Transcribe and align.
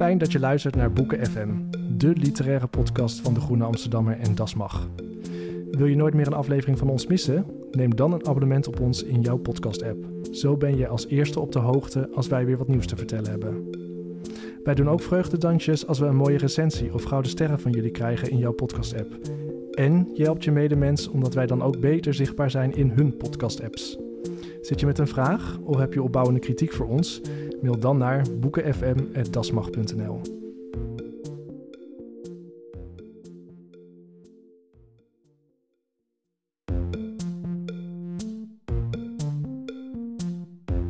Fijn 0.00 0.18
dat 0.18 0.32
je 0.32 0.40
luistert 0.40 0.76
naar 0.76 0.92
Boeken 0.92 1.26
FM, 1.26 1.48
de 1.96 2.08
literaire 2.08 2.66
podcast 2.66 3.20
van 3.20 3.34
de 3.34 3.40
Groene 3.40 3.64
Amsterdammer 3.64 4.18
en 4.18 4.34
Das 4.34 4.54
Mag. 4.54 4.88
Wil 5.70 5.86
je 5.86 5.96
nooit 5.96 6.14
meer 6.14 6.26
een 6.26 6.32
aflevering 6.32 6.78
van 6.78 6.88
ons 6.88 7.06
missen? 7.06 7.46
Neem 7.70 7.96
dan 7.96 8.12
een 8.12 8.26
abonnement 8.26 8.66
op 8.66 8.80
ons 8.80 9.02
in 9.02 9.20
jouw 9.20 9.36
podcast-app. 9.36 10.04
Zo 10.30 10.56
ben 10.56 10.76
je 10.76 10.88
als 10.88 11.06
eerste 11.06 11.40
op 11.40 11.52
de 11.52 11.58
hoogte 11.58 12.10
als 12.14 12.28
wij 12.28 12.46
weer 12.46 12.58
wat 12.58 12.68
nieuws 12.68 12.86
te 12.86 12.96
vertellen 12.96 13.30
hebben. 13.30 13.70
Wij 14.64 14.74
doen 14.74 14.88
ook 14.88 15.02
vreugdedansjes 15.02 15.86
als 15.86 15.98
we 15.98 16.06
een 16.06 16.16
mooie 16.16 16.38
recensie 16.38 16.94
of 16.94 17.02
gouden 17.02 17.30
sterren 17.30 17.60
van 17.60 17.72
jullie 17.72 17.90
krijgen 17.90 18.30
in 18.30 18.38
jouw 18.38 18.52
podcast-app. 18.52 19.18
En 19.70 20.10
je 20.14 20.22
helpt 20.22 20.44
je 20.44 20.50
medemens 20.50 21.08
omdat 21.08 21.34
wij 21.34 21.46
dan 21.46 21.62
ook 21.62 21.80
beter 21.80 22.14
zichtbaar 22.14 22.50
zijn 22.50 22.74
in 22.74 22.90
hun 22.90 23.16
podcast-apps. 23.16 23.98
Zit 24.62 24.80
je 24.80 24.86
met 24.86 24.98
een 24.98 25.08
vraag 25.08 25.58
of 25.58 25.76
heb 25.76 25.92
je 25.92 26.02
opbouwende 26.02 26.40
kritiek 26.40 26.72
voor 26.72 26.86
ons? 26.86 27.20
Mail 27.62 27.78
dan 27.78 27.98
naar 27.98 28.24
boekenfm.dasmag.nl. 28.40 30.20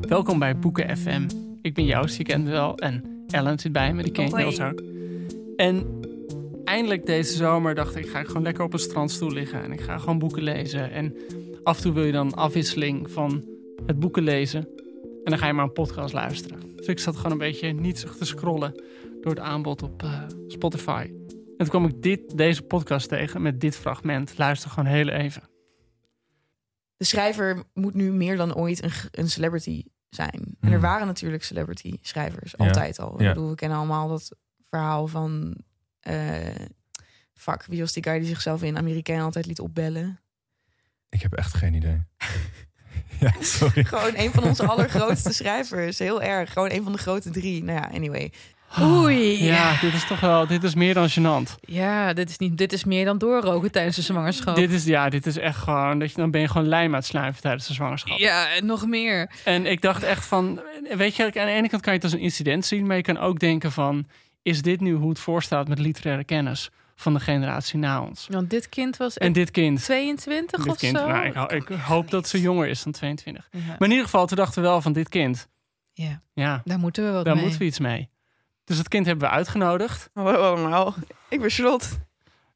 Welkom 0.01 0.39
bij 0.39 0.59
Boeken 0.59 0.97
FM. 0.97 1.29
Ik 1.63 1.75
ben 1.75 1.85
Joost, 1.85 2.17
je 2.17 2.25
kent 2.25 2.45
me 2.45 2.51
wel. 2.51 2.77
En 2.77 3.25
Ellen 3.29 3.59
zit 3.59 3.73
bij 3.73 3.95
me, 3.95 4.03
die 4.03 4.13
ken 4.13 4.33
ook. 4.33 4.83
En 5.57 6.01
eindelijk 6.65 7.07
deze 7.07 7.37
zomer 7.37 7.75
dacht 7.75 7.97
ik, 7.97 8.09
ga 8.09 8.21
ik 8.21 8.27
gewoon 8.27 8.43
lekker 8.43 8.65
op 8.65 8.73
een 8.73 8.79
strandstoel 8.79 9.31
liggen. 9.31 9.63
En 9.63 9.73
ik 9.73 9.81
ga 9.81 9.99
gewoon 9.99 10.19
boeken 10.19 10.43
lezen. 10.43 10.91
En 10.91 11.17
af 11.63 11.77
en 11.77 11.83
toe 11.83 11.93
wil 11.93 12.05
je 12.05 12.13
dan 12.13 12.35
afwisseling 12.35 13.11
van 13.11 13.45
het 13.87 13.99
boeken 13.99 14.23
lezen. 14.23 14.69
En 15.25 15.31
dan 15.31 15.39
ga 15.39 15.47
je 15.47 15.53
maar 15.53 15.65
een 15.65 15.73
podcast 15.73 16.15
luisteren. 16.15 16.77
Dus 16.77 16.87
ik 16.87 16.99
zat 16.99 17.17
gewoon 17.17 17.33
een 17.33 17.39
beetje 17.39 17.73
nietsig 17.73 18.17
te 18.17 18.25
scrollen 18.25 18.83
door 19.21 19.31
het 19.31 19.41
aanbod 19.41 19.83
op 19.83 20.03
eh, 20.03 20.23
Spotify. 20.47 21.07
En 21.09 21.57
toen 21.57 21.69
kwam 21.69 21.85
ik 21.85 22.03
dit, 22.03 22.37
deze 22.37 22.63
podcast 22.63 23.09
tegen 23.09 23.43
met 23.43 23.61
dit 23.61 23.77
fragment. 23.77 24.39
Luister 24.39 24.71
gewoon 24.71 24.89
heel 24.93 25.09
even. 25.09 25.43
de 26.97 27.07
schrijver 27.07 27.63
moet 27.75 27.95
nu 27.95 28.13
meer 28.13 28.37
dan 28.37 28.55
ooit 28.55 28.83
een, 28.83 28.91
een 29.11 29.29
celebrity 29.31 29.85
zijn. 30.09 30.31
En 30.33 30.57
er 30.61 30.69
Hmm. 30.71 30.81
waren 30.81 31.07
natuurlijk 31.07 31.43
celebrity 31.45 31.99
schrijvers, 32.01 32.55
Ja. 32.57 32.67
altijd 32.67 32.99
al. 32.99 33.15
Ik 33.15 33.21
Ja. 33.21 33.33
bedoel, 33.33 33.49
we 33.49 33.55
kennen 33.55 33.79
allemaal 33.79 34.09
dat 34.09 34.37
verhaal 34.69 35.07
van... 35.07 35.57
eh 36.01 36.55
fuck, 37.35 37.65
wie 37.65 37.81
was 37.81 37.93
die 37.93 38.03
guy 38.03 38.19
die 38.19 38.29
zichzelf 38.29 38.63
in 38.63 38.77
Amerikaan 38.77 39.21
altijd 39.21 39.47
liet 39.47 39.61
opbellen? 39.61 40.21
Ik 41.09 41.23
heb 41.23 41.33
echt 41.33 41.55
geen 41.55 41.75
idee. 41.75 42.03
ja, 43.25 43.33
sorry. 43.41 43.85
Gewoon 43.85 44.13
een 44.17 44.33
van 44.33 44.43
onze 44.43 44.67
allergrootste 44.67 45.33
schrijvers. 45.33 45.99
Heel 45.99 46.23
erg. 46.23 46.53
Gewoon 46.53 46.71
een 46.71 46.83
van 46.83 46.93
de 46.93 46.99
grote 46.99 47.31
drie. 47.31 47.65
Nou 47.65 47.79
ja, 47.79 47.91
anyway. 47.95 48.33
Oei. 48.81 49.45
Ja, 49.45 49.81
dit 49.81 49.93
is 49.93 50.07
toch 50.07 50.21
wel, 50.21 50.47
dit 50.47 50.63
is 50.63 50.75
meer 50.75 50.95
dan 50.95 51.09
gênant. 51.11 51.55
Ja, 51.61 52.13
dit 52.13 52.31
is, 52.31 52.39
niet, 52.39 52.59
dit 52.59 52.73
is 52.73 52.85
meer 52.85 53.05
dan 53.05 53.19
doorroken 53.19 53.71
tijdens 53.71 53.97
de 53.97 54.03
zwangerschap. 54.03 54.57
Dit 54.57 54.71
is, 54.71 54.85
ja, 54.85 55.09
dit 55.09 55.27
is 55.27 55.39
echt 55.39 55.57
gewoon, 55.57 55.99
dat 55.99 56.11
je, 56.11 56.17
dan 56.17 56.31
ben 56.31 56.41
je 56.41 56.49
gewoon 56.49 56.69
lijm 56.69 56.95
aan 56.95 57.03
het 57.11 57.41
tijdens 57.41 57.67
de 57.67 57.73
zwangerschap. 57.73 58.19
Ja, 58.19 58.53
en 58.53 58.67
nog 58.67 58.87
meer. 58.87 59.31
En 59.45 59.67
ik 59.67 59.81
dacht 59.81 60.03
echt 60.03 60.25
van, 60.25 60.61
weet 60.97 61.17
je, 61.17 61.25
aan 61.25 61.31
de 61.31 61.53
ene 61.53 61.69
kant 61.69 61.83
kan 61.83 61.93
je 61.93 61.99
het 61.99 62.05
als 62.05 62.13
een 62.13 62.25
incident 62.25 62.67
zien, 62.67 62.87
maar 62.87 62.97
je 62.97 63.03
kan 63.03 63.19
ook 63.19 63.39
denken 63.39 63.73
van, 63.73 64.07
is 64.43 64.63
dit 64.63 64.81
nu 64.81 64.95
hoe 64.95 65.09
het 65.09 65.19
voorstaat 65.19 65.69
met 65.69 65.79
literaire 65.79 66.25
kennis 66.25 66.71
van 67.01 67.15
de 67.15 67.21
generatie 67.21 67.79
na 67.79 68.03
ons? 68.03 68.27
Want 68.31 68.51
dit 68.51 68.69
kind 68.69 68.97
was 68.97 69.19
En 69.19 69.33
dit 69.33 69.51
kind, 69.51 69.83
22 69.83 70.63
dit 70.63 70.73
of 70.73 70.79
kind 70.79 70.97
zo. 70.99 71.07
nou, 71.09 71.27
ik, 71.27 71.35
ho- 71.35 71.47
ik 71.55 71.69
hoop 71.69 72.11
dat 72.11 72.29
ze 72.29 72.41
jonger 72.41 72.69
is 72.69 72.83
dan 72.83 72.93
22. 72.93 73.49
Ja. 73.51 73.59
Maar 73.67 73.77
in 73.81 73.91
ieder 73.91 74.05
geval, 74.05 74.27
toen 74.27 74.37
dachten 74.37 74.63
we 74.63 74.69
wel 74.69 74.81
van 74.81 74.93
dit 74.93 75.09
kind, 75.09 75.49
ja, 75.93 76.23
ja, 76.33 76.61
daar 76.65 76.79
moeten 76.79 77.05
we 77.05 77.11
wat 77.11 77.25
daar 77.25 77.35
mee. 77.35 77.43
moeten 77.43 77.61
we 77.61 77.67
iets 77.67 77.79
mee. 77.79 78.09
Dus 78.65 78.77
dat 78.77 78.89
kind 78.89 79.07
hebben 79.07 79.29
we 79.29 79.35
uitgenodigd. 79.35 80.11
Hallo 80.15 80.33
allemaal. 80.33 80.95
Ik 81.29 81.41
ben 81.41 81.51
Charlotte. 81.51 81.87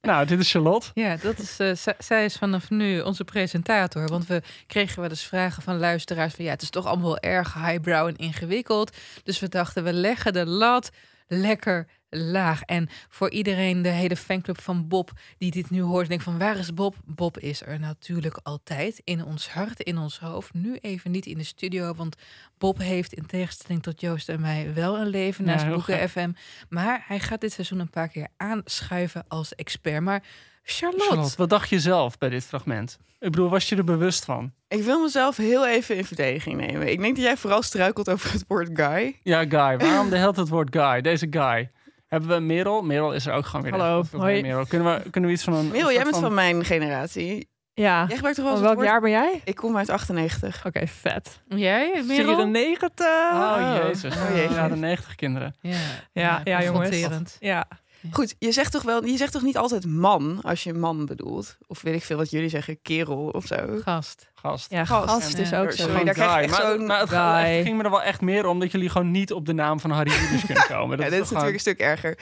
Nou, 0.01 0.27
dit 0.27 0.39
is 0.41 0.51
Charlotte. 0.51 0.87
Ja, 0.95 1.17
dat 1.17 1.39
is, 1.39 1.59
eh, 1.59 1.75
z- 1.75 1.87
zij 2.07 2.25
is 2.25 2.37
vanaf 2.37 2.71
nu 2.71 3.01
onze 3.01 3.25
presentator. 3.25 4.07
Want 4.09 4.27
we 4.27 4.43
kregen 4.67 5.01
wel 5.01 5.11
eens 5.11 5.25
vragen 5.25 5.63
van 5.63 5.79
luisteraars 5.79 6.35
van... 6.35 6.45
ja, 6.45 6.51
het 6.51 6.63
is 6.63 6.71
toch 6.71 6.87
allemaal 6.87 7.07
wel 7.07 7.19
erg 7.19 7.55
highbrow 7.55 8.07
en 8.07 8.17
ingewikkeld. 8.17 8.97
Dus 9.23 9.41
we 9.41 9.49
dachten, 9.49 9.85
we 9.85 9.93
leggen 9.93 10.33
de 10.33 10.47
lat 10.47 10.91
lekker 11.27 11.87
laag. 12.17 12.63
En 12.63 12.89
voor 13.09 13.31
iedereen, 13.31 13.83
de 13.83 13.89
hele 13.89 14.17
fanclub 14.17 14.61
van 14.61 14.89
Bob 14.89 15.11
die 15.39 15.51
dit 15.51 15.71
nu 15.71 15.83
hoort... 15.83 16.09
denkt 16.09 16.25
van, 16.25 16.39
waar 16.39 16.57
is 16.57 16.75
Bob? 16.75 16.95
Bob 17.05 17.39
is 17.39 17.63
er 17.67 17.81
natuurlijk 17.81 18.39
altijd 18.43 19.01
in 19.05 19.25
ons 19.25 19.49
hart, 19.49 19.81
in 19.81 19.99
ons 19.99 20.19
hoofd. 20.19 20.55
Nu 20.55 20.77
even 20.77 21.11
niet 21.11 21.27
in 21.27 21.39
de 21.39 21.45
studio, 21.45 21.95
want 21.95 22.17
Bob 22.59 22.79
heeft 22.79 23.13
in 23.13 23.27
tegenstelling 23.27 23.83
tot 23.83 24.01
Joost 24.01 24.29
en 24.29 24.41
mij... 24.41 24.75
wel 24.75 24.99
een 24.99 25.09
leven 25.09 25.45
naast 25.45 25.69
Boeken. 25.69 26.09
FM. 26.09 26.33
Maar 26.69 27.05
hij 27.07 27.21
gaat 27.21 27.41
dit 27.41 27.53
seizoen 27.53 27.79
een 27.79 27.91
paar 27.91 28.09
keer 28.09 28.29
aanschuiven 28.37 29.25
als 29.29 29.55
expert. 29.55 30.03
Maar 30.03 30.23
Charlotte, 30.63 31.05
Charlotte, 31.05 31.37
wat 31.37 31.49
dacht 31.49 31.69
je 31.69 31.81
zelf 31.81 32.19
bij 32.19 32.29
dit 32.29 32.45
fragment? 32.45 32.99
Ik 33.25 33.31
bedoel, 33.31 33.49
was 33.49 33.69
je 33.69 33.77
er 33.77 33.85
bewust 33.85 34.25
van? 34.25 34.53
Ik 34.69 34.83
wil 34.83 35.03
mezelf 35.03 35.37
heel 35.37 35.67
even 35.67 35.97
in 35.97 36.05
verdediging 36.05 36.57
nemen. 36.57 36.91
Ik 36.91 37.01
denk 37.01 37.15
dat 37.17 37.25
jij 37.25 37.37
vooral 37.37 37.63
struikelt 37.63 38.11
over 38.11 38.33
het 38.33 38.45
woord 38.49 38.71
guy. 38.73 39.19
Ja, 39.23 39.41
Guy. 39.41 39.77
Waarom 39.77 40.11
de 40.11 40.17
hele 40.17 40.33
het 40.35 40.49
woord 40.49 40.77
Guy? 40.77 41.01
Deze 41.01 41.27
Guy. 41.31 41.71
Hebben 42.09 42.29
we 42.29 42.41
Merel? 42.41 42.83
Merel 42.83 43.13
is 43.13 43.27
er 43.27 43.33
ook 43.33 43.47
gewoon 43.47 43.63
weer. 43.63 43.81
Hallo, 43.81 44.05
hoi. 44.13 44.43
Merel. 44.43 44.67
Kunnen 44.67 44.95
we, 44.95 45.11
kunnen 45.11 45.31
we 45.31 45.37
iets 45.37 45.45
van 45.45 45.55
een... 45.55 45.69
Merel, 45.69 45.93
jij 45.93 46.03
bent 46.03 46.17
van 46.17 46.35
mijn 46.35 46.65
generatie. 46.65 47.49
Ja. 47.75 48.05
Jij 48.07 48.15
gebruikt 48.15 48.39
toch 48.39 48.47
wel 48.53 48.61
welk 48.61 48.75
woord... 48.75 48.87
jaar 48.87 49.01
ben 49.01 49.11
jij? 49.11 49.41
Ik 49.45 49.55
kom 49.55 49.77
uit 49.77 49.89
98. 49.89 50.67
Oké, 50.67 50.87
vet. 50.87 51.41
jij, 51.49 52.03
Merel? 52.07 52.37
94. 52.53 53.07
Oh, 53.33 53.77
jezus. 53.83 54.17
Oh, 54.17 54.37
jezus. 54.37 54.57
Ja, 54.57 54.69
de 54.69 54.77
90 54.77 55.15
kinderen. 55.15 55.55
Ja, 55.61 55.79
Ja, 56.13 56.41
ja, 56.45 56.63
jongens. 56.63 56.89
confronterend. 56.89 57.37
Ja. 57.41 57.67
Goed, 58.11 58.35
je 58.39 58.53
zegt 58.53 58.73
toch 58.73 58.83
wel, 58.83 59.05
je 59.05 59.17
zegt 59.17 59.33
toch 59.33 59.43
niet 59.43 59.57
altijd 59.57 59.87
man 59.87 60.39
als 60.43 60.63
je 60.63 60.75
man 60.75 61.07
bedoelt? 61.07 61.57
Of 61.67 61.83
weet 61.83 61.95
ik 61.95 62.03
veel 62.03 62.17
wat 62.17 62.31
jullie 62.31 62.49
zeggen, 62.49 62.83
kerel 62.83 63.29
of 63.29 63.47
zo. 63.47 63.57
Gast. 63.83 64.31
Gast. 64.35 64.71
Ja, 64.71 64.85
Gast. 64.85 65.09
gast 65.11 65.39
is 65.39 65.53
ook 65.53 65.71
Sorry, 65.73 65.77
zo. 65.77 65.85
Gewoon 65.85 66.05
daar 66.05 66.15
krijg 66.15 66.31
je 66.31 66.35
Guy. 66.37 66.43
echt 66.43 66.59
maar, 66.63 66.73
zo'n 66.73 66.87
maar 66.87 67.01
het, 67.01 67.09
guy. 67.49 67.63
ging 67.63 67.77
me 67.77 67.83
er 67.85 67.91
wel 67.91 68.03
echt 68.03 68.21
meer 68.21 68.47
om 68.47 68.61
dat 68.61 68.73
jullie 68.73 68.89
gewoon 68.89 69.11
niet 69.11 69.33
op 69.33 69.47
de 69.47 69.53
naam 69.53 69.81
van 69.81 69.91
Harry 69.91 70.11
Julius 70.11 70.45
kunnen 70.47 70.67
komen. 70.79 70.97
Ja, 70.97 71.03
Dat 71.03 71.13
dit 71.13 71.23
is 71.23 71.29
natuurlijk 71.29 71.55
een 71.55 71.61
stuk 71.61 71.79
erger. 71.81 72.19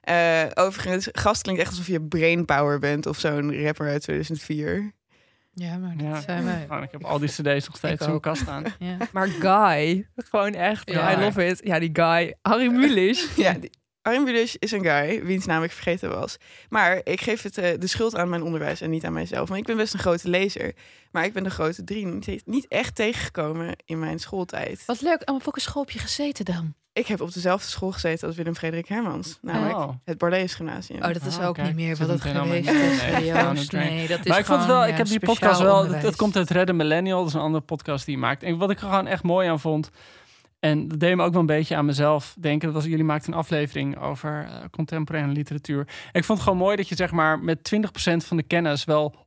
Eh, 0.00 0.42
overigens, 0.64 1.08
gast 1.12 1.42
klinkt 1.42 1.60
echt 1.60 1.70
alsof 1.70 1.86
je 1.86 2.02
brainpower 2.02 2.78
bent 2.78 3.06
of 3.06 3.18
zo'n 3.18 3.62
rapper 3.64 3.88
uit 3.88 4.02
2004. 4.02 4.92
Ja, 5.52 5.76
maar 5.76 5.96
dat 5.96 6.06
Ja. 6.06 6.20
zijn 6.20 6.44
wij. 6.44 6.64
gewoon- 6.68 6.82
ik 6.82 6.90
heb 6.92 7.04
al 7.04 7.18
die 7.18 7.28
cd's 7.28 7.66
nog 7.66 7.76
steeds 7.76 7.92
Ik 7.94 8.00
in 8.00 8.06
mijn 8.08 8.20
kast 8.20 8.42
staan. 8.42 8.64
Ja. 8.78 8.96
Maar 9.12 9.28
Guy, 9.28 10.08
gewoon 10.16 10.52
echt, 10.54 10.90
Ja. 10.90 11.12
I 11.18 11.20
love 11.24 11.46
it. 11.46 11.60
Ja, 11.64 11.78
die 11.78 11.90
Guy, 11.92 12.34
Harry 12.42 12.66
Mulisch. 12.72 13.28
Ja, 13.36 13.52
die- 13.52 13.70
Arjen 14.06 14.48
is 14.58 14.72
een 14.72 14.84
guy 14.84 15.24
wiens 15.24 15.46
naam 15.46 15.62
ik 15.62 15.70
vergeten 15.72 16.10
was. 16.10 16.36
Maar 16.68 17.00
ik 17.04 17.20
geef 17.20 17.42
het 17.42 17.58
eh, 17.58 17.78
de 17.78 17.86
schuld 17.86 18.16
aan 18.16 18.28
mijn 18.28 18.42
onderwijs 18.42 18.80
en 18.80 18.90
niet 18.90 19.04
aan 19.04 19.12
mijzelf. 19.12 19.48
Want 19.48 19.60
ik 19.60 19.66
ben 19.66 19.76
best 19.76 19.94
een 19.94 20.00
grote 20.00 20.28
lezer. 20.28 20.72
Maar 21.10 21.24
ik 21.24 21.32
ben 21.32 21.42
de 21.42 21.50
grote 21.50 21.84
drie 21.84 22.06
niet, 22.44 22.66
echt 22.68 22.94
tegengekomen 22.94 23.76
in 23.84 23.98
mijn 23.98 24.18
schooltijd. 24.18 24.82
Wat 24.86 25.00
leuk. 25.00 25.20
En 25.20 25.34
op 25.34 25.42
welke 25.42 25.60
school 25.60 25.82
heb 25.82 25.90
je 25.92 25.98
gezeten 25.98 26.44
dan? 26.44 26.74
Ik 26.92 27.06
heb 27.06 27.20
op 27.20 27.32
dezelfde 27.32 27.68
school 27.68 27.92
gezeten 27.92 28.26
als 28.26 28.36
Willem 28.36 28.54
Frederik 28.54 28.88
Hermans. 28.88 29.38
Namelijk 29.42 29.76
Oh. 29.78 29.88
het 30.04 30.18
Bordees 30.18 30.54
Gymnasium. 30.54 31.02
Oh, 31.02 31.12
dat 31.12 31.24
is 31.26 31.38
Ah, 31.38 31.46
ook 31.46 31.54
kijk, 31.54 31.66
niet 31.66 31.76
meer 31.76 31.96
wat 31.96 32.08
het 32.08 32.20
geweest 32.20 32.68
is. 32.70 32.74
nee, 33.02 33.66
drain. 33.66 33.94
Nee, 33.94 34.08
dat 34.08 34.18
is 34.18 34.26
Maar 34.26 34.38
ik 34.38 34.44
vond 34.44 34.64
wel, 34.64 34.80
ja, 34.80 34.86
ik 34.86 34.96
heb 34.96 35.06
die 35.06 35.20
podcast 35.20 35.60
wel, 35.60 35.88
het 35.88 36.16
komt 36.16 36.36
uit 36.36 36.50
Redden 36.50 36.76
Millennial, 36.76 37.18
dat 37.18 37.28
is 37.28 37.34
een 37.34 37.40
andere 37.40 37.64
podcast 37.64 38.04
die 38.06 38.14
hij 38.16 38.24
maakt. 38.24 38.42
En 38.42 38.56
wat 38.58 38.70
ik 38.70 38.80
er 38.80 38.88
gewoon 38.88 39.06
echt 39.06 39.22
mooi 39.22 39.48
aan 39.48 39.60
vond, 39.60 39.90
en 40.60 40.88
dat 40.88 41.00
deed 41.00 41.16
me 41.16 41.22
ook 41.24 41.32
wel 41.32 41.40
een 41.40 41.46
beetje 41.46 41.76
aan 41.76 41.84
mezelf 41.84 42.36
denken, 42.40 42.66
dat 42.72 42.76
was, 42.82 42.90
jullie 42.90 43.04
maakten 43.04 43.32
een 43.32 43.38
aflevering 43.38 43.98
over 43.98 44.44
eh, 44.44 44.54
contemporaire 44.70 45.32
literatuur. 45.32 45.78
En 45.78 46.20
ik 46.20 46.24
vond 46.24 46.38
het 46.38 46.48
gewoon 46.48 46.58
mooi 46.64 46.76
dat 46.76 46.88
je 46.88 46.94
zeg 46.94 47.10
maar 47.10 47.38
met 47.38 47.72
20% 47.74 48.16
van 48.16 48.36
de 48.36 48.42
kennis 48.42 48.84
wel 48.84 49.14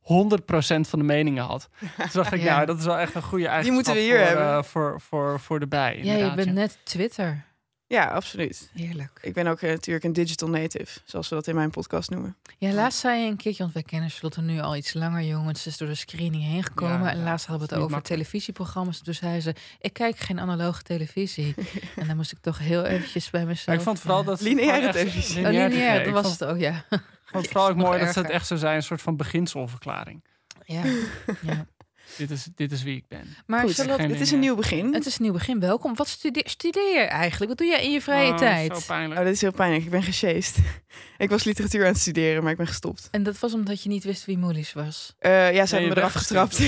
van 0.80 0.98
de 0.98 1.04
meningen 1.04 1.44
had. 1.44 1.68
Dus 1.96 2.12
dacht 2.12 2.32
ik, 2.32 2.40
Ja. 2.40 2.60
ja, 2.60 2.64
dat 2.64 2.78
is 2.78 2.84
wel 2.84 2.98
echt 2.98 3.14
een 3.14 3.22
goede 3.22 3.46
eigenschap 3.46 3.74
moeten 3.74 3.94
we 3.94 4.00
hier 4.00 4.16
voor, 4.18 4.26
hebben. 4.26 4.46
eh, 4.56 4.62
voor, 4.62 5.00
voor, 5.00 5.40
voor 5.40 5.60
de 5.60 5.66
bij. 5.68 5.98
Ja, 6.02 6.14
je 6.16 6.34
bent 6.34 6.52
net 6.52 6.78
Twitter. 6.82 7.44
Ja, 7.90 8.04
absoluut. 8.04 8.70
Heerlijk. 8.74 9.18
Ik 9.22 9.32
ben 9.34 9.46
ook 9.46 9.60
eh, 9.60 9.70
natuurlijk 9.70 10.04
een 10.04 10.12
digital 10.12 10.48
native, 10.48 11.00
zoals 11.04 11.28
we 11.28 11.34
dat 11.34 11.46
in 11.46 11.54
mijn 11.54 11.70
podcast 11.70 12.10
noemen. 12.10 12.36
Ja, 12.58 12.72
laatst 12.72 12.98
zei 13.00 13.20
je 13.22 13.30
een 13.30 13.36
keertje, 13.36 13.62
want 13.62 13.74
wij 13.74 13.82
kennen 13.82 14.10
Charlotte 14.10 14.40
nu 14.40 14.60
al 14.60 14.76
iets 14.76 14.94
langer, 14.94 15.22
jongens. 15.22 15.62
Ze 15.62 15.68
is 15.68 15.76
door 15.76 15.88
de 15.88 15.94
screening 15.94 16.42
heen 16.44 16.62
gekomen. 16.62 17.00
Ja, 17.02 17.10
en 17.10 17.22
laatst 17.22 17.46
hadden 17.46 17.68
we 17.68 17.74
het 17.74 17.82
over 17.82 17.94
makkelijk. 17.94 18.22
televisieprogramma's. 18.22 19.02
Toen 19.02 19.14
zei 19.14 19.40
ze, 19.40 19.54
ik 19.80 19.92
kijk 19.92 20.18
geen 20.18 20.40
analoge 20.40 20.82
televisie. 20.82 21.54
en 21.96 22.06
dan 22.06 22.16
moest 22.16 22.32
ik 22.32 22.38
toch 22.40 22.58
heel 22.58 22.84
eventjes 22.84 23.30
bij 23.30 23.44
mezelf... 23.46 23.66
Maar 23.66 23.76
ik 23.76 23.80
vond 23.82 24.00
vooral 24.00 24.20
ja. 24.20 24.24
dat... 24.26 24.40
Lineaire 24.40 24.86
echt- 24.86 24.96
televisie. 24.96 25.44
Oh, 25.44 25.50
lineair 25.50 26.04
dat 26.04 26.12
was 26.12 26.26
vond- 26.26 26.38
het 26.40 26.48
ook, 26.48 26.58
ja. 26.58 26.84
Ik 26.90 27.00
vond 27.24 27.42
het 27.44 27.52
vooral 27.52 27.68
ook 27.70 27.76
mooi 27.76 27.98
dat 28.00 28.12
ze 28.12 28.20
het 28.20 28.30
echt 28.30 28.46
zo 28.46 28.56
zijn. 28.56 28.76
Een 28.76 28.82
soort 28.82 29.02
van 29.02 29.16
beginselverklaring. 29.16 30.24
ja. 30.64 30.82
ja. 31.42 31.66
Dit 32.16 32.30
is, 32.30 32.46
dit 32.54 32.72
is 32.72 32.82
wie 32.82 32.96
ik 32.96 33.04
ben. 33.08 33.36
Maar 33.46 33.60
Goed, 33.60 33.74
Charlotte, 33.74 34.02
Het 34.02 34.20
is 34.20 34.30
een 34.30 34.38
nieuw 34.38 34.54
begin. 34.56 34.94
het 34.94 35.06
is 35.06 35.16
een 35.18 35.22
nieuw 35.22 35.32
begin. 35.32 35.60
Welkom. 35.60 35.94
Wat 35.94 36.08
studeer, 36.08 36.42
studeer 36.46 36.92
je 36.94 37.00
eigenlijk? 37.00 37.48
Wat 37.48 37.58
doe 37.58 37.66
jij 37.66 37.84
in 37.84 37.90
je 37.92 38.00
vrije 38.00 38.30
Oh, 38.30 38.36
tijd? 38.36 38.76
Zo 38.78 38.82
pijnlijk. 38.86 39.20
Oh, 39.20 39.26
dit 39.26 39.34
is 39.34 39.40
heel 39.40 39.52
pijnlijk. 39.52 39.84
Ik 39.84 39.90
ben 39.90 40.02
gesjeest. 40.02 40.58
ik 41.18 41.30
was 41.30 41.44
literatuur 41.44 41.80
aan 41.86 41.92
het 41.92 42.00
studeren, 42.00 42.42
maar 42.42 42.50
ik 42.52 42.56
ben 42.58 42.66
gestopt. 42.66 43.08
En 43.10 43.22
dat 43.22 43.38
was 43.38 43.54
omdat 43.54 43.82
je 43.82 43.88
niet 43.88 44.04
wist 44.04 44.24
wie 44.24 44.38
Moelis 44.38 44.72
was. 44.72 45.14
Eh, 45.18 45.30
ja, 45.52 45.66
ze 45.66 45.74
Nee, 45.74 45.82
hebben 45.84 45.88
me 45.88 45.96
eraf 45.96 46.12
gestrapt. 46.12 46.58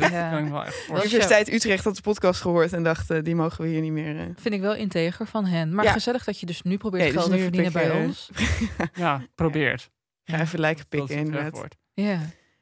Dat 0.00 0.10
Ja. 0.12 0.30
kan 0.30 0.44
ik 0.44 0.50
wel 0.50 0.64
echt 0.64 0.86
De. 0.86 0.92
Universiteit 0.94 1.52
Utrecht 1.52 1.84
had 1.84 1.96
de 1.96 2.02
podcast 2.02 2.40
gehoord 2.40 2.72
en 2.72 2.82
dacht, 2.82 3.10
eh, 3.10 3.22
die 3.22 3.34
mogen 3.34 3.64
we 3.64 3.70
hier 3.70 3.80
niet 3.80 3.92
meer. 3.92 4.18
eh. 4.18 4.26
Vind 4.36 4.54
ik 4.54 4.60
wel 4.60 4.74
integer 4.74 5.26
van 5.26 5.46
hen. 5.46 5.74
Maar 5.74 5.84
Ja. 5.84 5.92
gezellig 5.92 6.24
dat 6.24 6.40
je 6.40 6.46
dus 6.46 6.62
nu 6.62 6.76
probeert 6.76 7.02
Nee, 7.02 7.12
dus 7.12 7.20
geld 7.22 7.34
te 7.34 7.38
verdienen 7.42 7.72
bij 7.72 7.90
ons. 7.90 8.30
Ja, 8.94 9.22
probeert. 9.34 9.90
Ga 10.24 10.40
even 10.40 10.60
lijken 10.60 10.84
Dat 10.88 11.00
pikken 11.06 11.24
inderdaad. 11.26 11.66
Ja. 11.94 12.20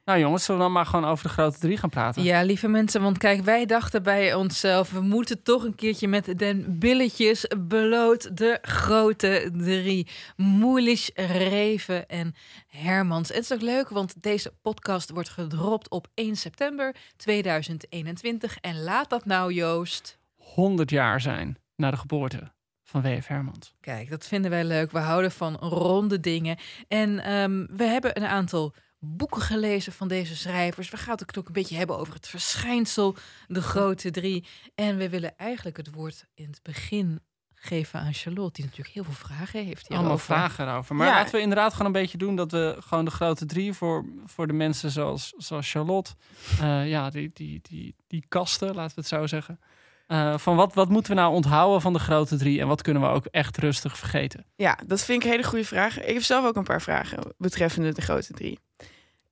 Nou 0.09 0.21
jongens, 0.21 0.43
zullen 0.43 0.59
we 0.59 0.65
dan 0.65 0.75
maar 0.75 0.85
gewoon 0.85 1.05
over 1.05 1.23
de 1.23 1.33
grote 1.33 1.59
drie 1.59 1.77
gaan 1.77 1.89
praten? 1.89 2.23
ja, 2.23 2.41
lieve 2.41 2.67
mensen. 2.67 3.01
Want 3.01 3.17
kijk, 3.17 3.41
wij 3.41 3.65
dachten 3.65 4.03
bij 4.03 4.33
onszelf... 4.33 4.91
we 4.91 5.01
moeten 5.01 5.43
toch 5.43 5.63
een 5.63 5.75
keertje 5.75 6.07
met 6.07 6.39
den 6.39 6.79
billetjes 6.79 7.45
bloot 7.67 8.37
de 8.37 8.57
grote 8.61 9.51
drie. 9.53 10.07
Moelisch, 10.35 11.09
Reven 11.13 12.07
en 12.07 12.35
Hermans. 12.67 13.29
En 13.29 13.35
het 13.35 13.43
is 13.43 13.53
ook 13.53 13.61
leuk, 13.61 13.89
want 13.89 14.21
deze 14.21 14.53
podcast 14.61 15.09
wordt 15.09 15.29
gedropt 15.29 15.89
op 15.89 16.07
1 16.13 16.35
september 16.35 16.95
2021. 17.15 18.57
En 18.57 18.83
laat 18.83 19.09
dat 19.09 19.25
nou, 19.25 19.53
Joost... 19.53 20.17
100 20.35 20.89
jaar 20.89 21.21
zijn 21.21 21.57
na 21.75 21.91
de 21.91 21.97
geboorte 21.97 22.51
van 22.83 23.01
W.F. 23.01 23.27
Hermans. 23.27 23.73
Kijk, 23.79 24.09
dat 24.09 24.27
vinden 24.27 24.51
wij 24.51 24.63
leuk. 24.63 24.91
We 24.91 24.99
houden 24.99 25.31
van 25.31 25.55
ronde 25.55 26.19
dingen. 26.19 26.57
En 26.87 27.19
ehm, 27.19 27.65
we 27.77 27.83
hebben 27.83 28.17
een 28.17 28.27
aantal 28.27 28.73
boeken 28.99 29.41
gelezen 29.41 29.93
van 29.93 30.07
deze 30.07 30.35
schrijvers. 30.35 30.89
We 30.89 30.97
gaan 30.97 31.15
het 31.17 31.37
ook 31.37 31.47
een 31.47 31.53
beetje 31.53 31.75
hebben 31.77 31.97
over 31.97 32.13
het 32.13 32.27
verschijnsel, 32.27 33.15
de 33.47 33.61
grote 33.61 34.11
drie. 34.11 34.45
En 34.75 34.97
we 34.97 35.09
willen 35.09 35.37
eigenlijk 35.37 35.77
het 35.77 35.91
woord 35.93 36.25
in 36.33 36.47
het 36.49 36.59
begin 36.63 37.19
geven 37.61 37.99
aan 37.99 38.13
Charlotte, 38.13 38.53
die 38.53 38.63
natuurlijk 38.65 38.95
heel 38.95 39.03
veel 39.03 39.13
vragen 39.13 39.65
heeft. 39.65 39.89
Allemaal 39.89 40.17
vragen 40.17 40.67
erover. 40.67 40.95
Maar 40.95 41.07
Ja. 41.07 41.13
laten 41.13 41.35
we 41.35 41.41
inderdaad 41.41 41.71
gewoon 41.71 41.85
een 41.87 41.91
beetje 42.01 42.17
doen 42.17 42.35
dat 42.35 42.51
we 42.51 42.75
gewoon 42.79 43.05
de 43.05 43.11
grote 43.11 43.45
drie 43.45 43.73
voor, 43.73 44.05
voor 44.25 44.47
de 44.47 44.53
mensen 44.53 44.91
zoals, 44.91 45.33
zoals 45.37 45.71
Charlotte, 45.71 46.11
eh, 46.59 46.89
ja, 46.89 47.09
die, 47.09 47.31
die, 47.33 47.59
die, 47.61 47.95
die 48.07 48.25
kasten, 48.27 48.75
laten 48.75 48.95
we 48.95 49.01
het 49.01 49.09
zo 49.09 49.27
zeggen. 49.27 49.59
Eh, 50.09 50.37
van 50.37 50.55
wat, 50.55 50.73
wat 50.73 50.89
moeten 50.89 51.11
we 51.11 51.19
nou 51.19 51.33
onthouden 51.33 51.81
van 51.81 51.93
de 51.93 51.99
grote 51.99 52.37
drie 52.37 52.59
en 52.59 52.67
wat 52.67 52.81
kunnen 52.81 53.01
we 53.01 53.07
ook 53.07 53.25
echt 53.25 53.57
rustig 53.57 53.97
vergeten? 53.97 54.45
Ja, 54.55 54.79
dat 54.85 55.01
vind 55.01 55.19
ik 55.19 55.23
een 55.23 55.31
hele 55.31 55.47
goede 55.47 55.65
vraag. 55.65 56.01
Ik 56.01 56.13
heb 56.13 56.23
zelf 56.23 56.45
ook 56.45 56.55
een 56.55 56.63
paar 56.63 56.81
vragen 56.81 57.19
betreffende 57.37 57.93
de 57.93 58.01
grote 58.01 58.33
drie. 58.33 58.59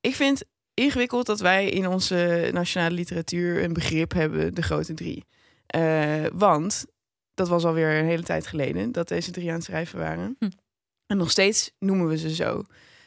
Ik 0.00 0.14
vind 0.14 0.42
ingewikkeld 0.74 1.26
dat 1.26 1.40
wij 1.40 1.68
in 1.68 1.88
onze 1.88 2.50
nationale 2.52 2.94
literatuur 2.94 3.62
een 3.62 3.72
begrip 3.72 4.12
hebben, 4.12 4.54
de 4.54 4.62
grote 4.62 4.94
drie. 4.94 5.24
Eh, 5.66 6.24
want 6.32 6.86
dat 7.34 7.48
was 7.48 7.64
alweer 7.64 7.98
een 7.98 8.06
hele 8.06 8.22
tijd 8.22 8.46
geleden 8.46 8.92
dat 8.92 9.08
deze 9.08 9.30
drie 9.30 9.48
aan 9.48 9.54
het 9.54 9.64
schrijven 9.64 9.98
waren. 9.98 10.36
Hm. 10.38 10.50
En 11.06 11.16
nog 11.16 11.30
steeds 11.30 11.70
noemen 11.78 12.08
we 12.08 12.18
ze 12.18 12.34
zo. 12.34 12.62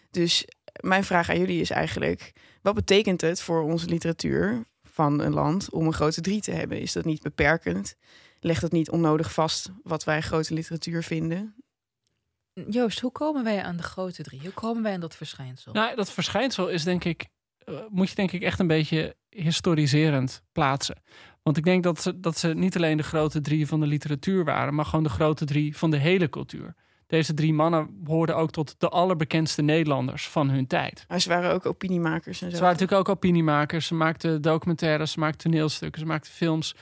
Dus 0.09 0.45
mijn 0.79 1.03
vraag 1.03 1.29
aan 1.29 1.39
jullie 1.39 1.62
is 1.62 1.69
eigenlijk: 1.69 2.31
wat 2.62 2.73
betekent 2.73 3.21
het 3.21 3.41
voor 3.41 3.62
onze 3.62 3.85
literatuur 3.85 4.63
van 4.92 5.20
een 5.20 5.34
land 5.34 5.70
om 5.70 5.86
een 5.86 5.94
grote 5.94 6.22
drie 6.22 6.42
te 6.42 6.52
hebben? 6.52 6.82
Is 6.82 6.94
dat 6.94 7.06
niet 7.06 7.22
beperkend? 7.22 7.96
Legt 8.40 8.62
het 8.62 8.72
niet 8.72 8.90
onnodig 8.90 9.34
vast 9.34 9.72
wat 9.84 10.04
wij 10.04 10.22
grote 10.22 10.54
literatuur 10.54 11.04
vinden? 11.04 11.56
Joost, 12.54 13.00
hoe 13.00 13.12
komen 13.12 13.44
wij 13.44 13.64
aan 13.64 13.78
de 13.78 13.84
grote 13.84 14.24
drie? 14.24 14.40
Hoe 14.42 14.52
komen 14.52 14.84
wij 14.84 14.94
aan 14.94 15.00
dat 15.00 15.16
verschijnsel? 15.16 15.74
Nou, 15.74 15.96
dat 15.96 16.12
verschijnsel 16.12 16.68
is 16.68 16.84
denk 16.84 17.04
ik, 17.04 17.28
eh, 17.58 17.76
moet 17.90 18.10
je 18.10 18.16
denk 18.16 18.32
ik 18.32 18.42
echt 18.42 18.60
een 18.60 18.68
beetje 18.68 19.16
historiserend 19.30 20.42
plaatsen. 20.52 21.02
Want 21.44 21.58
ik 21.58 21.64
denk 21.64 21.84
dat 21.84 22.02
ze, 22.02 22.20
dat 22.20 22.38
ze 22.38 22.48
niet 22.48 22.76
alleen 22.76 22.98
de 22.98 23.04
grote 23.04 23.42
drie 23.42 23.68
van 23.68 23.80
de 23.80 23.88
literatuur 23.88 24.44
waren, 24.44 24.76
maar 24.76 24.86
gewoon 24.86 25.04
de 25.04 25.10
grote 25.10 25.46
drie 25.46 25.78
van 25.78 25.92
de 25.92 25.98
hele 25.98 26.30
cultuur. 26.30 26.76
Deze 27.12 27.34
drie 27.34 27.54
mannen 27.54 28.02
hoorden 28.06 28.36
ook 28.36 28.52
tot 28.52 28.75
de 28.78 28.90
allerbekendste 28.90 29.62
Nederlanders 29.62 30.28
van 30.28 30.50
hun 30.50 30.68
tijd. 30.68 31.06
Maar 31.08 31.19
ze 31.19 31.30
waren 31.30 31.54
ook 31.54 31.66
opiniemakers 31.66 32.42
en 32.42 32.50
zo. 32.50 32.56
Ze 32.56 32.62
waren 32.62 32.78
natuurlijk 32.80 33.00
ook 33.00 33.16
opiniemakers. 33.16 33.88
Ze 33.88 33.94
maakten 33.94 34.42
documentaires, 34.42 35.12
ze 35.12 35.19
maakten 35.19 35.52
toneelstukken, 35.52 36.02
ze 36.02 36.08
maakten 36.08 36.31
films. 36.31 36.75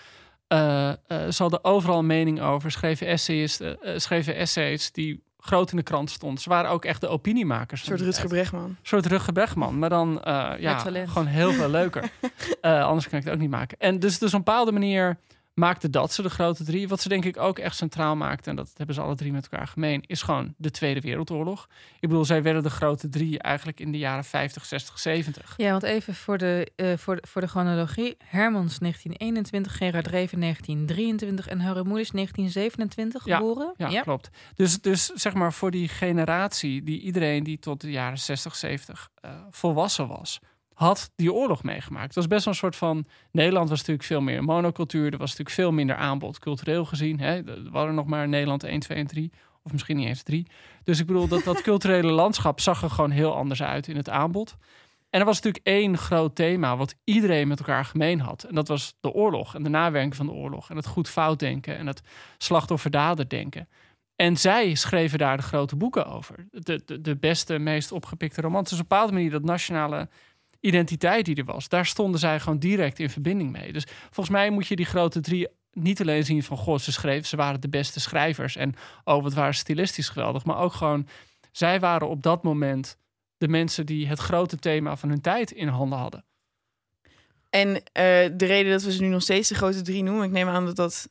Eh, 0.48 0.90
eh, 0.90 0.96
ze 1.08 1.42
hadden 1.42 1.64
overal 1.64 2.00
een 2.00 2.06
mening 2.06 2.42
over. 2.42 2.72
Schreven 2.72 3.08
essays, 3.08 3.60
eh, 3.60 3.70
eh, 3.70 4.00
schreven 4.00 4.36
essays 4.36 4.92
die 4.92 5.24
groot 5.40 5.72
in 5.72 5.78
de 5.78 5.84
krant 5.84 6.10
stonden. 6.10 6.42
Ze 6.42 6.50
waren 6.50 6.72
ook 6.72 6.86
echt 6.86 7.02
de 7.02 7.08
opiniemakers. 7.08 7.82
Een 7.82 7.88
soort 7.88 8.02
Rutger. 8.02 8.28
Bregman. 8.28 8.64
Een 8.64 8.78
soort 8.82 9.06
Rutger 9.06 9.34
Bregman, 9.34 9.80
maar 9.80 9.90
dan 9.90 10.24
eh, 10.24 10.52
ja, 10.60 10.78
gewoon 10.78 11.26
heel 11.26 11.52
veel 11.52 11.70
leuker. 11.70 12.10
Eh, 12.62 12.86
anders 12.86 13.10
kan 13.10 13.20
ik 13.20 13.26
het 13.26 13.34
ook 13.34 13.40
niet 13.40 13.50
maken. 13.50 13.78
En 13.80 14.00
dus, 14.00 14.20
dus 14.20 14.34
op 14.34 14.40
een 14.40 14.44
bepaalde 14.46 14.72
manier 14.72 15.18
maakte 15.60 15.90
dat 15.90 16.14
ze 16.14 16.22
de 16.22 16.30
grote 16.30 16.64
drie. 16.64 16.88
Wat 16.88 17.02
ze 17.02 17.10
denk 17.10 17.26
ik 17.26 17.38
ook 17.38 17.60
echt 17.60 17.76
centraal 17.76 18.16
maakte, 18.16 18.50
en 18.50 18.56
dat 18.56 18.72
hebben 18.76 18.96
ze 18.96 19.02
alle 19.02 19.16
drie 19.16 19.32
met 19.32 19.48
elkaar 19.52 19.68
gemeen, 19.68 20.04
is 20.08 20.22
gewoon 20.22 20.54
de 20.58 20.72
Tweede 20.72 21.02
Wereldoorlog. 21.02 21.68
Ik 22.00 22.10
bedoel, 22.10 22.26
zij 22.26 22.44
werden 22.44 22.64
de 22.64 22.70
grote 22.70 23.10
drie 23.10 23.40
eigenlijk 23.40 23.80
in 23.80 23.92
de 23.92 23.98
jaren 23.98 24.24
50, 24.24 24.66
60, 24.66 25.00
70. 25.00 25.54
Ja, 25.58 25.72
want 25.72 25.84
even 25.84 26.16
voor 26.16 26.38
de, 26.38 26.72
eh, 26.76 26.98
voor 26.98 27.16
de, 27.16 27.28
voor 27.28 27.42
de 27.42 27.48
chronologie. 27.48 28.18
Hermans 28.26 28.80
1921, 28.80 29.78
Gerard 29.78 30.08
Reven 30.08 30.40
1923 30.40 31.48
en 31.48 31.60
Harry 31.60 31.86
Moelis 31.86 32.12
1927 32.12 33.26
Ja, 33.26 33.38
geboren. 33.38 33.74
Ja, 33.78 34.02
klopt. 34.02 34.30
Dus, 34.56 34.82
dus 34.82 35.06
zeg 35.06 35.34
maar 35.34 35.54
voor 35.54 35.72
die 35.72 35.88
generatie, 35.88 36.84
die 36.84 37.02
iedereen 37.02 37.44
die 37.44 37.60
tot 37.60 37.82
de 37.82 37.92
jaren 37.92 38.18
60, 38.18 38.56
70 38.56 39.10
eh, 39.22 39.32
volwassen 39.50 40.08
was, 40.08 40.40
had 40.80 41.12
die 41.16 41.34
oorlog 41.34 41.64
meegemaakt. 41.64 42.06
Het 42.06 42.16
was 42.16 42.28
best 42.28 42.46
wel 42.46 42.54
een 42.54 42.60
soort 42.60 42.76
van. 42.76 43.06
Nederland 43.32 43.70
was 43.70 43.78
natuurlijk 43.78 44.08
veel 44.08 44.22
meer 44.22 44.44
monocultuur. 44.44 45.12
Er 45.12 45.18
was 45.18 45.30
natuurlijk 45.30 45.56
veel 45.56 45.72
minder 45.72 45.96
aanbod 45.96 46.40
cultureel 46.40 46.86
gezien. 46.86 47.20
Hè. 47.20 47.48
Er 47.48 47.72
waren 47.72 47.96
nog 47.96 48.06
maar 48.06 48.28
Nederland 48.28 48.64
1, 48.64 48.80
2 48.80 48.98
en 48.98 49.08
3. 49.08 49.32
Of 49.64 49.72
misschien 49.72 49.98
niet 49.98 50.08
eens 50.08 50.24
3. 50.24 50.48
Dus 50.84 51.00
ik 51.00 51.06
bedoel, 51.06 51.28
dat, 51.28 51.44
dat 51.44 51.62
culturele 51.62 52.12
landschap 52.12 52.60
zag 52.60 52.84
er 52.84 52.90
gewoon 52.90 53.12
heel 53.12 53.36
anders 53.36 53.64
uit 53.64 53.88
in 53.88 53.96
het 53.96 54.10
aanbod. 54.10 54.58
En 55.10 55.20
er 55.20 55.26
was 55.26 55.36
natuurlijk 55.36 55.66
één 55.66 55.98
groot 55.98 56.36
thema 56.36 56.78
wat 56.78 56.96
iedereen 57.04 57.48
met 57.48 57.60
elkaar 57.60 57.86
gemeen 57.86 58.20
had. 58.20 58.44
En 58.44 58.56
dat 58.56 58.68
was 58.68 58.96
de 59.00 59.12
oorlog 59.12 59.56
en 59.56 59.64
de 59.64 59.70
nawerking 59.70 60.16
van 60.16 60.26
de 60.26 60.32
oorlog. 60.32 60.70
En 60.70 60.76
het 60.76 60.88
goed-fout 60.88 61.40
denken 61.40 61.78
en 61.78 61.88
het 61.88 62.02
slachtoffer-dader 62.38 63.30
denken. 63.30 63.68
En 64.16 64.38
zij 64.38 64.76
schreven 64.76 65.18
daar 65.18 65.38
de 65.38 65.44
grote 65.44 65.76
boeken 65.76 66.06
over. 66.06 66.48
De, 66.52 66.82
de, 66.86 67.02
de 67.02 67.16
beste, 67.16 67.58
meest 67.58 67.92
opgepikte 67.92 68.42
romans. 68.42 68.70
Dus 68.70 68.80
op 68.80 68.84
een 68.84 68.88
bepaalde 68.90 69.14
manier 69.14 69.32
dat 69.32 69.44
nationale 69.44 70.10
identiteit 70.60 71.26
die 71.26 71.36
er 71.36 71.46
was, 71.46 71.70
daar 71.70 71.86
stonden 71.86 72.20
zij 72.20 72.40
gewoon 72.40 72.60
direct 72.60 73.00
in 73.00 73.10
verbinding 73.10 73.52
mee. 73.52 73.74
Dus 73.74 73.88
volgens 74.02 74.30
mij 74.30 74.50
moet 74.50 74.68
je 74.68 74.76
die 74.76 74.86
grote 74.86 75.20
drie 75.20 75.48
niet 75.72 76.02
alleen 76.02 76.26
zien 76.26 76.44
van 76.44 76.58
god, 76.58 76.82
ze 76.82 76.92
schreven, 76.92 77.28
ze 77.28 77.36
waren 77.36 77.62
de 77.62 77.70
beste 77.70 78.00
schrijvers 78.00 78.56
en 78.56 78.74
oh, 79.04 79.24
wat 79.24 79.34
waren 79.34 79.54
stilistisch 79.54 80.10
geweldig, 80.10 80.46
maar 80.46 80.58
ook 80.58 80.74
gewoon 80.74 81.08
zij 81.52 81.80
waren 81.80 82.10
op 82.10 82.24
dat 82.24 82.44
moment 82.44 82.98
de 83.38 83.48
mensen 83.48 83.86
die 83.86 84.08
het 84.08 84.20
grote 84.20 84.58
thema 84.58 84.96
van 84.96 85.10
hun 85.10 85.22
tijd 85.22 85.52
in 85.52 85.68
handen 85.68 86.00
hadden. 86.00 86.26
En 87.50 87.76
eh, 87.76 87.84
de 88.34 88.46
reden 88.46 88.72
dat 88.72 88.84
we 88.84 88.92
ze 88.92 89.02
nu 89.02 89.08
nog 89.08 89.22
steeds 89.22 89.50
de 89.50 89.56
grote 89.56 89.82
drie 89.82 90.04
noemen, 90.04 90.26
ik 90.26 90.32
neem 90.32 90.48
aan 90.48 90.66
dat 90.66 90.76
dat 90.76 91.10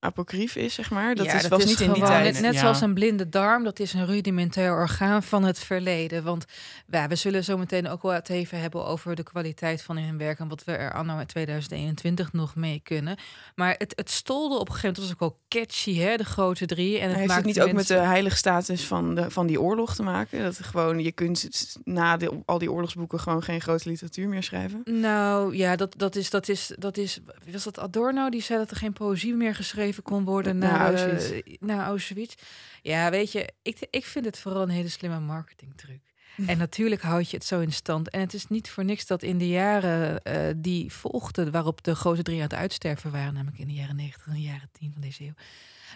apocrief 0.00 0.56
is, 0.56 0.74
zeg 0.74 0.90
maar. 0.90 1.14
Dat 1.14 1.26
ja, 1.26 1.34
is, 1.34 1.42
dat 1.42 1.50
was 1.50 1.62
is 1.62 1.68
niet 1.68 1.80
in 1.80 1.92
die 1.92 2.02
tijd. 2.02 2.32
Net, 2.32 2.42
net 2.42 2.54
Ja. 2.54 2.60
zoals 2.60 2.80
een 2.80 2.94
blinde 2.94 3.28
darm, 3.28 3.64
dat 3.64 3.78
is 3.78 3.92
een 3.92 4.06
rudimentair 4.06 4.72
orgaan 4.72 5.22
van 5.22 5.44
het 5.44 5.58
verleden. 5.58 6.24
Want 6.24 6.44
ja, 6.90 7.08
we 7.08 7.14
zullen 7.14 7.44
zo 7.44 7.58
meteen 7.58 7.88
ook 7.88 8.02
wel 8.02 8.12
het 8.12 8.28
even 8.28 8.60
hebben 8.60 8.84
over 8.86 9.14
de 9.14 9.22
kwaliteit 9.22 9.82
van 9.82 9.98
hun 9.98 10.18
werk 10.18 10.38
en 10.38 10.48
wat 10.48 10.64
we 10.64 10.72
er 10.72 10.92
anno 10.92 11.24
2021 11.24 12.32
nog 12.32 12.54
mee 12.54 12.80
kunnen. 12.84 13.16
Maar 13.54 13.74
het, 13.78 13.92
het 13.96 14.10
stolde 14.10 14.54
op 14.54 14.68
een 14.68 14.74
gegeven 14.74 15.02
moment, 15.02 15.18
was 15.18 15.28
ook 15.28 15.34
wel 15.48 15.60
catchy, 15.62 15.98
hè, 15.98 16.16
de 16.16 16.24
grote 16.24 16.66
drie. 16.66 16.98
En 16.98 17.08
het 17.08 17.18
Heeft 17.18 17.34
het 17.34 17.44
niet 17.44 17.60
ook 17.60 17.72
met 17.72 17.86
de 17.86 17.94
heilige 17.94 18.36
status 18.36 18.84
van, 18.84 19.14
de, 19.14 19.30
van 19.30 19.46
die 19.46 19.60
oorlog 19.60 19.94
te 19.94 20.02
maken? 20.02 20.42
Dat 20.42 20.58
gewoon, 20.62 21.02
je 21.02 21.12
kunt 21.12 21.48
na 21.84 22.16
de, 22.16 22.40
al 22.44 22.58
die 22.58 22.72
oorlogsboeken 22.72 23.20
gewoon 23.20 23.42
geen 23.42 23.60
grote 23.60 23.88
literatuur 23.88 24.28
meer 24.28 24.42
schrijven? 24.42 24.82
Nou 24.84 25.56
ja, 25.56 25.76
dat, 25.76 25.94
dat, 25.96 26.16
is, 26.16 26.30
dat, 26.30 26.48
is, 26.48 26.72
dat 26.78 26.96
is. 26.96 27.20
Was 27.52 27.64
dat 27.64 27.78
Adorno 27.78 28.28
die 28.30 28.42
zei 28.42 28.58
dat 28.58 28.70
er 28.70 28.76
geen 28.76 28.92
poëzie 28.92 29.34
meer 29.34 29.54
geschreven 29.54 29.89
kon 30.02 30.24
worden 30.24 30.58
Na 30.58 30.70
na, 30.70 30.86
Auschwitz. 30.86 31.28
De, 31.28 31.56
na 31.60 31.84
Auschwitz? 31.84 32.34
Ja, 32.82 33.10
weet 33.10 33.32
je, 33.32 33.48
ik, 33.62 33.86
ik 33.90 34.04
vind 34.04 34.24
het 34.24 34.38
vooral 34.38 34.62
een 34.62 34.68
hele 34.68 34.88
slimme 34.88 35.20
marketingtruc. 35.20 36.00
En 36.46 36.58
natuurlijk 36.58 37.02
houd 37.02 37.30
je 37.30 37.36
het 37.36 37.46
zo 37.46 37.60
in 37.60 37.72
stand. 37.72 38.10
En 38.10 38.20
het 38.20 38.34
is 38.34 38.46
niet 38.46 38.70
voor 38.70 38.84
niks 38.84 39.06
dat 39.06 39.22
in 39.22 39.38
de 39.38 39.48
jaren 39.48 40.22
eh, 40.22 40.54
die 40.56 40.92
volgden, 40.92 41.50
waarop 41.50 41.82
de 41.82 41.94
grote 41.94 42.22
drie 42.22 42.36
aan 42.36 42.42
het 42.42 42.54
uitsterven 42.54 43.10
waren, 43.10 43.34
namelijk 43.34 43.58
in 43.58 43.66
de 43.66 43.74
jaren 43.74 43.96
90 43.96 44.26
en 44.26 44.32
de 44.32 44.40
jaren 44.40 44.68
10 44.72 44.92
van 44.92 45.00
deze 45.02 45.24
eeuw, 45.24 45.32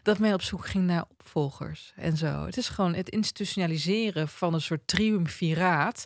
dat 0.03 0.19
men 0.19 0.33
op 0.35 0.43
zoek 0.43 0.67
ging 0.67 0.85
naar 0.87 1.05
opvolgers 1.19 1.93
en 1.97 2.17
zo. 2.17 2.45
Het 2.47 2.57
is 2.57 2.69
gewoon 2.69 2.95
het 2.95 3.09
institutionaliseren 3.09 4.29
van 4.29 4.55
een 4.55 4.61
soort 4.61 4.87
triumviraat 4.87 6.05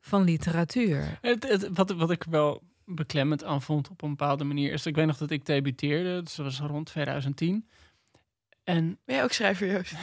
van 0.00 0.24
literatuur. 0.24 1.18
Het, 1.20 1.48
het- 1.48 1.68
wat, 1.72 1.90
wat 1.90 2.10
ik 2.10 2.24
wel 2.30 2.62
beklemmend 2.94 3.44
aan 3.44 3.62
vond 3.62 3.90
op 3.90 4.02
een 4.02 4.10
bepaalde 4.10 4.44
manier 4.44 4.72
is... 4.72 4.86
Ik 4.86 4.94
weet 4.94 5.06
nog 5.06 5.16
dat 5.16 5.30
ik 5.30 5.46
debuteerde, 5.46 6.22
dus 6.22 6.34
dat 6.34 6.44
was 6.44 6.60
rond 6.60 6.86
2010. 6.86 7.68
En 8.64 8.98
Ben 9.04 9.14
jij 9.14 9.24
ook 9.24 9.32
schrijver, 9.32 9.70
Joost? 9.70 9.94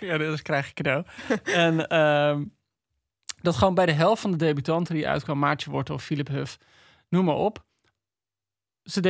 ja, 0.00 0.18
dat 0.18 0.42
krijg 0.42 0.68
ik 0.68 0.74
cadeau. 0.74 1.04
en 1.44 1.88
ehm, 1.88 2.44
dat 3.40 3.56
gewoon 3.56 3.74
bij 3.74 3.86
de 3.86 3.92
helft 3.92 4.20
van 4.20 4.30
de 4.30 4.36
debutanten 4.36 4.94
die 4.94 5.08
uitkwam... 5.08 5.38
Maartje 5.38 5.70
Wortel 5.70 5.94
of 5.94 6.04
Philip 6.04 6.28
Huff, 6.28 6.58
noem 7.08 7.24
maar 7.24 7.34
op. 7.34 7.66
Ze 8.90 9.00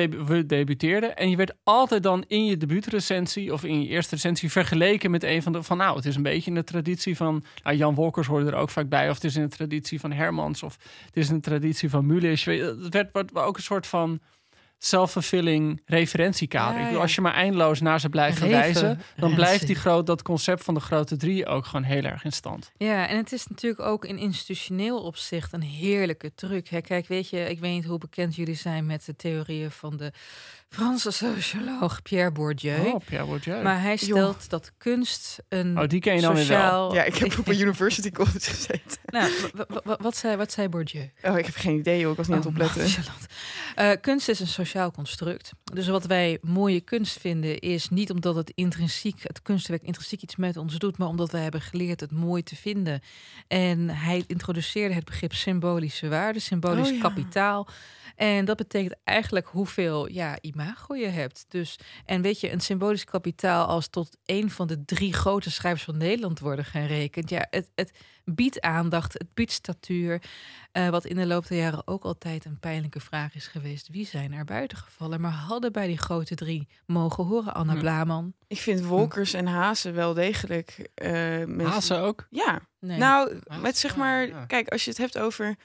debuteerden 0.46 1.16
en 1.16 1.30
je 1.30 1.36
werd 1.36 1.54
altijd 1.64 2.02
dan 2.02 2.24
in 2.26 2.44
je 2.44 2.56
debuutrecensie... 2.56 3.52
of 3.52 3.64
in 3.64 3.82
je 3.82 3.88
eerste 3.88 4.14
recensie 4.14 4.50
vergeleken 4.50 5.10
met 5.10 5.22
een 5.22 5.42
van 5.42 5.52
de... 5.52 5.62
van 5.62 5.76
nou, 5.76 5.96
het 5.96 6.04
is 6.04 6.16
een 6.16 6.22
beetje 6.22 6.50
in 6.50 6.56
de 6.56 6.64
traditie 6.64 7.16
van... 7.16 7.44
Nou, 7.62 7.76
Jan 7.76 7.94
Wolkers 7.94 8.26
hoorde 8.26 8.50
er 8.50 8.56
ook 8.56 8.70
vaak 8.70 8.88
bij... 8.88 9.08
of 9.08 9.14
het 9.14 9.24
is 9.24 9.36
in 9.36 9.42
de 9.42 9.48
traditie 9.48 10.00
van 10.00 10.12
Hermans... 10.12 10.62
of 10.62 10.76
het 11.06 11.16
is 11.16 11.28
in 11.28 11.34
de 11.34 11.40
traditie 11.40 11.90
van 11.90 12.06
Mulisch. 12.06 12.44
Het 12.44 12.92
werd, 12.92 13.12
werd 13.12 13.34
ook 13.34 13.56
een 13.56 13.62
soort 13.62 13.86
van 13.86 14.20
self-fulfilling 14.78 15.82
referentiekader. 15.86 16.72
Ja, 16.74 16.78
Ik 16.78 16.84
bedoel, 16.84 16.96
ja. 16.96 17.02
als 17.02 17.14
je 17.14 17.20
maar 17.20 17.34
eindeloos 17.34 17.80
naar 17.80 18.00
ze 18.00 18.08
blijft 18.08 18.38
Reven- 18.38 18.56
wijzen... 18.58 19.00
dan 19.16 19.34
blijft 19.34 19.66
die 19.66 19.76
groot, 19.76 20.06
dat 20.06 20.22
concept 20.22 20.64
van 20.64 20.74
de 20.74 20.80
grote 20.80 21.16
drie 21.16 21.46
ook 21.46 21.64
gewoon 21.66 21.82
heel 21.82 22.02
erg 22.02 22.24
in 22.24 22.32
stand. 22.32 22.70
Ja, 22.76 23.08
en 23.08 23.16
het 23.16 23.32
is 23.32 23.46
natuurlijk 23.46 23.82
ook 23.82 24.04
in 24.04 24.18
institutioneel 24.18 25.02
opzicht 25.02 25.52
een 25.52 25.62
heerlijke 25.62 26.34
truc. 26.34 26.68
Hè? 26.68 26.80
Kijk, 26.80 27.06
weet 27.08 27.28
je, 27.30 27.50
ik 27.50 27.60
weet 27.60 27.72
niet 27.72 27.84
hoe 27.84 27.98
bekend 27.98 28.36
jullie 28.36 28.54
zijn 28.54 28.86
met 28.86 29.04
de 29.04 29.16
theorieën 29.16 29.70
van 29.70 29.96
de 29.96 30.12
Franse 30.68 31.10
socioloog 31.10 32.02
Pierre 32.02 32.32
Bourdieu. 32.32 32.80
Oh, 32.86 33.00
Pierre 33.06 33.26
Bourdieu. 33.26 33.62
Maar 33.62 33.80
hij 33.82 33.96
stelt 33.96 34.50
dat 34.50 34.72
kunst 34.78 35.38
een 35.48 35.78
Oh, 35.80 35.88
die 35.88 36.00
ken 36.00 36.14
je 36.14 36.20
dan 36.20 36.34
weer 36.34 36.46
wel. 36.48 36.94
Ja, 36.94 37.04
ik 37.04 37.16
heb 37.16 37.38
op 37.38 37.48
een 37.48 37.60
university 37.66 38.10
college 38.10 38.40
gezeten. 38.40 38.98
Nou, 39.06 39.32
wa- 39.54 39.64
wa- 39.68 39.80
wa- 39.84 39.96
wat, 40.00 40.16
zei, 40.16 40.36
wat 40.36 40.52
zei 40.52 40.68
Bourdieu? 40.68 41.10
Oh, 41.22 41.38
ik 41.38 41.46
heb 41.46 41.54
geen 41.54 41.78
idee, 41.78 41.98
joh. 42.00 42.10
Ik 42.10 42.16
was 42.16 42.26
niet 42.28 42.36
aan 42.36 42.42
het 42.52 42.60
Oh, 42.60 42.66
opletten. 42.68 43.04
Eh, 43.74 43.90
kunst 44.00 44.28
is 44.28 44.40
een 44.40 44.46
sociaal 44.46 44.66
construct. 44.94 45.52
Dus 45.72 45.88
wat 45.88 46.06
wij 46.06 46.38
mooie 46.42 46.80
kunst 46.80 47.18
vinden 47.18 47.58
is 47.58 47.88
niet 47.88 48.10
omdat 48.10 48.34
het 48.34 48.52
intrinsiek, 48.54 49.22
het 49.22 49.42
kunstwerk 49.42 49.82
intrinsiek 49.82 50.22
iets 50.22 50.36
met 50.36 50.56
ons 50.56 50.78
doet, 50.78 50.98
maar 50.98 51.08
omdat 51.08 51.30
wij 51.30 51.42
hebben 51.42 51.60
geleerd 51.60 52.00
het 52.00 52.10
mooi 52.10 52.42
te 52.42 52.56
vinden. 52.56 53.00
En 53.48 53.88
hij 53.88 54.24
introduceerde 54.26 54.94
het 54.94 55.04
begrip 55.04 55.32
symbolische 55.32 56.08
waarde, 56.08 56.38
symbolisch 56.38 56.88
Oh, 56.88 56.94
ja. 56.94 57.00
kapitaal. 57.00 57.68
En 58.18 58.44
dat 58.44 58.56
betekent 58.56 58.94
eigenlijk 59.04 59.46
hoeveel 59.46 60.08
ja, 60.08 60.38
imago 60.40 60.94
je 60.94 61.06
hebt. 61.06 61.44
Dus, 61.48 61.78
en 62.04 62.22
weet 62.22 62.40
je, 62.40 62.52
een 62.52 62.60
symbolisch 62.60 63.04
kapitaal 63.04 63.66
als 63.66 63.88
tot 63.88 64.16
een 64.24 64.50
van 64.50 64.66
de 64.66 64.84
drie 64.84 65.12
grote 65.12 65.50
schrijvers 65.50 65.84
van 65.84 65.96
Nederland 65.96 66.38
worden 66.38 66.64
gerekend. 66.64 67.30
Ja, 67.30 67.46
het, 67.50 67.70
het 67.74 67.90
biedt 68.24 68.60
aandacht, 68.60 69.12
het 69.12 69.34
biedt 69.34 69.52
statuur. 69.52 70.22
Eh, 70.72 70.88
wat 70.88 71.04
in 71.04 71.16
de 71.16 71.26
loop 71.26 71.46
der 71.46 71.58
jaren 71.58 71.86
ook 71.86 72.04
altijd 72.04 72.44
een 72.44 72.58
pijnlijke 72.58 73.00
vraag 73.00 73.34
is 73.34 73.46
geweest. 73.46 73.88
Wie 73.88 74.06
zijn 74.06 74.32
er 74.32 74.44
buiten 74.44 74.78
gevallen, 74.78 75.20
maar 75.20 75.32
hadden 75.32 75.72
bij 75.72 75.86
die 75.86 75.98
grote 75.98 76.34
drie 76.34 76.68
mogen 76.86 77.24
horen? 77.24 77.54
Anna 77.54 77.72
Hm. 77.72 77.78
Blaman? 77.78 78.32
Ik 78.46 78.58
vind 78.58 78.84
Wolkers 78.84 79.32
en 79.32 79.46
Hazen 79.46 79.94
wel 79.94 80.14
degelijk 80.14 80.88
eh 80.94 81.10
mensen... 81.46 81.66
Hazen 81.66 82.00
ook? 82.00 82.26
Ja. 82.30 82.60
Nee. 82.80 82.98
Nou, 82.98 83.38
met 83.60 83.78
zeg 83.78 83.96
maar... 83.96 84.28
ja. 84.28 84.46
Kijk, 84.46 84.68
als 84.68 84.84
je 84.84 84.90
het 84.90 84.98
hebt 84.98 85.18
over... 85.18 85.56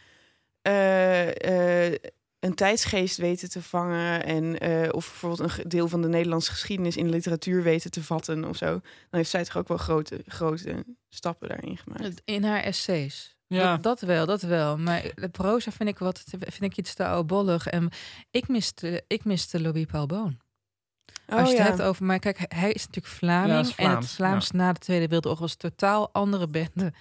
eh, 0.62 1.90
eh, 1.92 2.00
een 2.44 2.56
tijdsgeest 2.56 3.18
weten 3.18 3.50
te 3.50 3.62
vangen... 3.62 4.26
en 4.26 4.60
eh, 4.60 4.90
of 4.92 5.08
bijvoorbeeld 5.08 5.58
een 5.58 5.70
deel 5.70 5.88
van 5.88 6.02
de 6.02 6.08
Nederlandse 6.08 6.52
geschiedenis... 6.52 6.98
in 6.98 7.10
literatuur 7.10 7.64
weten 7.64 7.92
te 7.92 8.04
vatten 8.04 8.46
of 8.46 8.58
zo... 8.58 8.66
dan 8.66 8.82
heeft 9.10 9.30
zij 9.30 9.44
toch 9.44 9.58
ook 9.58 9.68
wel 9.68 9.78
grote, 9.78 10.22
grote 10.28 10.86
stappen 11.10 11.48
daarin 11.48 11.78
gemaakt. 11.78 12.22
in 12.26 12.44
haar 12.44 12.62
essays. 12.62 13.36
Ja. 13.48 13.72
Dat, 13.72 13.84
dat 13.84 14.02
wel, 14.02 14.26
dat 14.26 14.42
wel. 14.42 14.78
Maar 14.78 15.12
de 15.16 15.30
proza 15.30 15.72
vind 15.72 15.90
ik, 15.90 15.98
wat, 15.98 16.24
vind 16.28 16.64
ik 16.64 16.78
iets 16.78 16.94
te 16.94 17.06
oudbollig. 17.06 17.68
En 17.68 17.90
ik 18.32 18.48
miste, 18.48 19.04
ik 19.08 19.26
miste 19.26 19.62
Louis 19.62 19.86
Paul 19.86 20.06
Boon. 20.06 20.38
Oh, 21.28 21.38
Als 21.38 21.50
je 21.50 21.56
het 21.56 21.66
ja. 21.66 21.70
hebt 21.70 21.82
over... 21.82 22.06
Maar 22.06 22.20
kijk, 22.20 22.46
hij 22.48 22.72
is 22.72 22.86
natuurlijk 22.86 23.14
Vlaming. 23.14 23.52
Ja, 23.52 23.60
is 23.60 23.68
en 23.68 23.70
het 23.70 23.76
Vlaams, 23.76 24.14
Vlaams 24.14 24.52
na 24.52 24.74
de 24.74 24.80
Tweede 24.80 25.06
Wereldoorlog 25.06 25.40
was 25.40 25.56
totaal 25.56 26.10
andere 26.12 26.48
bende 26.48 26.94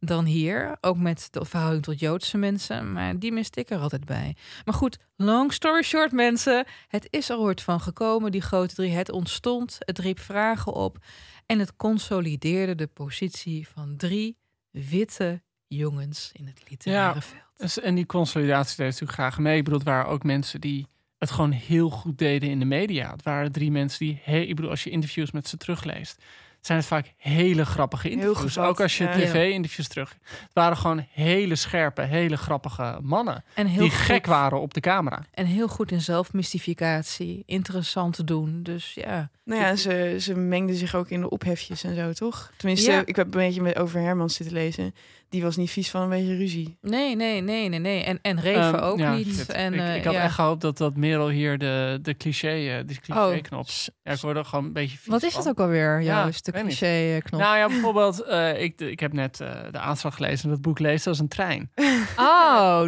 dan 0.00 0.24
hier. 0.24 0.76
Ook 0.80 0.96
met 0.96 1.28
de 1.30 1.44
verhouding 1.44 1.82
tot 1.84 2.00
Joodse 2.00 2.36
mensen. 2.38 2.92
Maar 2.92 3.18
die 3.18 3.32
miste 3.32 3.60
ik 3.60 3.70
er 3.70 3.78
altijd 3.78 4.04
bij. 4.04 4.36
Maar 4.64 4.74
goed, 4.74 4.98
long 5.16 5.52
story 5.52 5.82
short 5.82 6.12
mensen. 6.12 6.66
Het 6.88 7.06
is 7.10 7.28
er 7.28 7.38
ooit 7.38 7.62
van 7.62 7.80
gekomen, 7.80 8.30
die 8.32 8.40
grote 8.40 8.74
drie. 8.74 8.90
Het 8.92 9.10
ontstond, 9.10 9.76
het 9.78 9.98
riep 9.98 10.18
vragen 10.18 10.72
op. 10.72 10.98
En 11.46 11.58
het 11.58 11.76
consolideerde 11.76 12.74
de 12.74 12.86
positie 12.86 13.68
van 13.68 13.96
drie 13.96 14.36
witte 14.70 15.42
jongens 15.66 16.30
in 16.32 16.46
het 16.46 16.62
literaire 16.70 17.14
Ja. 17.14 17.20
veld. 17.20 17.42
Dus- 17.56 17.80
En 17.80 17.94
die 17.94 18.06
consolidatie 18.06 18.76
deed 18.76 18.86
natuurlijk 18.86 19.12
graag 19.12 19.38
mee. 19.38 19.56
Ik 19.56 19.64
bedoel, 19.64 19.78
het 19.78 19.88
waren 19.88 20.10
ook 20.10 20.22
mensen 20.22 20.60
die 20.60 20.86
het 21.18 21.30
gewoon 21.30 21.50
heel 21.50 21.90
goed 21.90 22.18
deden 22.18 22.48
in 22.50 22.58
de 22.58 22.64
media. 22.64 23.10
Het 23.10 23.22
waren 23.22 23.52
drie 23.52 23.70
mensen 23.70 23.98
die, 23.98 24.20
he- 24.22 24.38
ik 24.40 24.54
bedoel, 24.56 24.70
als 24.70 24.84
je 24.84 24.90
interviews 24.90 25.30
met 25.30 25.48
ze 25.48 25.56
terugleest, 25.56 26.22
zijn 26.60 26.78
het 26.78 26.86
vaak 26.86 27.12
hele 27.16 27.64
grappige 27.66 28.10
interviews. 28.10 28.38
gevat, 28.52 28.66
ook 28.68 28.80
als 28.80 28.98
je 28.98 29.04
ja. 29.04 29.12
tv-interviews 29.12 29.88
terug. 29.88 30.16
Het 30.24 30.50
waren 30.52 30.76
gewoon 30.76 31.06
hele 31.10 31.54
scherpe, 31.56 32.02
hele 32.02 32.36
grappige 32.36 32.98
mannen 33.02 33.44
En 33.54 33.66
heel 33.66 33.80
die 33.80 33.90
goed- 33.90 33.98
gek 34.00 34.26
waren 34.26 34.60
op 34.60 34.74
de 34.74 34.80
camera. 34.80 35.24
En 35.30 35.46
heel 35.46 35.68
goed 35.68 35.90
in 35.90 36.00
zelfmystificatie. 36.00 37.42
Interessant 37.46 38.14
te 38.14 38.24
doen. 38.24 38.62
Dus 38.62 38.94
ja. 38.94 39.30
Nou 39.44 39.60
ja, 39.60 39.76
ze, 39.76 40.16
ze 40.20 40.34
mengde 40.34 40.74
zich 40.74 40.94
ook 40.94 41.08
in 41.08 41.20
de 41.20 41.30
ophefjes 41.30 41.84
en 41.84 41.94
zo, 41.94 42.12
toch? 42.12 42.52
Tenminste, 42.56 42.90
Ja. 42.90 43.02
ik 43.04 43.16
heb 43.16 43.24
een 43.26 43.30
beetje 43.40 43.62
met 43.62 43.76
over 43.78 44.00
Hermans 44.00 44.34
zitten 44.34 44.54
lezen. 44.56 44.94
Die 45.28 45.42
was 45.42 45.56
niet 45.56 45.70
vies 45.70 45.90
van 45.90 46.02
een 46.02 46.08
beetje 46.08 46.36
ruzie. 46.36 46.78
Nee, 46.80 47.16
nee, 47.16 47.40
nee, 47.40 47.68
nee, 47.68 47.78
nee. 47.78 48.02
En, 48.02 48.18
en 48.22 48.40
Reven 48.40 48.62
Ehm, 48.74 48.74
ook 48.82 48.98
ja, 48.98 49.14
niet. 49.14 49.46
En, 49.46 49.74
ik, 49.74 49.80
eh, 49.80 49.96
ik 49.96 50.04
had 50.04 50.12
ja. 50.14 50.22
echt 50.22 50.34
gehoopt 50.34 50.60
dat, 50.60 50.78
dat 50.78 50.96
Merel 50.96 51.28
hier 51.28 51.58
de, 51.58 51.98
de 52.02 52.16
cliché, 52.16 52.48
eh, 52.48 52.82
die 52.86 53.00
cliché-knop. 53.00 53.60
Oh. 53.64 53.86
Ja, 54.02 54.12
ik 54.12 54.20
word 54.20 54.36
er 54.36 54.44
gewoon 54.44 54.64
een 54.64 54.72
beetje 54.72 54.98
vies 54.98 55.06
Wat 55.06 55.22
is 55.22 55.32
van. 55.32 55.40
het 55.40 55.50
ook 55.50 55.60
alweer, 55.60 56.00
Ja, 56.02 56.20
juist, 56.22 56.44
de 56.44 56.50
weet 56.52 56.64
niet. 56.64 56.76
cliché-knop? 56.76 57.40
Nou 57.40 57.56
ja, 57.56 57.66
bijvoorbeeld, 57.66 58.22
eh, 58.22 58.62
ik, 58.62 58.80
ik 58.80 59.00
heb 59.00 59.12
net 59.12 59.40
eh, 59.40 59.50
de 59.70 59.78
aanslag 59.78 60.14
gelezen 60.14 60.44
en 60.44 60.50
dat 60.50 60.60
boek 60.62 60.78
leest 60.78 61.06
als 61.06 61.18
een 61.18 61.28
trein. 61.28 61.70
oh, 62.16 62.82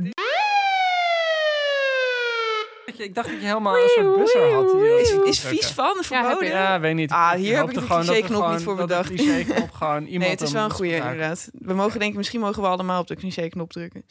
Ik 3.01 3.15
dacht 3.15 3.29
dat 3.29 3.41
je 3.41 3.47
helemaal 3.47 3.77
een 3.77 3.89
soort 3.89 4.17
buzzer 4.17 4.53
had. 4.53 4.71
die 4.71 5.25
Is, 5.25 5.41
vies 5.41 5.67
van, 5.67 5.97
verboden? 6.01 6.49
Ja, 6.49 6.81
weet 6.81 6.95
niet. 6.95 7.11
Ah, 7.11 7.33
hier 7.33 7.57
heb 7.57 7.69
ik 7.69 7.75
de 7.75 7.87
cliché-knop 7.87 8.51
niet 8.51 8.63
voor 8.63 8.77
de 8.77 8.83
bedacht. 8.83 9.09
gewoon 9.73 10.05
iemand 10.05 10.19
nee, 10.19 10.31
het 10.31 10.41
is 10.41 10.53
wel 10.53 10.65
een 10.65 10.71
goede 10.71 10.95
inderdaad. 10.95 11.51
We 11.53 11.75
mogen 11.75 11.99
denken, 11.99 12.17
misschien 12.17 12.41
mogen 12.41 12.63
we 12.63 12.69
allemaal 12.69 13.01
op 13.01 13.07
de 13.07 13.17
cliché-knop 13.17 13.73
drukken. 13.73 14.05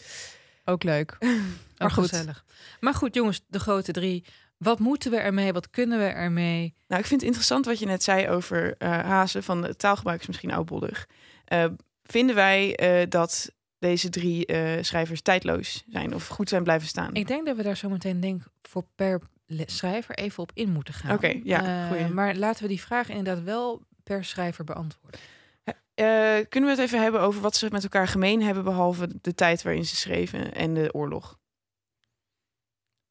ook 0.66 0.84
leuk. 0.84 1.18
Maar 1.78 1.92
goed. 1.92 2.10
gezellig. 2.10 2.46
Maar 2.80 2.94
goed, 2.94 3.16
jongens, 3.16 3.42
de 3.48 3.60
grote 3.60 3.92
drie. 3.92 4.26
Wat 4.58 4.80
moeten 4.80 5.12
we 5.12 5.18
ermee? 5.18 5.54
Wat 5.54 5.70
kunnen 5.70 6.00
we 6.00 6.06
ermee? 6.06 6.76
Nou, 6.88 7.02
ik 7.02 7.08
vind 7.08 7.20
het 7.22 7.30
interessant 7.30 7.66
wat 7.66 7.80
je 7.80 7.86
net 7.86 8.04
zei 8.04 8.30
over 8.30 8.76
eh 8.78 8.90
Hazen. 8.92 9.44
Van 9.44 9.64
het 9.64 9.80
taalgebruik 9.80 10.22
is 10.22 10.28
misschien 10.28 10.54
oudbollig. 10.54 11.08
Eh, 11.46 11.66
vinden 12.04 12.36
wij 12.36 12.76
eh, 12.76 13.10
dat 13.10 13.52
deze 13.80 14.10
drie 14.10 14.46
eh, 14.46 14.84
schrijvers 14.84 15.22
tijdloos 15.22 15.84
zijn 15.90 16.16
of 16.16 16.28
goed 16.28 16.50
zijn 16.50 16.64
blijven 16.64 16.88
staan? 16.88 17.14
Ik 17.14 17.28
denk 17.28 17.46
dat 17.46 17.56
we 17.56 17.64
daar 17.64 17.78
zo 17.78 17.90
meteen 17.90 18.20
denk 18.20 18.44
voor 18.62 18.86
per 18.96 19.22
schrijver 19.66 20.16
even 20.16 20.44
op 20.44 20.52
in 20.54 20.72
moeten 20.72 20.94
gaan. 20.94 21.16
Oké, 21.16 21.40
ja, 21.44 21.92
Eh, 21.96 22.08
maar 22.08 22.36
laten 22.36 22.62
we 22.62 22.68
die 22.70 22.82
vraag 22.82 23.10
inderdaad 23.10 23.44
wel 23.44 23.82
per 24.04 24.26
schrijver 24.26 24.64
beantwoorden. 24.64 25.20
Eh, 25.94 26.06
kunnen 26.50 26.70
we 26.70 26.76
het 26.76 26.80
even 26.80 27.02
hebben 27.02 27.22
over 27.22 27.42
wat 27.42 27.56
ze 27.56 27.68
met 27.72 27.84
elkaar 27.84 28.08
gemeen 28.08 28.42
hebben, 28.42 28.64
behalve 28.64 29.08
de 29.22 29.36
tijd 29.36 29.62
waarin 29.62 29.86
ze 29.86 29.96
schreven 29.96 30.54
en 30.54 30.74
de 30.74 30.94
oorlog? 30.94 31.40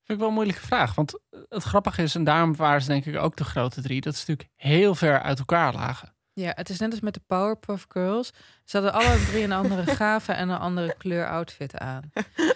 Vind 0.04 0.18
ik 0.18 0.18
wel 0.18 0.28
een 0.28 0.34
moeilijke 0.34 0.66
vraag. 0.66 0.94
Want 0.94 1.20
het 1.48 1.62
grappige 1.62 2.02
is, 2.02 2.14
en 2.14 2.24
daarom 2.24 2.56
waren 2.56 2.82
ze 2.82 2.88
denk 2.88 3.06
ik 3.06 3.16
ook 3.16 3.36
de 3.36 3.44
grote 3.44 3.82
drie, 3.82 4.00
dat 4.00 4.16
ze 4.16 4.24
natuurlijk 4.30 4.48
heel 4.56 4.94
ver 4.94 5.22
uit 5.22 5.38
elkaar 5.38 5.72
lagen. 5.74 6.14
Ja, 6.38 6.52
het 6.54 6.68
is 6.68 6.78
net 6.78 6.90
als 6.90 7.00
met 7.00 7.14
de 7.14 7.20
Powerpuff 7.26 7.86
Girls. 7.88 8.32
Ze 8.64 8.76
hadden 8.76 8.92
alle 8.92 9.24
drie 9.30 9.44
een 9.44 9.52
andere 9.52 9.86
gave 9.96 10.32
en 10.32 10.48
een 10.48 10.58
andere 10.58 10.94
kleur 10.98 11.28
outfit 11.28 11.78
aan. 11.78 12.12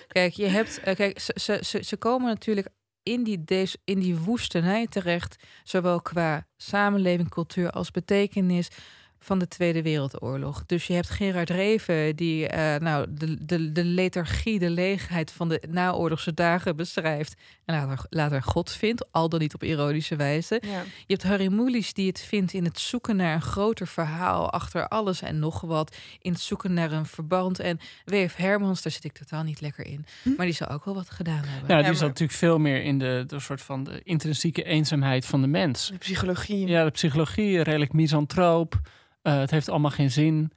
Kijk, 0.07 0.33
je 0.33 0.47
hebt, 0.47 0.81
eh, 0.81 0.95
kijk, 0.95 1.19
ze, 1.19 1.33
ze, 1.41 1.59
ze, 1.65 1.83
ze 1.83 1.97
komen 1.97 2.29
natuurlijk 2.29 2.67
in 3.03 3.23
die, 3.23 3.45
deze, 3.45 3.79
in 3.85 3.99
die 3.99 4.17
woestenij 4.17 4.87
terecht, 4.87 5.37
zowel 5.63 6.01
qua 6.01 6.47
samenleving, 6.57 7.29
cultuur 7.29 7.71
als 7.71 7.91
betekenis. 7.91 8.69
Van 9.25 9.39
de 9.39 9.49
Tweede 9.49 9.83
Wereldoorlog. 9.83 10.67
Dus 10.67 10.87
je 10.87 10.93
hebt 10.93 11.11
Gerard 11.11 11.51
Reven, 11.51 12.17
die 12.17 12.47
eh, 12.49 12.81
nou, 12.81 13.07
de, 13.11 13.45
de, 13.45 13.73
de 13.73 13.85
lethargie, 13.85 14.59
de 14.59 14.71
leegheid 14.71 15.31
van 15.33 15.49
de 15.49 15.63
naoorlogse 15.69 16.35
dagen 16.35 16.77
beschrijft. 16.77 17.35
En 17.65 17.75
later, 17.75 18.07
later 18.09 18.43
God 18.43 18.71
vindt, 18.71 19.07
al 19.13 19.29
dan 19.29 19.41
niet 19.41 19.55
op 19.55 19.63
ironische 19.63 20.17
wijze. 20.17 20.63
Ja. 20.67 20.83
Je 20.83 21.15
hebt 21.15 21.23
Harry 21.23 21.53
Mulisch 21.53 21.93
die 21.93 22.07
het 22.07 22.21
vindt 22.21 22.53
in 22.53 22.65
het 22.65 22.79
zoeken 22.79 23.17
naar 23.17 23.35
een 23.35 23.43
groter 23.43 23.87
verhaal 23.87 24.51
achter 24.51 24.89
alles 24.89 25.23
en 25.23 25.39
nog 25.39 25.61
wat. 25.61 25.97
In 26.21 26.33
het 26.33 26.41
zoeken 26.41 26.73
naar 26.73 26.93
een 26.93 27.07
verband. 27.07 27.59
En 27.59 27.79
W.F. 28.05 28.37
Hermans, 28.37 28.83
daar 28.83 28.93
zit 28.93 29.05
ik 29.05 29.13
totaal 29.13 29.43
niet 29.43 29.61
lekker 29.61 29.87
in. 29.87 30.05
Maar 30.37 30.47
die 30.47 30.55
zal 30.55 30.69
ook 30.69 30.85
wel 30.85 30.95
wat 30.95 31.11
gedaan 31.11 31.45
hebben. 31.45 31.69
Ja, 31.69 31.77
die 31.77 31.85
maar- 31.85 31.95
zat 31.95 32.09
natuurlijk 32.09 32.39
veel 32.39 32.59
meer 32.59 32.83
in 32.83 32.99
de, 32.99 33.25
de 33.27 33.41
soort 33.41 33.61
van 33.63 33.85
de 33.85 34.01
intrinsieke 34.05 34.65
eenzaamheid 34.65 35.27
van 35.27 35.41
de 35.41 35.47
mens. 35.47 35.89
De 35.89 35.99
psychologie. 35.99 36.67
Ja, 36.67 36.85
de 36.85 36.91
psychologie, 36.91 37.63
redelijk 37.63 37.93
misantroop. 37.93 38.81
Eh, 39.23 39.39
het 39.39 39.51
heeft 39.51 39.69
allemaal 39.69 39.91
geen 39.91 40.11
zin. 40.11 40.53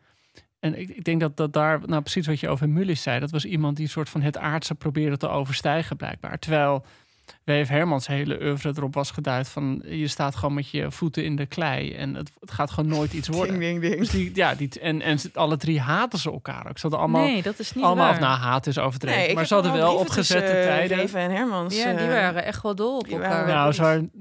En 0.60 0.80
ik, 0.80 0.90
ik 0.90 1.04
denk 1.04 1.20
dat, 1.20 1.38
dat 1.38 1.54
daar, 1.54 1.80
nou 1.86 2.02
precies 2.02 2.28
wat 2.28 2.40
je 2.40 2.50
over 2.50 2.70
Mullis 2.70 3.02
zei, 3.02 3.20
dat 3.20 3.32
was 3.32 3.46
iemand 3.46 3.78
die 3.78 3.88
soort 3.88 4.10
van 4.10 4.22
het 4.22 4.38
aardse 4.38 4.76
probeerde 4.76 5.18
te 5.18 5.28
overstijgen, 5.28 5.98
blijkbaar. 5.98 6.40
Terwijl 6.40 6.86
W.F. 7.44 7.68
Hermans 7.68 8.08
hele 8.08 8.42
oeuvre 8.42 8.74
erop 8.76 8.94
was 8.94 9.12
geduid 9.12 9.50
van 9.50 9.82
je 9.86 10.08
staat 10.08 10.36
gewoon 10.36 10.54
met 10.54 10.70
je 10.70 10.92
voeten 10.92 11.24
in 11.24 11.36
de 11.36 11.46
klei 11.46 11.94
en 11.94 12.14
het, 12.16 12.32
het 12.40 12.52
gaat 12.52 12.72
gewoon 12.72 12.90
nooit 12.90 13.14
iets 13.14 13.28
worden. 13.28 13.60
Ding, 13.60 13.82
ding, 13.82 13.98
Dus 14.00 14.10
ding. 14.10 14.24
die, 14.26 14.36
ja, 14.36 14.56
die, 14.56 14.70
en, 14.82 15.02
en 15.02 15.20
ze- 15.20 15.30
alle 15.34 15.58
drie 15.58 15.80
haten 15.80 16.20
ze 16.20 16.32
elkaar 16.32 16.68
ook. 16.70 16.76
Ze 16.78 16.82
hadden 16.82 17.00
allemaal, 17.00 17.24
nee, 17.26 17.42
dat 17.42 17.60
is 17.60 17.74
niet 17.74 17.84
allemaal 17.84 18.06
waar. 18.06 18.14
of 18.14 18.20
nou 18.20 18.38
haat 18.40 18.68
is 18.68 18.78
overdreven, 18.78 19.20
Nee, 19.20 19.30
ik 19.30 19.36
maar 19.36 19.46
ze 19.46 19.54
hadden 19.54 19.74
wel 19.74 19.96
opgezette 19.96 20.42
tussen, 20.46 20.60
eh, 20.60 20.66
tijden. 20.68 20.98
Reven 20.98 21.20
en 21.20 21.32
Hermans. 21.32 21.76
ja, 21.78 21.92
die 21.92 22.00
eh, 22.00 22.08
waren 22.08 22.44
echt 22.44 22.62
wel 22.62 22.76
dol 22.76 22.98
op 22.98 23.04
die 23.06 23.14
elkaar. 23.16 23.30
waren- 23.30 23.54
Nou, 23.56 23.72
ze 23.72 23.82
waren 23.82 24.12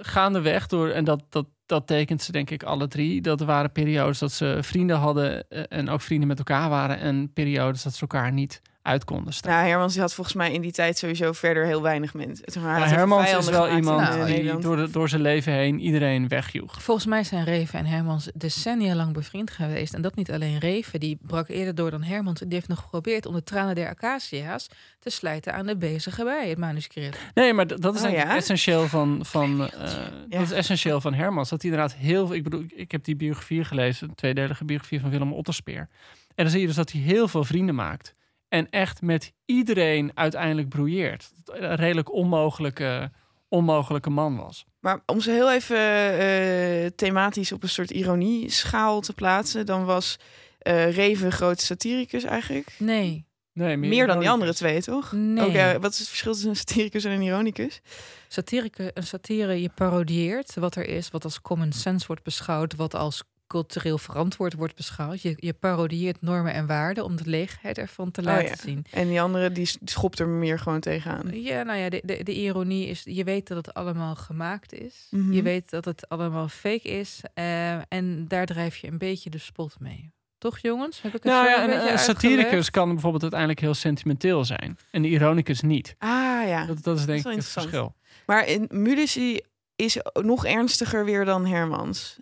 gaandeweg 0.00 0.66
door, 0.66 0.88
en 0.88 1.04
dat, 1.04 1.24
dat, 1.28 1.46
dat 1.66 1.86
tekent 1.86 2.22
ze 2.22 2.32
denk 2.32 2.50
ik 2.50 2.62
alle 2.62 2.88
drie. 2.88 3.20
Dat 3.20 3.40
er 3.40 3.46
waren 3.46 3.72
periodes 3.72 4.18
dat 4.18 4.32
ze 4.32 4.58
vrienden 4.60 4.96
hadden 4.96 5.48
eh, 5.48 5.62
en 5.68 5.88
ook 5.88 6.00
vrienden 6.00 6.28
met 6.28 6.38
elkaar 6.38 6.68
waren. 6.68 6.98
En 6.98 7.32
periodes 7.32 7.82
dat 7.82 7.94
ze 7.94 8.00
elkaar 8.00 8.32
niet 8.32 8.62
uit 8.86 9.04
konden 9.04 9.32
staan. 9.32 9.52
Nou, 9.52 9.66
Hermans 9.68 9.92
die 9.92 10.00
had 10.02 10.14
volgens 10.14 10.36
mij 10.36 10.52
in 10.52 10.60
die 10.60 10.72
tijd 10.72 10.98
sowieso 10.98 11.32
verder 11.32 11.66
heel 11.66 11.82
weinig 11.82 12.14
mensen. 12.14 12.62
Maar, 12.62 12.88
Hermans 12.88 13.32
is 13.32 13.48
wel 13.48 13.70
iemand 13.76 14.08
eh, 14.08 14.24
die 14.24 14.58
door, 14.58 14.76
de, 14.76 14.90
door 14.90 15.08
zijn 15.08 15.22
leven 15.22 15.52
heen 15.52 15.80
iedereen 15.80 16.28
wegjoeg. 16.28 16.82
Volgens 16.82 17.06
mij 17.06 17.24
zijn 17.24 17.44
Reven 17.44 17.78
en 17.78 17.86
Hermans 17.86 18.30
decennia 18.34 18.94
lang 18.94 19.12
bevriend 19.12 19.50
geweest. 19.50 19.94
En 19.94 20.02
dat 20.02 20.14
niet 20.14 20.30
alleen 20.32 20.58
Reven, 20.58 21.00
die 21.00 21.18
brak 21.22 21.48
eerder 21.48 21.74
door 21.74 21.90
dan 21.90 22.02
Hermans. 22.02 22.40
Die 22.40 22.48
heeft 22.54 22.68
nog 22.68 22.80
geprobeerd 22.80 23.26
om 23.26 23.34
de 23.34 23.42
tranen 23.42 23.74
der 23.74 23.88
acacia's 23.88 24.66
te 24.98 25.10
slijten 25.10 25.54
aan 25.54 25.66
de 25.66 25.76
bezige 25.76 26.24
bij, 26.24 26.48
het 26.48 26.58
manuscript. 26.58 27.18
Nee, 27.34 27.52
maar 27.52 27.66
dat 27.66 27.94
is 27.94 28.02
Oh, 28.04 28.10
ja? 28.10 28.36
essentieel 28.36 28.88
van, 28.88 29.18
van, 29.22 29.70
eh, 29.70 29.90
Ja. 30.28 30.38
dat 30.38 30.40
is 30.40 30.50
essentieel 30.50 31.00
van 31.00 31.14
Hermans. 31.14 31.48
Dat 31.48 31.62
hij 31.62 31.70
inderdaad 31.70 31.96
heel 31.96 32.26
veel... 32.26 32.34
Ik 32.36 32.42
bedoel, 32.42 32.64
ik 32.74 32.90
heb 32.92 33.04
die 33.04 33.16
biografie 33.16 33.64
gelezen, 33.64 34.08
een 34.08 34.14
tweedelige 34.14 34.64
biografie 34.64 35.00
van 35.00 35.10
Willem 35.10 35.32
Otterspeer. 35.32 35.88
En 36.34 36.44
dan 36.44 36.50
zie 36.50 36.60
je 36.60 36.66
dus 36.66 36.76
dat 36.76 36.92
hij 36.92 37.00
heel 37.00 37.28
veel 37.28 37.44
vrienden 37.44 37.74
maakt. 37.74 38.14
En 38.48 38.70
echt 38.70 39.02
met 39.02 39.32
iedereen 39.44 40.10
uiteindelijk 40.14 40.68
broeieert. 40.68 41.30
Een 41.44 41.74
redelijk 41.76 42.12
onmogelijke, 42.12 43.10
onmogelijke 43.48 44.10
man 44.10 44.36
was. 44.36 44.64
Maar 44.80 45.02
om 45.06 45.20
ze 45.20 45.30
heel 45.30 45.52
even 45.52 45.78
eh, 46.18 46.86
thematisch 46.96 47.52
op 47.52 47.62
een 47.62 47.68
soort 47.68 47.90
ironie-schaal 47.90 49.00
te 49.00 49.12
plaatsen, 49.12 49.66
dan 49.66 49.84
was 49.84 50.16
eh 50.58 50.94
Reven 50.94 51.32
groot 51.32 51.60
satiricus 51.60 52.24
eigenlijk. 52.24 52.74
Nee, 52.78 53.26
Nee, 53.52 53.76
Meer 53.76 54.06
dan 54.06 54.18
die 54.18 54.30
andere 54.30 54.54
twee, 54.54 54.82
toch? 54.82 55.12
nee. 55.12 55.58
Eh, 55.58 55.80
wat 55.80 55.92
is 55.92 55.98
het 55.98 56.08
verschil 56.08 56.32
tussen 56.32 56.50
een 56.50 56.56
satiricus 56.56 57.04
en 57.04 57.10
een 57.10 57.22
ironicus? 57.22 57.80
Satirica, 58.28 58.90
een 58.94 59.06
satire, 59.06 59.62
je 59.62 59.70
parodieert 59.74 60.54
wat 60.54 60.74
er 60.76 60.88
is, 60.88 61.10
wat 61.10 61.24
als 61.24 61.40
common 61.40 61.72
sense 61.72 62.06
wordt 62.06 62.22
beschouwd, 62.22 62.74
wat 62.74 62.94
als 62.94 63.22
cultureel 63.46 63.98
verantwoord 63.98 64.54
wordt 64.54 64.74
beschouwd. 64.76 65.22
Je, 65.22 65.34
je 65.36 65.52
parodieert 65.52 66.22
normen 66.22 66.52
en 66.52 66.66
waarden 66.66 67.04
om 67.04 67.16
de 67.16 67.26
leegheid 67.30 67.78
ervan 67.78 68.10
te 68.10 68.20
Oh, 68.20 68.26
laten 68.26 68.46
ja. 68.48 68.56
zien. 68.56 68.84
En 68.90 69.08
die 69.08 69.20
andere, 69.20 69.52
die 69.52 69.70
schopt 69.84 70.18
er 70.18 70.28
meer 70.28 70.58
gewoon 70.58 70.80
tegenaan. 70.80 71.42
Ja, 71.42 71.62
nou 71.62 71.78
ja, 71.78 71.88
de, 71.88 72.02
de, 72.04 72.22
de 72.22 72.34
ironie 72.34 72.86
is, 72.86 73.02
je 73.04 73.24
weet 73.24 73.48
dat 73.48 73.56
het 73.66 73.74
allemaal 73.74 74.14
gemaakt 74.14 74.72
is. 74.72 75.06
Mhm. 75.10 75.32
Je 75.32 75.42
weet 75.42 75.70
dat 75.70 75.84
het 75.84 76.08
allemaal 76.08 76.48
fake 76.48 76.88
is. 76.88 77.20
eh, 77.34 77.92
en 77.92 78.24
daar 78.28 78.46
drijf 78.46 78.76
je 78.76 78.86
een 78.88 78.98
beetje 78.98 79.30
de 79.30 79.38
spot 79.38 79.76
mee. 79.80 80.14
Toch 80.38 80.58
jongens? 80.58 81.02
Heb 81.02 81.14
ik 81.14 81.22
het 81.22 81.32
Nou 81.32 81.44
zo 81.44 81.50
ja, 81.50 81.90
een 81.92 81.98
satiricus 81.98 82.70
kan 82.70 82.88
bijvoorbeeld 82.88 83.22
uiteindelijk 83.22 83.60
heel 83.60 83.74
sentimenteel 83.74 84.44
zijn. 84.44 84.78
En 84.90 85.02
de 85.02 85.08
ironicus 85.08 85.60
niet. 85.60 85.94
Ah 85.98 86.08
ja. 86.46 86.64
Dat, 86.66 86.82
dat 86.82 86.98
is 86.98 87.04
denk 87.06 87.26
ik 87.26 87.36
het 87.36 87.46
verschil. 87.48 87.94
Maar 88.26 88.46
in 88.48 88.64
Mulici 88.72 89.40
is 89.76 89.98
nog 90.12 90.44
ernstiger 90.46 91.04
weer 91.04 91.24
dan 91.24 91.46
Hermans. 91.46 92.18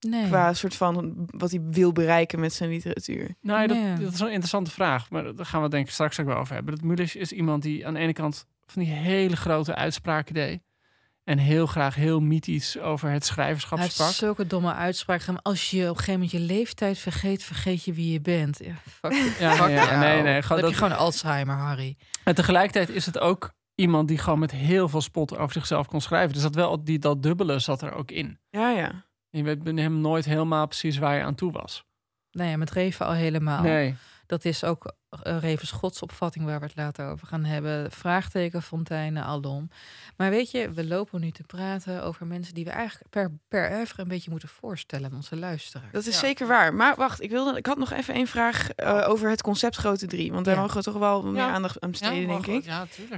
Nee. 0.00 0.26
Qua 0.26 0.52
soort 0.52 0.74
van 0.74 1.14
wat 1.26 1.50
hij 1.50 1.60
wil 1.70 1.92
bereiken 1.92 2.40
met 2.40 2.52
zijn 2.52 2.70
literatuur. 2.70 3.34
Nou, 3.40 3.60
ja, 3.60 3.66
dat, 3.66 3.76
Nee. 3.76 3.96
dat 4.04 4.12
is 4.12 4.20
een 4.20 4.26
interessante 4.26 4.70
vraag. 4.70 5.10
Maar 5.10 5.22
daar 5.34 5.46
gaan 5.46 5.56
we 5.58 5.62
het 5.64 5.70
denk 5.70 5.86
ik 5.86 5.92
straks 5.92 6.20
ook 6.20 6.26
wel 6.26 6.36
over 6.36 6.54
hebben. 6.54 6.74
Dat 6.74 6.84
Mulisch 6.84 7.16
is 7.16 7.32
iemand 7.32 7.62
die 7.62 7.86
aan 7.86 7.94
de 7.94 8.00
ene 8.00 8.12
kant 8.12 8.46
van 8.66 8.82
die 8.82 8.92
hele 8.92 9.36
grote 9.36 9.74
uitspraken 9.74 10.34
deed. 10.34 10.60
En 11.24 11.38
heel 11.38 11.66
graag 11.66 11.94
heel 11.94 12.20
mythisch 12.20 12.78
over 12.78 13.10
het 13.10 13.24
schrijverschap 13.24 13.80
sprak. 13.80 14.10
zulke 14.12 14.46
domme 14.46 14.72
uitspraken. 14.74 15.42
Als 15.42 15.70
je 15.70 15.82
op 15.82 15.88
een 15.88 15.94
gegeven 15.96 16.12
moment 16.12 16.30
je 16.30 16.40
leeftijd 16.40 16.98
vergeet, 16.98 17.42
vergeet 17.42 17.84
je 17.84 17.92
wie 17.92 18.12
je 18.12 18.20
bent. 18.20 18.58
Ja, 18.64 18.74
fuck, 18.90 19.12
Ja, 19.38 19.52
fuck 19.52 19.68
ja, 19.68 19.74
jou. 19.84 19.98
nee, 19.98 20.22
nee, 20.22 20.32
Dan 20.32 20.42
gewoon 20.42 20.58
heb 20.62 20.72
je 20.72 20.74
dat- 20.80 20.88
gewoon 20.88 20.92
Alzheimer, 21.04 21.54
Harry. 21.56 21.96
En 22.24 22.34
tegelijkertijd 22.34 22.88
is 22.96 23.06
het 23.06 23.18
ook 23.18 23.52
iemand 23.74 24.08
die 24.08 24.18
gewoon 24.18 24.38
met 24.38 24.50
heel 24.50 24.88
veel 24.88 25.00
spot 25.00 25.36
over 25.38 25.52
zichzelf 25.52 25.86
kon 25.86 26.00
schrijven. 26.00 26.32
Dus 26.32 26.42
dat 26.42 26.54
wel 26.54 26.84
die, 26.84 26.98
dat 26.98 27.22
dubbele 27.22 27.58
zat 27.58 27.82
er 27.82 27.92
ook 27.92 28.10
in. 28.10 28.38
Ja, 28.50 28.70
ja. 28.70 29.04
Je 29.36 29.42
weet 29.42 29.62
bij 29.62 29.72
hem 29.72 30.00
nooit 30.00 30.24
helemaal 30.24 30.66
precies 30.66 30.98
waar 30.98 31.16
je 31.16 31.22
aan 31.22 31.34
toe 31.34 31.52
was. 31.52 31.84
Ja, 32.30 32.56
met 32.56 32.70
Reven 32.70 33.06
al 33.06 33.12
helemaal. 33.12 33.62
Nee. 33.62 33.94
Dat 34.26 34.44
is 34.44 34.64
ook 34.64 34.92
uh, 35.26 35.38
Revens 35.40 35.70
godsopvatting 35.70 36.44
waar 36.44 36.58
we 36.60 36.66
het 36.66 36.76
later 36.76 37.08
over 37.08 37.26
gaan 37.26 37.44
hebben. 37.44 37.90
Vraagteken, 37.90 38.62
fonteinen, 38.62 39.24
alom. 39.24 39.68
Maar 40.16 40.30
weet 40.30 40.50
je, 40.50 40.70
we 40.70 40.86
lopen 40.86 41.20
nu 41.20 41.30
te 41.30 41.42
praten 41.42 42.02
over 42.02 42.26
mensen 42.26 42.54
die 42.54 42.64
we 42.64 42.70
eigenlijk 42.70 43.10
per, 43.10 43.30
per 43.48 43.72
oeuvre 43.76 44.02
een 44.02 44.08
beetje 44.08 44.30
moeten 44.30 44.48
voorstellen 44.48 45.10
aan 45.10 45.16
onze 45.16 45.36
luisteraars. 45.36 45.92
Dat 45.92 46.06
is 46.06 46.14
Ja. 46.14 46.20
zeker 46.20 46.46
waar. 46.46 46.74
Maar 46.74 46.96
wacht, 46.96 47.22
ik, 47.22 47.30
wilde, 47.30 47.58
ik 47.58 47.66
had 47.66 47.78
nog 47.78 47.92
even 47.92 48.14
één 48.14 48.26
vraag 48.26 48.70
eh, 48.70 49.04
over 49.08 49.30
het 49.30 49.42
concept 49.42 49.76
Grote 49.76 50.06
Drie. 50.06 50.32
Want 50.32 50.44
daar 50.44 50.54
Ja. 50.54 50.60
mogen 50.60 50.76
we 50.76 50.82
toch 50.82 50.94
wel 50.98 51.22
meer 51.22 51.34
Ja. 51.42 51.52
aandacht 51.52 51.80
aan 51.80 51.90
besteden, 51.90 52.28
denk 52.28 52.46
ik. 52.46 52.64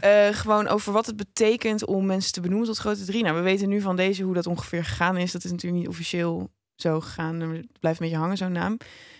Eh, 0.00 0.28
gewoon 0.28 0.68
over 0.68 0.92
wat 0.92 1.06
het 1.06 1.16
betekent 1.16 1.84
om 1.86 2.06
mensen 2.06 2.32
te 2.32 2.40
benoemen 2.40 2.66
tot 2.66 2.78
grote 2.78 3.04
drie. 3.04 3.22
Nou, 3.22 3.36
we 3.36 3.42
weten 3.42 3.68
nu 3.68 3.80
van 3.80 3.96
deze 3.96 4.22
hoe 4.22 4.34
dat 4.34 4.46
ongeveer 4.46 4.84
gegaan 4.84 5.16
is. 5.16 5.32
Dat 5.32 5.44
is 5.44 5.50
natuurlijk 5.50 5.80
niet 5.82 5.90
officieel 5.90 6.50
zo 6.74 7.00
gegaan. 7.00 7.40
Het 7.40 7.80
blijft 7.80 8.00
een 8.00 8.04
beetje 8.06 8.20
hangen, 8.22 8.36
zo'n 8.36 8.52
naam. 8.52 8.76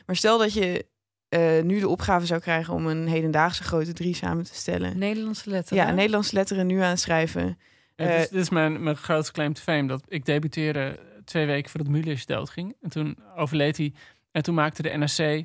Maar 0.07 0.17
stel 0.17 0.39
dat 0.39 0.53
je 0.53 0.87
eh, 1.29 1.63
nu 1.63 1.81
de 1.81 1.89
opgave 1.89 2.27
zou 2.27 2.41
krijgen 2.41 2.75
om 2.75 2.87
een 2.87 3.09
hedendaagse 3.09 3.63
grote 3.63 3.93
drie 3.93 4.15
samen 4.15 4.45
te 4.45 4.55
stellen. 4.55 4.99
Nederlandse 4.99 5.51
letteren. 5.51 5.85
Ja, 5.85 5.91
Nederlandse 5.91 6.35
letteren 6.35 6.67
nu 6.67 6.81
aan 6.81 6.91
het 6.91 7.01
schrijven. 7.01 7.59
Ja, 7.97 8.07
dit, 8.07 8.07
is, 8.07 8.25
Eh, 8.25 8.31
dit 8.31 8.41
is 8.41 8.49
mijn, 8.51 8.83
mijn 8.83 8.97
grootste 8.97 9.33
claim 9.33 9.53
to 9.53 9.63
fame. 9.63 9.89
Dat 9.89 10.03
ik 10.09 10.25
debuteerde 10.25 10.99
twee 11.25 11.47
weken 11.47 11.71
voordat 11.71 11.89
Mulisch 11.93 12.27
doodging. 12.27 12.77
En 12.81 12.91
toen 12.91 13.19
overleed 13.37 13.77
hij. 13.77 13.93
En 14.31 14.43
toen 14.43 14.55
maakte 14.55 14.83
de 14.83 14.97
NRC 14.97 15.45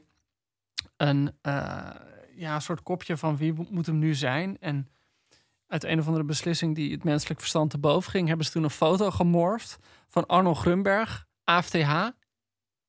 een 0.97 1.31
eh, 1.41 1.89
ja, 2.35 2.55
een 2.55 2.61
soort 2.61 2.83
kopje 2.83 3.17
van 3.17 3.37
wie 3.37 3.53
moet 3.69 3.85
hem 3.85 3.99
nu 3.99 4.13
zijn. 4.13 4.57
En 4.59 4.87
uit 5.67 5.83
een 5.83 5.99
of 5.99 6.05
andere 6.05 6.25
beslissing 6.25 6.75
die 6.75 6.91
het 6.91 7.03
menselijk 7.03 7.39
verstand 7.39 7.69
te 7.69 7.77
boven 7.77 8.11
ging... 8.11 8.27
hebben 8.27 8.45
ze 8.45 8.51
toen 8.51 8.63
een 8.63 8.69
foto 8.69 9.11
gemorfd 9.11 9.77
van 10.07 10.25
Arnold 10.25 10.57
Grunberg, 10.57 11.25
AFTH 11.43 12.09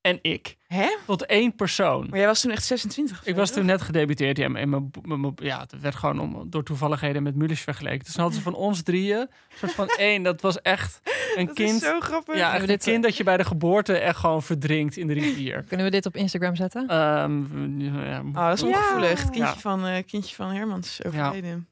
en 0.04 0.18
ik. 0.22 0.56
Hè? 0.66 0.96
Tot 1.06 1.26
één 1.26 1.54
persoon. 1.54 2.06
Maar 2.10 2.18
jij 2.18 2.26
was 2.26 2.40
toen 2.40 2.50
echt 2.50 2.64
26 2.64 3.20
of 3.20 3.26
Ik 3.26 3.36
was 3.36 3.50
toen 3.50 3.64
net 3.66 3.82
gedebuteerd. 3.82 4.36
Ja, 4.36 4.44
en 4.44 4.52
mijn, 4.52 4.90
mijn- 5.02 5.20
mijn- 5.20 5.34
ja, 5.36 5.60
het 5.60 5.80
werd 5.80 5.94
gewoon 5.94 6.18
om, 6.20 6.50
door 6.50 6.62
toevalligheden 6.64 7.22
met 7.22 7.34
Mulisch 7.34 7.60
vergeleken. 7.60 8.04
Dus 8.04 8.14
dan 8.14 8.22
hadden 8.24 8.42
ze 8.42 8.50
van 8.50 8.54
ons 8.54 8.82
drieën, 8.82 9.18
een 9.18 9.28
soort 9.58 9.72
van 9.72 9.86
één, 9.88 10.22
dat 10.22 10.40
was 10.40 10.60
echt 10.62 11.00
een 11.36 11.46
Dat 11.46 11.54
kind. 11.54 11.82
is 11.82 11.88
zo 11.88 12.00
grappig. 12.00 12.36
Ja, 12.36 12.52
echt 12.52 12.60
een 12.60 12.66
dit- 12.66 12.82
kind 12.82 13.02
dat 13.02 13.16
je 13.16 13.24
bij 13.24 13.36
de 13.36 13.44
geboorte 13.44 13.98
echt 13.98 14.18
gewoon 14.18 14.42
verdrinkt 14.42 14.96
in 14.96 15.06
de 15.06 15.12
rivier. 15.12 15.62
Kunnen 15.68 15.86
we 15.86 15.92
dit 15.92 16.06
op 16.06 16.16
Instagram 16.16 16.56
zetten? 16.56 16.86
Ehm, 16.88 17.80
ja, 17.80 18.20
Oh, 18.20 18.34
dat 18.48 18.56
is 18.56 18.62
ongevoelig. 18.62 19.08
Het 19.08 19.20
kindje, 19.20 19.40
Ja. 19.40 19.56
van, 19.56 19.86
eh, 19.86 20.02
kindje 20.06 20.34
van 20.34 20.50
Hermans 20.50 20.88
is 20.88 21.04
overleden. 21.06 21.68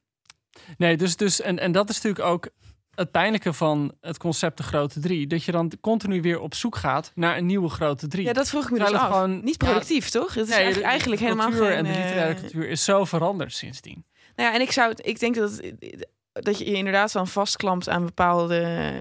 Nee, 0.76 0.96
dus, 0.96 1.16
dus 1.16 1.40
en, 1.40 1.58
en 1.58 1.72
dat 1.72 1.88
is 1.90 1.94
natuurlijk 2.00 2.24
ook 2.28 2.48
het 2.94 3.10
pijnlijke 3.10 3.52
van 3.52 3.94
het 4.00 4.18
concept 4.18 4.56
de 4.56 4.62
grote 4.62 5.00
drie. 5.00 5.26
Dat 5.26 5.44
je 5.44 5.52
dan 5.52 5.72
continu 5.80 6.20
weer 6.22 6.40
op 6.40 6.54
zoek 6.54 6.76
gaat 6.76 7.12
naar 7.14 7.36
een 7.36 7.46
nieuwe 7.46 7.68
grote 7.68 8.08
drie. 8.08 8.24
Ja, 8.26 8.32
dat 8.32 8.48
vroeg 8.48 8.64
ik 8.64 8.70
me 8.70 8.78
dus 8.78 8.92
af. 8.92 9.06
gewoon- 9.06 9.44
Niet 9.44 9.62
ja, 9.62 9.66
productief, 9.68 10.08
toch? 10.08 10.34
Het 10.34 10.42
is 10.44 10.48
Nee, 10.48 10.54
eigenlijk, 10.56 10.84
de- 10.84 10.90
eigenlijk 10.90 11.20
de 11.20 11.26
helemaal 11.26 11.50
geen... 11.52 11.76
en 11.76 11.84
de 11.84 11.90
eh, 11.90 12.04
literaire 12.04 12.40
cultuur 12.40 12.68
is 12.68 12.84
zo 12.84 13.04
veranderd 13.04 13.52
sindsdien. 13.52 14.04
Nou 14.36 14.48
ja, 14.48 14.54
en 14.54 14.60
ik 14.60 14.70
zou 14.72 14.92
ik 14.96 15.18
denk 15.20 15.34
dat, 15.34 15.60
dat 16.32 16.58
je 16.58 16.64
je 16.64 16.72
inderdaad 16.76 17.12
dan 17.12 17.28
vastklampt 17.28 17.88
aan 17.88 18.04
bepaalde 18.04 19.00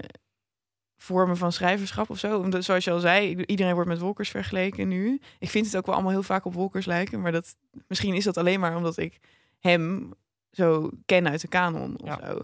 vormen 0.96 1.36
van 1.36 1.52
schrijverschap 1.52 2.10
of 2.10 2.18
zo. 2.18 2.38
Omdat, 2.38 2.64
zoals 2.64 2.84
je 2.84 2.90
al 2.90 3.00
zei, 3.00 3.42
iedereen 3.44 3.74
wordt 3.74 3.88
met 3.88 3.98
Wolkers 3.98 4.28
vergeleken 4.30 4.88
nu. 4.88 5.20
Ik 5.38 5.50
vind 5.50 5.66
het 5.66 5.76
ook 5.76 5.86
wel 5.86 5.94
allemaal 5.94 6.12
heel 6.12 6.22
vaak 6.22 6.44
op 6.44 6.54
Wolkers 6.54 6.86
lijken, 6.86 7.20
maar 7.20 7.32
dat, 7.32 7.56
misschien 7.88 8.14
is 8.14 8.24
dat 8.24 8.36
alleen 8.36 8.60
maar 8.60 8.76
omdat 8.76 8.96
ik 8.96 9.18
hem 9.60 10.12
zo 10.50 10.90
ken 11.06 11.28
uit 11.28 11.40
de 11.40 11.48
kanon 11.48 11.96
of 12.00 12.06
Ja. 12.08 12.18
zo. 12.26 12.38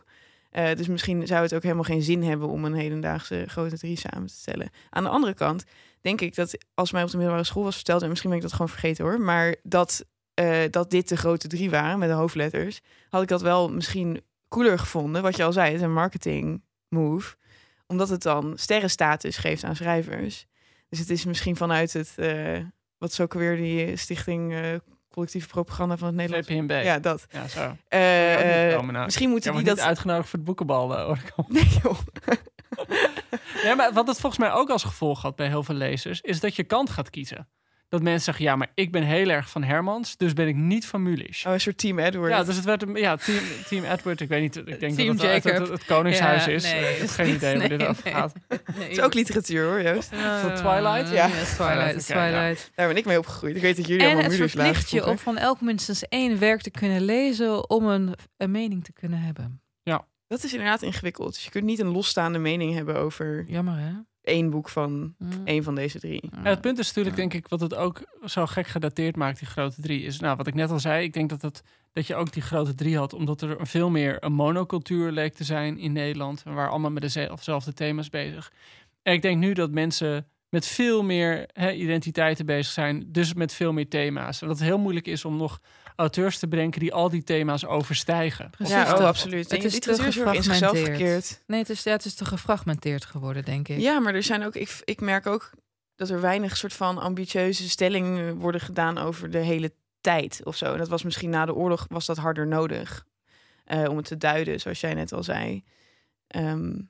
Eh, 0.50 0.74
dus 0.74 0.88
misschien 0.88 1.26
zou 1.26 1.42
het 1.42 1.54
ook 1.54 1.62
helemaal 1.62 1.84
geen 1.84 2.02
zin 2.02 2.22
hebben 2.22 2.48
om 2.48 2.64
een 2.64 2.74
hedendaagse 2.74 3.44
grote 3.46 3.78
drie 3.78 3.98
samen 3.98 4.28
te 4.28 4.34
stellen. 4.34 4.70
Aan 4.90 5.02
de 5.02 5.08
andere 5.08 5.34
kant 5.34 5.64
denk 6.00 6.20
ik 6.20 6.34
dat 6.34 6.58
als 6.74 6.92
mij 6.92 7.02
op 7.02 7.10
de 7.10 7.16
middelbare 7.16 7.46
school 7.46 7.64
was 7.64 7.74
verteld, 7.74 8.02
en 8.02 8.08
misschien 8.08 8.30
ben 8.30 8.38
ik 8.38 8.44
dat 8.44 8.52
gewoon 8.52 8.68
vergeten 8.68 9.04
hoor, 9.04 9.20
maar 9.20 9.56
dat, 9.62 10.04
eh, 10.34 10.60
dat 10.70 10.90
dit 10.90 11.08
de 11.08 11.16
grote 11.16 11.48
drie 11.48 11.70
waren 11.70 11.98
met 11.98 12.08
de 12.08 12.14
hoofdletters, 12.14 12.80
had 13.08 13.22
ik 13.22 13.28
dat 13.28 13.42
wel 13.42 13.68
misschien 13.68 14.22
cooler 14.48 14.78
gevonden. 14.78 15.22
Wat 15.22 15.36
je 15.36 15.44
al 15.44 15.52
zei, 15.52 15.66
het 15.66 15.76
is 15.76 15.82
een 15.82 15.92
marketing 15.92 16.62
move, 16.88 17.36
omdat 17.86 18.08
het 18.08 18.22
dan 18.22 18.52
sterrenstatus 18.58 19.36
geeft 19.36 19.64
aan 19.64 19.76
schrijvers. 19.76 20.46
Dus 20.88 20.98
het 20.98 21.10
is 21.10 21.24
misschien 21.24 21.56
vanuit 21.56 21.92
het, 21.92 22.12
eh, 22.16 22.58
wat 22.98 23.10
is 23.10 23.20
ook 23.20 23.34
weer 23.34 23.56
die 23.56 23.96
stichting 23.96 24.54
collectieve 25.10 25.48
propaganda 25.48 25.96
van 25.96 26.06
het 26.06 26.16
Nederlands. 26.16 26.84
Ja, 26.84 26.98
dat. 26.98 27.26
Ja, 27.30 27.48
zo. 27.48 27.76
Eh, 27.88 28.68
eh, 28.70 28.76
komen 28.76 28.92
nou. 28.92 29.04
misschien 29.04 29.30
moeten 29.30 29.54
die 29.54 29.64
dat. 29.64 29.80
uitgenodigd 29.80 30.28
voor 30.28 30.38
het 30.38 30.48
boekenbal. 30.48 30.96
eh, 30.96 31.04
hoor. 31.04 31.18
Nee, 31.48 31.68
joh. 31.82 31.98
Ja, 33.62 33.74
maar 33.74 33.92
wat 33.92 34.06
het 34.06 34.20
volgens 34.20 34.40
mij 34.42 34.52
ook 34.52 34.70
als 34.70 34.84
gevolg 34.84 35.22
had 35.22 35.36
bij 35.36 35.46
heel 35.48 35.62
veel 35.62 35.74
lezers, 35.74 36.20
is 36.20 36.40
dat 36.40 36.56
je 36.56 36.64
kant 36.64 36.90
gaat 36.90 37.10
kiezen. 37.10 37.48
Dat 37.88 38.02
mensen 38.02 38.22
zeggen, 38.24 38.44
ja, 38.44 38.56
maar 38.56 38.70
ik 38.74 38.92
ben 38.92 39.02
heel 39.02 39.28
erg 39.28 39.50
van 39.50 39.62
Hermans, 39.62 40.16
dus 40.16 40.32
ben 40.32 40.48
ik 40.48 40.54
niet 40.54 40.86
van 40.86 41.02
Mulisch. 41.02 41.46
Oh, 41.46 41.52
een 41.52 41.60
soort 41.60 41.78
Team 41.78 41.98
Edward. 41.98 42.30
Ja, 42.30 42.44
dus 42.44 42.56
het 42.56 42.64
werd 42.64 42.82
een 42.82 42.94
ja, 42.94 43.16
team, 43.16 43.38
team 43.68 43.84
Edward. 43.84 44.20
Ik 44.20 44.28
weet 44.28 44.40
niet, 44.40 44.56
ik 44.56 44.80
denk 44.80 44.94
Team 44.96 45.16
dat 45.16 45.32
het 45.32 45.44
het, 45.44 45.68
het 45.68 45.84
Koningshuis 45.84 46.44
Ja, 46.44 46.50
is. 46.50 46.62
nee, 46.62 46.80
ik 46.80 46.88
heb 46.88 47.00
dat 47.00 47.10
geen 47.10 47.34
idee 47.34 47.58
waar 47.58 47.68
niet- 47.68 47.78
dit 47.78 47.88
over 47.88 48.04
nee, 48.04 48.14
gaat. 48.14 48.32
Het 48.72 48.88
is 48.88 49.00
ook 49.00 49.14
literatuur 49.14 49.64
hoor, 49.64 49.82
Joost. 49.82 50.12
Is 50.12 50.18
dat 50.42 50.56
Twilight? 50.56 51.10
Ja. 51.10 51.26
Ja, 51.26 51.44
Twilight. 51.44 52.06
ja. 52.06 52.28
Twilight. 52.30 52.70
Daar 52.74 52.88
ben 52.88 52.96
ik 52.96 53.04
mee 53.04 53.18
opgegroeid. 53.18 53.56
Ik 53.56 53.62
weet 53.62 53.76
dat 53.76 53.86
jullie 53.86 54.02
En 54.02 54.08
allemaal 54.08 54.30
het 54.30 54.38
Mulisch 54.38 54.54
lagen 54.54 54.74
verplicht 54.74 55.04
je 55.04 55.10
om 55.10 55.18
van 55.18 55.36
elk 55.36 55.60
minstens 55.60 56.08
één 56.08 56.38
werk 56.38 56.60
te 56.60 56.70
kunnen 56.70 57.00
lezen 57.00 57.70
om 57.70 57.86
een, 57.86 58.14
een 58.36 58.50
mening 58.50 58.84
te 58.84 58.92
kunnen 58.92 59.18
hebben. 59.18 59.62
Dat 60.28 60.44
is 60.44 60.52
inderdaad 60.52 60.82
ingewikkeld. 60.82 61.34
Dus 61.34 61.44
je 61.44 61.50
kunt 61.50 61.64
niet 61.64 61.78
een 61.78 61.86
losstaande 61.92 62.38
mening 62.38 62.74
hebben 62.74 62.96
over 62.96 63.44
Jammer, 63.46 63.78
hè? 63.78 63.92
Één 64.28 64.50
boek 64.50 64.68
van 64.68 65.14
Mm. 65.18 65.30
één 65.44 65.62
van 65.62 65.74
deze 65.74 65.98
drie. 65.98 66.30
Ja, 66.42 66.50
het 66.50 66.60
punt 66.60 66.78
is 66.78 66.86
natuurlijk, 66.86 67.16
denk 67.16 67.34
ik, 67.34 67.48
wat 67.48 67.60
het 67.60 67.74
ook 67.74 68.02
zo 68.24 68.46
gek 68.46 68.66
gedateerd 68.66 69.16
maakt, 69.16 69.38
die 69.38 69.48
grote 69.48 69.80
drie, 69.80 70.02
is, 70.02 70.20
nou, 70.20 70.36
wat 70.36 70.46
ik 70.46 70.54
net 70.54 70.70
al 70.70 70.80
zei, 70.80 71.04
ik 71.04 71.12
denk 71.12 71.28
dat, 71.30 71.42
het, 71.42 71.62
dat 71.92 72.06
je 72.06 72.14
ook 72.14 72.32
die 72.32 72.42
grote 72.42 72.74
drie 72.74 72.96
had, 72.96 73.12
omdat 73.12 73.40
er 73.40 73.66
veel 73.66 73.90
meer 73.90 74.16
een 74.24 74.32
monocultuur 74.32 75.10
leek 75.10 75.34
te 75.34 75.44
zijn 75.44 75.78
in 75.78 75.92
Nederland. 75.92 76.42
Waren 76.42 76.70
allemaal 76.70 76.90
met 76.90 77.02
dezelfde 77.02 77.72
thema's 77.72 78.10
bezig. 78.10 78.52
En 79.02 79.12
ik 79.12 79.22
denk 79.22 79.38
nu 79.38 79.52
dat 79.52 79.70
mensen 79.70 80.26
met 80.48 80.66
veel 80.66 81.02
meer 81.02 81.48
hè, 81.52 81.72
identiteiten 81.72 82.46
bezig 82.46 82.72
zijn, 82.72 83.04
dus 83.06 83.34
met 83.34 83.52
veel 83.54 83.72
meer 83.72 83.88
thema's. 83.88 84.40
En 84.42 84.48
dat 84.48 84.58
het 84.58 84.66
heel 84.66 84.78
moeilijk 84.78 85.06
is 85.06 85.24
om 85.24 85.36
nog 85.36 85.60
auteurs 85.98 86.38
te 86.38 86.48
bedenken 86.48 86.80
die 86.80 86.92
al 86.92 87.08
die 87.08 87.22
thema's 87.22 87.64
overstijgen. 87.64 88.50
Precies. 88.50 88.74
Ja, 88.74 88.94
oh, 88.94 89.04
absoluut. 89.04 89.50
Het 89.50 89.64
is 89.64 89.78
te 89.78 89.90
in 89.90 90.42
zichzelf 90.42 90.78
verkeerd. 90.78 91.42
Nee, 91.46 91.60
het 91.60 91.70
is, 91.70 91.82
ja, 91.82 91.92
het 91.92 92.04
is 92.04 92.14
te 92.14 92.24
gefragmenteerd 92.24 93.04
geworden, 93.04 93.44
denk 93.44 93.68
ik. 93.68 93.78
Ja, 93.78 93.98
maar 93.98 94.14
er 94.14 94.22
zijn 94.22 94.44
ook, 94.44 94.54
ik, 94.54 94.80
ik 94.84 95.00
merk 95.00 95.26
ook 95.26 95.50
dat 95.96 96.10
er 96.10 96.20
weinig 96.20 96.56
soort 96.56 96.72
van 96.72 96.98
ambitieuze 96.98 97.68
stellingen 97.68 98.36
worden 98.36 98.60
gedaan 98.60 98.98
over 98.98 99.30
de 99.30 99.38
hele 99.38 99.72
tijd 100.00 100.40
of 100.44 100.56
zo. 100.56 100.72
En 100.72 100.78
dat 100.78 100.88
was 100.88 101.02
misschien 101.02 101.30
na 101.30 101.46
de 101.46 101.54
oorlog 101.54 101.86
was 101.88 102.06
dat 102.06 102.16
harder 102.16 102.46
nodig 102.46 103.06
eh, 103.64 103.84
om 103.88 103.96
het 103.96 104.06
te 104.06 104.16
duiden, 104.16 104.60
zoals 104.60 104.80
jij 104.80 104.94
net 104.94 105.12
al 105.12 105.22
zei. 105.22 105.64
Ehm, 106.26 106.80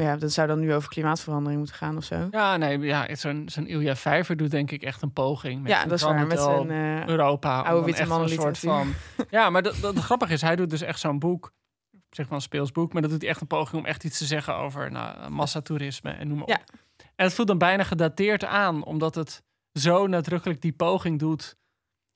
maar 0.00 0.12
ja, 0.12 0.16
dat 0.16 0.32
zou 0.32 0.48
dan 0.48 0.58
nu 0.60 0.74
over 0.74 0.88
klimaatverandering 0.88 1.58
moeten 1.58 1.76
gaan 1.76 1.96
of 1.96 2.04
zo. 2.04 2.28
Ja, 2.30 2.56
nee, 2.56 2.78
ja, 2.78 3.14
zo'n 3.14 3.42
zo'n 3.48 3.66
Ilja 3.66 3.96
Vijver 3.96 4.36
doet 4.36 4.50
denk 4.50 4.70
ik 4.70 4.82
echt 4.82 5.02
een 5.02 5.12
poging. 5.12 5.62
Met 5.62 5.70
Ja, 5.70 5.84
dat 5.84 5.92
is 5.98 6.02
waar. 6.02 6.26
Met 6.26 6.40
zijn 6.40 6.70
eh, 6.70 7.06
Europa. 7.06 7.60
oude 7.60 7.84
witte 7.86 8.00
echt 8.00 8.10
een 8.10 8.28
soort 8.28 8.58
van. 8.58 8.94
Ja, 9.30 9.50
maar 9.50 9.62
dat, 9.62 9.74
grappige 9.98 10.32
is, 10.32 10.40
hij 10.42 10.56
doet 10.56 10.70
dus 10.70 10.80
echt 10.80 11.00
zo'n 11.00 11.18
boek. 11.18 11.52
Zeg 12.10 12.26
maar 12.26 12.34
een 12.34 12.42
speelsboek, 12.42 12.92
maar 12.92 13.02
dat 13.02 13.10
doet 13.10 13.20
hij 13.20 13.30
echt 13.30 13.40
een 13.40 13.46
poging 13.46 13.82
om 13.82 13.86
echt 13.88 14.04
iets 14.04 14.18
te 14.18 14.24
zeggen 14.24 14.54
over 14.54 14.90
nou, 14.90 15.30
massatoerisme 15.30 16.10
en 16.10 16.28
noem 16.28 16.36
maar 16.38 16.46
op. 16.46 16.50
Ja. 16.50 16.60
En 17.16 17.24
het 17.24 17.34
voelt 17.34 17.48
dan 17.48 17.58
bijna 17.58 17.84
gedateerd 17.84 18.44
aan, 18.44 18.84
omdat 18.84 19.14
het 19.14 19.42
zo 19.72 20.06
nadrukkelijk 20.06 20.60
die 20.62 20.72
poging 20.72 21.18
doet 21.18 21.56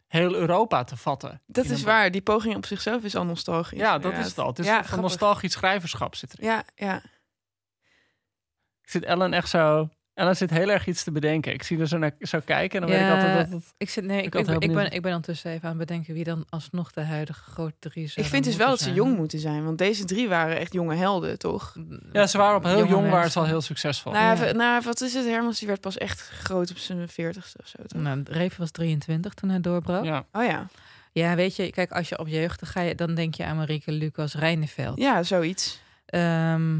heel 0.07 0.35
Europa 0.35 0.85
te 0.85 0.97
vatten. 0.97 1.42
dat 1.47 1.64
is 1.64 1.83
waar. 1.83 2.11
Die 2.11 2.23
poging 2.23 2.57
op 2.57 2.66
zichzelf 2.66 3.03
is 3.03 3.16
al 3.16 3.25
nostalgisch. 3.25 3.79
Ja, 3.79 3.99
dat 3.99 4.12
is 4.12 4.27
het 4.27 4.38
al. 4.38 4.47
Het 4.47 4.59
is 4.59 4.66
Ja, 4.66 4.75
van 4.75 4.85
grappig. 4.85 5.03
nostalgisch 5.09 5.53
schrijverschap 5.53 6.14
zit 6.14 6.33
erin. 6.38 6.47
Ja, 6.51 6.64
ja. 6.75 7.03
Ik 8.85 8.90
zit 8.90 9.05
Ellen 9.05 9.33
echt 9.33 9.49
zo... 9.49 9.88
Ellen 10.14 10.37
zit 10.37 10.51
heel 10.51 10.70
erg 10.70 10.87
iets 10.87 11.05
te 11.05 11.11
bedenken. 11.12 11.53
Ik 11.53 11.62
zie 11.62 11.79
er 11.79 11.88
zo 11.88 11.99
naar 11.99 12.14
zo 12.20 12.40
kijken 12.44 12.81
en 12.81 12.87
dan 12.87 12.97
weet 12.97 13.07
ik 13.07 13.12
Ja, 13.14 13.14
altijd 13.14 13.51
dat 13.51 13.61
het... 13.61 13.75
Ik, 13.77 13.90
zit, 13.90 14.05
nee, 14.05 14.18
Ik 14.18 14.25
ik, 14.35 14.47
had 14.47 14.62
ik, 14.62 14.73
ben, 14.73 14.90
ik 14.90 15.03
ben 15.03 15.11
ondertussen 15.11 15.51
even 15.51 15.68
aan 15.68 15.79
het 15.79 15.87
bedenken 15.87 16.14
wie 16.14 16.25
dan 16.25 16.44
alsnog 16.49 16.92
de 16.92 17.01
huidige 17.01 17.42
grote 17.51 17.75
drie 17.79 18.07
zou 18.09 18.27
Ik 18.27 18.33
vind 18.33 18.44
dus 18.44 18.57
wel 18.57 18.68
dat 18.68 18.79
ze 18.79 18.85
zijn. 18.85 18.97
jong 18.97 19.16
moeten 19.16 19.38
zijn. 19.38 19.64
Want 19.64 19.79
deze 19.79 20.05
drie 20.05 20.29
waren 20.29 20.59
echt 20.59 20.73
jonge 20.73 20.94
helden, 20.94 21.38
toch? 21.38 21.77
Ja, 22.12 22.27
ze 22.27 22.38
waren 22.38 22.57
op 22.57 22.64
heel 22.64 22.77
Jonge 22.79 22.90
jong, 22.90 23.11
waren 23.11 23.31
ze 23.31 23.38
al 23.38 23.44
heel 23.47 23.61
succesvol. 23.61 24.12
Nou, 24.12 24.38
Ja. 24.38 24.44
ja. 24.47 24.53
nou, 24.53 24.83
wat 24.85 25.01
is 25.01 25.14
het? 25.14 25.25
Hermans 25.25 25.59
die 25.59 25.68
werd 25.68 25.81
pas 25.81 25.99
echt 25.99 26.20
groot 26.20 26.70
op 26.70 26.79
zijn 26.79 27.09
veertigste 27.09 27.59
of 27.62 27.66
zo. 27.68 27.79
toch? 27.87 28.01
Nou, 28.03 28.23
Reven 28.25 28.61
was 28.61 28.70
23 28.70 29.35
toen 29.35 29.49
hij 29.49 29.61
doorbrak. 29.61 30.05
Ja. 30.05 30.25
Ja. 30.33 30.40
Oh 30.40 30.68
ja. 31.12 31.35
weet 31.35 31.57
je, 31.57 31.70
kijk, 31.70 31.92
als 31.92 32.09
je 32.09 32.18
op 32.18 32.29
jeugd 32.29 32.66
ga 32.66 32.81
je, 32.81 32.94
dan 32.94 33.14
denk 33.14 33.35
je 33.35 33.44
aan 33.44 33.57
Marieke 33.57 33.92
Lucas 33.92 34.35
Reineveld. 34.35 34.99
Ja, 34.99 35.23
zoiets. 35.23 35.81
Ehm, 36.07 36.77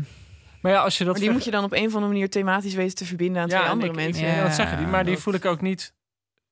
Maar 0.65 0.73
ja, 0.73 0.81
als 0.81 0.99
je 0.99 1.05
dat... 1.05 1.13
Maar 1.13 1.23
die 1.23 1.33
moet 1.33 1.45
je 1.45 1.51
dan 1.51 1.65
op 1.65 1.73
een 1.73 1.87
of 1.87 1.95
andere 1.95 2.13
manier 2.13 2.31
thematisch 2.31 2.75
weten 2.75 2.97
te 2.97 3.05
verbinden 3.05 3.43
aan 3.43 3.49
twee 3.49 3.61
andere 3.61 3.91
ik, 3.91 3.97
mensen. 3.97 4.27
Ik, 4.27 4.35
ja, 4.35 4.43
dat 4.43 4.55
zeggen 4.55 4.79
die, 4.79 4.87
maar 4.87 5.05
die 5.05 5.13
dat- 5.13 5.23
voel 5.23 5.35
ik 5.35 5.45
ook 5.45 5.61
niet. 5.61 5.95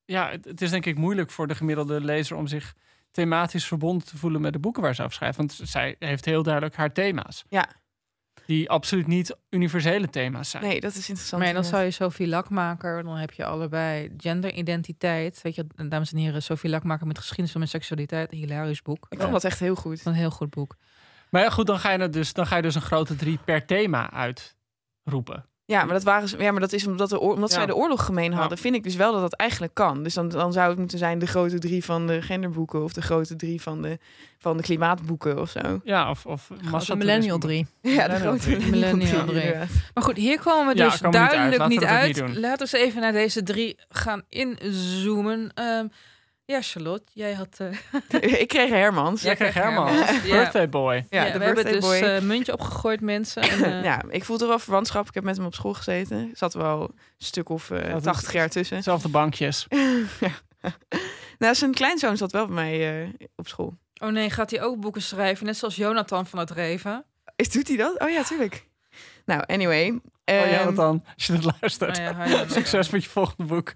Ja, 0.05 0.29
het, 0.29 0.45
het 0.45 0.61
is 0.61 0.69
denk 0.69 0.85
ik 0.85 0.97
moeilijk 0.97 1.31
voor 1.31 1.47
de 1.47 1.55
gemiddelde 1.55 2.01
lezer 2.01 2.37
om 2.37 2.47
zich 2.47 2.73
thematisch 3.11 3.65
verbonden 3.65 4.07
te 4.07 4.17
voelen 4.17 4.41
met 4.41 4.53
de 4.53 4.59
boeken 4.59 4.81
waar 4.81 4.95
ze 4.95 5.01
over 5.01 5.13
schrijft. 5.13 5.37
Want 5.37 5.59
zij 5.63 5.95
heeft 5.99 6.25
heel 6.25 6.43
duidelijk 6.43 6.75
haar 6.75 6.93
thema's. 6.93 7.43
Ja. 7.49 7.67
Die 8.45 8.69
absoluut 8.69 9.07
niet 9.07 9.35
universele 9.49 10.09
thema's 10.09 10.49
zijn. 10.49 10.63
Nee, 10.63 10.79
dat 10.79 10.95
is 10.95 11.09
interessant. 11.09 11.41
maar 11.41 11.51
ja, 11.51 11.55
dan 11.55 11.65
zou 11.65 11.83
je 11.83 11.91
Sophie 11.91 12.27
Lakmaker, 12.27 13.03
dan 13.03 13.15
heb 13.15 13.31
je 13.31 13.45
allebei 13.45 14.13
genderidentiteit. 14.17 15.41
Weet 15.41 15.55
je, 15.55 15.65
dames 15.89 16.11
en 16.11 16.17
heren, 16.17 16.43
Sophie 16.43 16.69
Lakmaker 16.69 17.07
met 17.07 17.17
geschiedenis 17.17 17.51
van 17.51 17.59
mijn 17.59 17.73
seksualiteit, 17.73 18.31
een 18.31 18.37
hilarisch 18.37 18.81
boek. 18.81 19.05
Ik 19.09 19.19
vond 19.19 19.31
dat 19.31 19.43
echt 19.43 19.59
heel 19.59 19.75
goed. 19.75 20.05
Een 20.05 20.13
heel 20.13 20.31
goed 20.31 20.49
boek. 20.49 20.75
Maar 21.33 21.41
ja, 21.41 21.49
goed, 21.49 21.67
dan 21.67 21.79
ga, 21.79 21.91
je 21.91 21.97
het 21.99 22.13
dus, 22.13 22.33
dan 22.33 22.47
ga 22.47 22.55
je 22.55 22.61
dus 22.61 22.75
een 22.75 22.81
grote 22.81 23.15
drie 23.15 23.39
per 23.45 23.65
thema 23.65 24.11
uitroepen. 24.11 25.45
Ja, 25.65 25.83
maar 25.83 25.93
dat, 25.93 26.03
waren 26.03 26.27
ze, 26.27 26.37
ja, 26.37 26.51
maar 26.51 26.59
dat 26.61 26.73
is 26.73 26.87
omdat, 26.87 27.09
de 27.09 27.19
oor- 27.19 27.33
omdat 27.33 27.49
Ja. 27.49 27.55
zij 27.55 27.65
de 27.65 27.75
oorlog 27.75 28.05
gemeen 28.05 28.31
Ja. 28.31 28.37
hadden. 28.37 28.57
Vind 28.57 28.75
ik 28.75 28.83
dus 28.83 28.95
wel 28.95 29.11
dat 29.11 29.21
dat 29.21 29.33
eigenlijk 29.33 29.73
kan. 29.73 30.03
Dus 30.03 30.13
dan, 30.13 30.29
dan 30.29 30.53
zou 30.53 30.69
het 30.69 30.77
moeten 30.79 30.97
zijn 30.97 31.19
de 31.19 31.25
grote 31.25 31.59
drie 31.59 31.83
van 31.83 32.07
de 32.07 32.21
genderboeken. 32.21 32.83
Of 32.83 32.93
de 32.93 33.01
grote 33.01 33.35
drie 33.35 33.61
van 33.61 33.81
de, 33.81 33.99
van 34.37 34.57
de 34.57 34.63
klimaatboeken 34.63 35.39
of 35.39 35.49
zo. 35.49 35.79
Ja, 35.83 36.09
of, 36.09 36.25
of. 36.25 36.49
Millennial 36.95 37.37
3. 37.37 37.67
Ja, 37.81 38.07
de 38.07 38.15
grote 38.15 38.39
drie. 38.57 38.69
Millennial 38.69 39.25
drie, 39.25 39.41
drie. 39.41 39.53
Maar 39.93 40.03
goed, 40.03 40.17
hier 40.17 40.39
komen 40.39 40.67
we 40.75 40.81
dus 40.81 40.93
niet 40.93 41.03
uit. 41.03 41.13
duidelijk 41.13 41.57
Laten 41.57 41.67
we 41.67 41.73
niet 41.81 41.83
uit. 41.89 42.05
niet 42.07 42.15
doen. 42.15 42.39
Laten 42.39 42.67
we 42.67 42.77
eens 42.77 42.87
even 42.87 43.01
naar 43.01 43.11
deze 43.11 43.43
drie 43.43 43.77
gaan 43.89 44.21
inzoomen. 44.29 45.51
Ehm, 45.53 45.87
ja, 46.45 46.61
Charlotte, 46.61 47.11
jij 47.13 47.33
had... 47.33 47.57
eh, 47.57 48.41
ik 48.41 48.47
kreeg 48.47 48.69
Hermans. 48.69 49.21
Jij 49.21 49.35
kreeg 49.35 49.53
Herman. 49.53 49.93
Ja. 49.93 50.21
Birthday 50.21 50.69
boy. 50.69 51.05
Ja, 51.09 51.23
ja, 51.25 51.31
de 51.31 51.37
we 51.39 51.45
hebben 51.45 51.65
dus 51.65 51.79
boy. 51.79 51.95
eh, 51.95 52.21
muntje 52.21 52.53
opgegooid, 52.53 53.01
mensen. 53.01 53.41
En, 53.41 53.63
eh, 53.77 53.83
ja, 53.83 54.01
ik 54.09 54.23
voelde 54.25 54.45
wel 54.47 54.59
verwantschap. 54.59 55.07
Ik 55.07 55.13
heb 55.13 55.23
met 55.23 55.37
hem 55.37 55.45
op 55.45 55.53
school 55.55 55.73
gezeten. 55.73 56.17
Er 56.17 56.37
zat 56.37 56.53
wel 56.53 56.81
een 56.81 56.93
stuk 57.17 57.49
of 57.49 57.71
eh, 57.71 57.87
dat 57.89 57.97
is- 57.97 58.03
80 58.03 58.33
jaar 58.33 58.49
tussen. 58.49 58.83
Zelfde 58.83 59.09
bankjes. 59.09 59.67
nou, 61.39 61.55
zijn 61.55 61.73
kleinzoon 61.73 62.17
zat 62.17 62.31
wel 62.31 62.45
bij 62.45 62.55
mij 62.55 63.03
eh, 63.03 63.09
op 63.35 63.47
school. 63.47 63.77
Oh 64.01 64.09
nee, 64.09 64.29
gaat 64.29 64.51
hij 64.51 64.61
ook 64.61 64.79
boeken 64.79 65.01
schrijven? 65.01 65.45
Net 65.45 65.57
zoals 65.57 65.75
Jonathan 65.75 66.25
van 66.27 66.39
het 66.39 66.51
Reven. 66.51 67.05
Is, 67.35 67.49
doet 67.49 67.67
hij 67.67 67.77
dat? 67.77 67.99
Oh 67.99 68.09
ja, 68.09 68.23
tuurlijk. 68.23 68.67
Nou, 69.25 69.43
anyway. 69.45 69.89
Oh, 69.89 69.99
ehm, 70.23 70.49
jij 70.49 70.63
dat 70.63 70.75
dan, 70.75 71.03
als 71.15 71.25
je 71.27 71.33
het 71.33 71.43
luistert. 71.61 71.97
Oh 71.97 72.03
ja, 72.27 72.47
Succes 72.47 72.89
met 72.89 73.03
je 73.03 73.09
volgende 73.09 73.43
boek. 73.53 73.73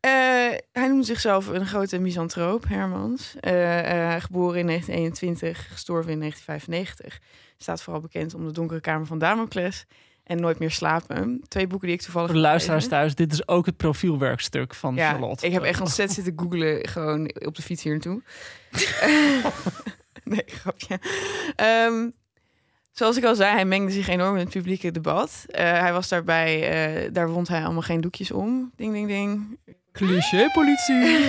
Eh, 0.00 0.10
hij 0.72 0.88
noemt 0.88 1.06
zichzelf 1.06 1.46
een 1.46 1.66
grote 1.66 1.98
misantroop, 1.98 2.68
Hermans. 2.68 3.36
Eh, 3.40 4.14
geboren 4.18 4.58
in 4.58 4.66
1921, 4.66 5.68
gestorven 5.72 6.12
in 6.12 6.18
1995. 6.18 7.20
Staat 7.58 7.82
vooral 7.82 8.02
bekend 8.02 8.34
om 8.34 8.46
de 8.46 8.52
donkere 8.52 8.80
kamer 8.80 9.06
van 9.06 9.18
Damocles 9.18 9.86
en 10.24 10.40
Nooit 10.40 10.58
meer 10.58 10.70
slapen. 10.70 11.42
Twee 11.48 11.66
boeken 11.66 11.88
die 11.88 11.96
ik 11.96 12.02
toevallig 12.02 12.28
Voor 12.28 12.36
de 12.36 12.42
luisteraars 12.42 12.88
thuis, 12.88 13.14
dit 13.14 13.32
is 13.32 13.48
ook 13.48 13.66
het 13.66 13.76
profielwerkstuk 13.76 14.74
van 14.74 14.94
Ja, 14.94 15.10
Charlotte. 15.10 15.46
ik 15.46 15.52
heb 15.52 15.62
echt 15.62 15.80
ontzettend 15.80 16.24
zitten 16.24 16.44
googlen 16.44 16.88
gewoon 16.88 17.30
op 17.46 17.56
de 17.56 17.62
fiets 17.62 17.82
hier 17.82 17.92
naartoe. 17.92 18.22
nee, 20.34 20.44
grapje. 20.46 20.98
Ehm, 21.56 22.10
zoals 22.92 23.16
ik 23.16 23.24
al 23.24 23.34
zei, 23.34 23.54
hij 23.54 23.64
mengde 23.64 23.92
zich 23.92 24.08
enorm 24.08 24.34
in 24.34 24.40
het 24.40 24.50
publieke 24.50 24.90
debat. 24.90 25.44
Hij 25.46 25.92
was 25.92 26.08
daarbij, 26.08 27.10
daar 27.12 27.28
wond 27.28 27.48
hij 27.48 27.64
allemaal 27.64 27.82
geen 27.82 28.00
doekjes 28.00 28.30
om. 28.30 28.72
Ding, 28.76 28.92
ding, 28.92 29.08
ding. 29.08 29.58
Cliché 29.92 30.48
politie. 30.52 31.18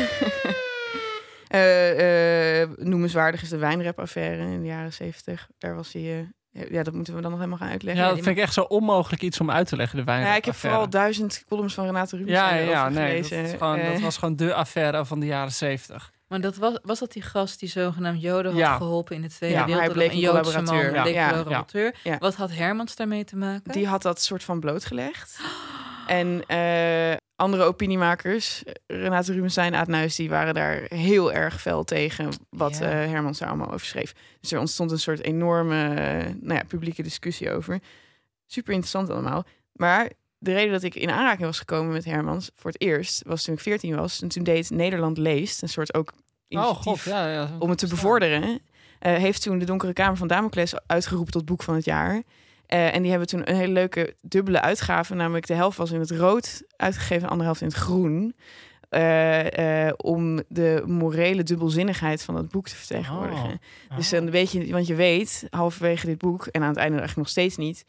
Eh, 1.51 2.61
eh, 2.61 2.69
noemenswaardig 2.77 3.41
is 3.41 3.49
de 3.49 3.57
wijnrap-affaire 3.57 4.41
in 4.43 4.59
de 4.61 4.67
jaren 4.67 4.93
zeventig. 4.93 5.47
Daar 5.57 5.75
was 5.75 5.93
hij... 5.93 6.27
eh, 6.53 6.69
ja, 6.71 6.83
dat 6.83 6.93
moeten 6.93 7.15
we 7.15 7.21
dan 7.21 7.29
nog 7.31 7.39
helemaal 7.39 7.59
gaan 7.59 7.69
uitleggen. 7.69 8.03
Ja, 8.03 8.09
dat 8.09 8.23
vind 8.23 8.37
ik 8.37 8.43
echt 8.43 8.53
zo 8.53 8.61
onmogelijk 8.61 9.21
iets 9.21 9.39
om 9.39 9.51
uit 9.51 9.67
te 9.67 9.75
leggen, 9.75 9.97
de 9.97 10.03
wijn. 10.03 10.21
ja, 10.25 10.35
ik 10.35 10.45
heb 10.45 10.55
vooral 10.55 10.89
duizend 10.89 11.43
columns 11.47 11.73
van 11.73 11.85
Renate 11.85 12.15
Rubens 12.17 12.37
Ja, 12.37 12.55
ja, 12.55 12.89
nee, 12.89 13.21
dat, 13.21 13.49
gewoon, 13.49 13.83
dat 13.83 13.99
was 13.99 14.17
gewoon 14.17 14.35
de 14.35 14.53
affaire 14.53 15.05
van 15.05 15.19
de 15.19 15.25
jaren 15.25 15.51
zeventig. 15.51 16.11
Maar 16.27 16.41
dat 16.41 16.55
was, 16.55 16.77
was 16.83 16.99
dat 16.99 17.11
die 17.11 17.21
gast 17.21 17.59
die 17.59 17.69
zogenaamd 17.69 18.21
Joden 18.21 18.51
had 18.51 18.59
Ja. 18.59 18.75
geholpen 18.77 19.15
in 19.15 19.21
de 19.21 19.29
Tweede 19.29 19.55
Ja, 19.55 19.61
maar 19.65 19.69
hij 19.69 19.77
Wereldoorlog? 19.93 20.11
bleek 20.11 20.25
een 20.25 20.33
Joodse 20.63 20.91
man, 20.91 21.01
bleek 21.01 21.13
Ja. 21.13 21.29
collaborateur. 21.29 21.95
Ja. 22.03 22.17
Wat 22.17 22.35
had 22.35 22.51
Hermans 22.51 22.95
daarmee 22.95 23.23
te 23.23 23.35
maken? 23.35 23.71
Die 23.71 23.87
had 23.87 24.01
dat 24.01 24.21
soort 24.21 24.43
van 24.43 24.59
blootgelegd. 24.59 25.39
En 26.11 26.43
eh, 26.47 27.17
andere 27.35 27.63
opiniemakers, 27.63 28.63
Renate 28.87 29.33
Rubenstein, 29.33 29.75
Aad 29.75 29.87
Nuis, 29.87 30.15
die 30.15 30.29
waren 30.29 30.53
daar 30.53 30.81
heel 30.87 31.33
erg 31.33 31.61
fel 31.61 31.83
tegen 31.83 32.29
wat 32.49 32.77
Ja. 32.77 32.85
eh, 32.85 33.09
Hermans 33.09 33.39
daar 33.39 33.47
allemaal 33.47 33.71
over 33.71 33.85
schreef. 33.85 34.13
Dus 34.39 34.51
er 34.51 34.59
ontstond 34.59 34.91
een 34.91 34.99
soort 34.99 35.21
enorme 35.23 35.83
eh, 35.83 36.33
nou 36.41 36.53
ja, 36.53 36.63
publieke 36.67 37.03
discussie 37.03 37.51
over. 37.51 37.79
Super 38.45 38.73
interessant 38.73 39.09
allemaal. 39.09 39.45
Maar 39.73 40.11
de 40.37 40.53
reden 40.53 40.71
dat 40.71 40.83
ik 40.83 40.95
in 40.95 41.09
aanraking 41.09 41.45
was 41.45 41.59
gekomen 41.59 41.93
met 41.93 42.05
Hermans 42.05 42.51
voor 42.55 42.71
het 42.71 42.81
eerst 42.81 43.21
was 43.27 43.43
toen 43.43 43.53
ik 43.53 43.59
14 43.59 43.95
was. 43.95 44.21
En 44.21 44.27
toen 44.27 44.43
deed 44.43 44.69
Nederland 44.69 45.17
Leest, 45.17 45.61
een 45.61 45.69
soort 45.69 45.93
ook 45.93 46.11
Oh 46.11 46.17
initiatief 46.47 46.83
god, 47.03 47.03
ja. 47.03 47.31
ja 47.31 47.49
om 47.59 47.69
het 47.69 47.77
te 47.79 47.87
bevorderen, 47.87 48.61
heeft 48.99 49.41
toen 49.41 49.59
de 49.59 49.65
Donkere 49.65 49.93
Kamer 49.93 50.17
van 50.17 50.27
Damocles 50.27 50.73
uitgeroepen 50.87 51.31
tot 51.31 51.45
boek 51.45 51.63
van 51.63 51.75
het 51.75 51.85
jaar. 51.85 52.23
Eh, 52.71 52.95
en 52.95 53.01
die 53.01 53.09
hebben 53.09 53.27
toen 53.27 53.49
een 53.49 53.55
hele 53.55 53.73
leuke 53.73 54.15
dubbele 54.21 54.61
uitgave, 54.61 55.15
namelijk 55.15 55.47
de 55.47 55.53
helft 55.53 55.77
was 55.77 55.91
in 55.91 55.99
het 55.99 56.11
rood 56.11 56.63
uitgegeven, 56.75 57.21
de 57.21 57.27
andere 57.27 57.43
helft 57.43 57.61
in 57.61 57.67
het 57.67 57.75
groen. 57.75 58.35
Eh, 58.89 59.87
eh, 59.87 59.93
om 59.97 60.41
de 60.47 60.83
morele 60.85 61.43
dubbelzinnigheid 61.43 62.23
van 62.23 62.35
het 62.35 62.49
boek 62.49 62.67
te 62.67 62.75
vertegenwoordigen. 62.75 63.59
Oh. 63.89 63.95
Dus 63.95 64.09
dan 64.09 64.29
weet 64.29 64.51
je, 64.51 64.71
want 64.71 64.87
je 64.87 64.95
weet 64.95 65.47
halverwege 65.49 66.05
dit 66.05 66.17
boek 66.17 66.45
en 66.45 66.61
aan 66.61 66.67
het 66.67 66.77
einde 66.77 66.97
eigenlijk 66.97 67.15
nog 67.15 67.29
steeds 67.29 67.57
niet, 67.57 67.85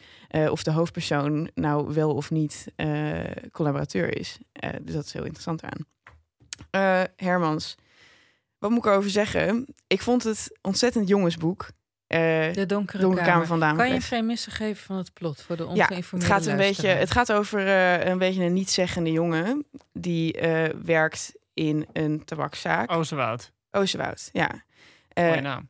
of 0.51 0.63
de 0.63 0.71
hoofdpersoon 0.71 1.51
nou 1.55 1.95
wel 1.95 2.15
of 2.15 2.31
niet 2.31 2.67
collaborateur 3.53 4.19
is. 4.19 4.39
Dus 4.83 4.95
dat 4.95 5.05
is 5.05 5.13
heel 5.13 5.25
interessant 5.25 5.63
aan. 5.63 5.87
Hermans, 7.17 7.77
wat 8.59 8.71
moet 8.71 8.85
ik 8.85 8.91
erover 8.91 9.11
zeggen? 9.11 9.67
Ik 9.87 10.03
vond 10.03 10.25
het 10.25 10.59
ontzettend 10.63 11.09
jongensboek. 11.09 11.69
Eh 12.13 12.53
de 12.53 12.67
Donkere, 12.67 13.03
Donkere 13.03 13.25
Kamer 13.25 13.47
Kamer. 13.47 13.67
van 13.67 13.77
Kan 13.77 13.93
je 13.93 14.01
geen 14.01 14.27
missen 14.27 14.53
geven 14.53 14.85
van 14.85 14.97
het 14.97 15.13
plot 15.13 15.43
voor 15.43 15.57
de 15.57 15.63
Ja, 15.63 15.69
ongeïnformeerde 15.69 16.35
het 16.35 16.45
gaat 16.45 16.53
een 16.53 16.57
beetje. 16.57 16.89
Het 16.89 17.11
gaat 17.11 17.33
over 17.33 17.67
eh, 17.67 18.07
een 18.07 18.19
beetje 18.19 18.45
een 18.45 18.53
niet-zeggende 18.53 19.13
jongen 19.13 19.67
die 19.93 20.33
eh, 20.33 20.75
werkt 20.85 21.33
in 21.55 21.87
een 21.93 22.25
tabakszaak. 22.25 22.91
Oh, 22.91 22.97
Oosterwoud. 22.97 23.53
Oosterwoud, 23.71 24.31
ja. 24.33 24.65
Eh, 25.09 25.29
Mooie 25.29 25.41
naam. 25.41 25.69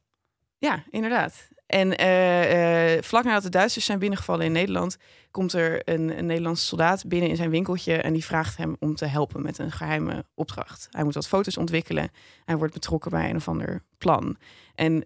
Ja, 0.59 0.85
inderdaad. 0.91 1.51
En 1.67 1.97
eh, 1.97 2.95
eh, 2.97 3.03
vlak 3.03 3.25
nadat 3.25 3.43
de 3.43 3.49
Duitsers 3.49 3.85
zijn 3.85 3.99
binnengevallen 3.99 4.47
in 4.47 4.53
Nederland, 4.53 4.97
komt 5.31 5.53
er 5.53 5.89
een, 5.89 6.19
een 6.19 6.27
Nederlandse 6.27 6.67
soldaat 6.67 7.07
binnen 7.07 7.29
in 7.31 7.37
zijn 7.37 7.51
winkeltje 7.51 7.97
en 7.97 8.13
die 8.13 8.25
vraagt 8.25 8.57
hem 8.57 8.77
om 8.79 8.95
te 8.95 9.07
helpen 9.07 9.43
met 9.43 9.59
een 9.59 9.73
geheime 9.73 10.25
opdracht. 10.35 10.89
Hij 10.91 11.05
moet 11.05 11.15
wat 11.15 11.29
foto's 11.29 11.57
ontwikkelen. 11.57 12.11
Hij 12.45 12.57
wordt 12.57 12.75
betrokken 12.75 13.11
bij 13.11 13.31
een 13.31 13.37
of 13.37 13.49
ander 13.49 13.83
plan. 13.99 14.37
En 14.75 15.05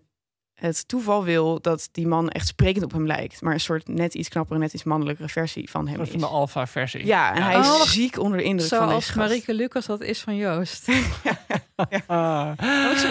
het 0.57 0.88
toeval 0.88 1.25
wil 1.25 1.61
dat 1.61 1.88
die 1.92 2.07
man 2.07 2.29
echt 2.29 2.47
sprekend 2.47 2.85
op 2.85 2.92
hem 2.92 3.07
lijkt, 3.07 3.40
maar 3.42 3.53
een 3.53 3.61
soort 3.61 3.88
net 3.88 4.14
iets 4.14 4.29
knappere, 4.29 4.59
net 4.59 4.73
iets 4.75 4.85
mannelijkere 4.85 5.29
versie 5.29 5.71
van 5.71 5.88
hem 5.88 5.97
Van 5.97 6.14
is. 6.14 6.21
de 6.21 6.27
alfa-versie. 6.27 7.07
Ja, 7.07 7.35
en 7.35 7.42
hij 7.42 7.55
Oh, 7.55 7.61
is 7.61 7.69
wacht. 7.69 7.92
ziek 7.92 8.19
onder 8.19 8.38
de 8.38 8.45
indruk 8.45 8.69
van 8.69 8.79
deze 8.88 8.90
Zoals. 8.90 9.14
Marieke 9.14 9.55
Lucas 9.55 9.87
dat 9.87 10.01
is 10.03 10.21
van 10.21 10.37
Joost. 10.37 10.88
Ah. 11.76 11.76
Oh, 12.07 12.51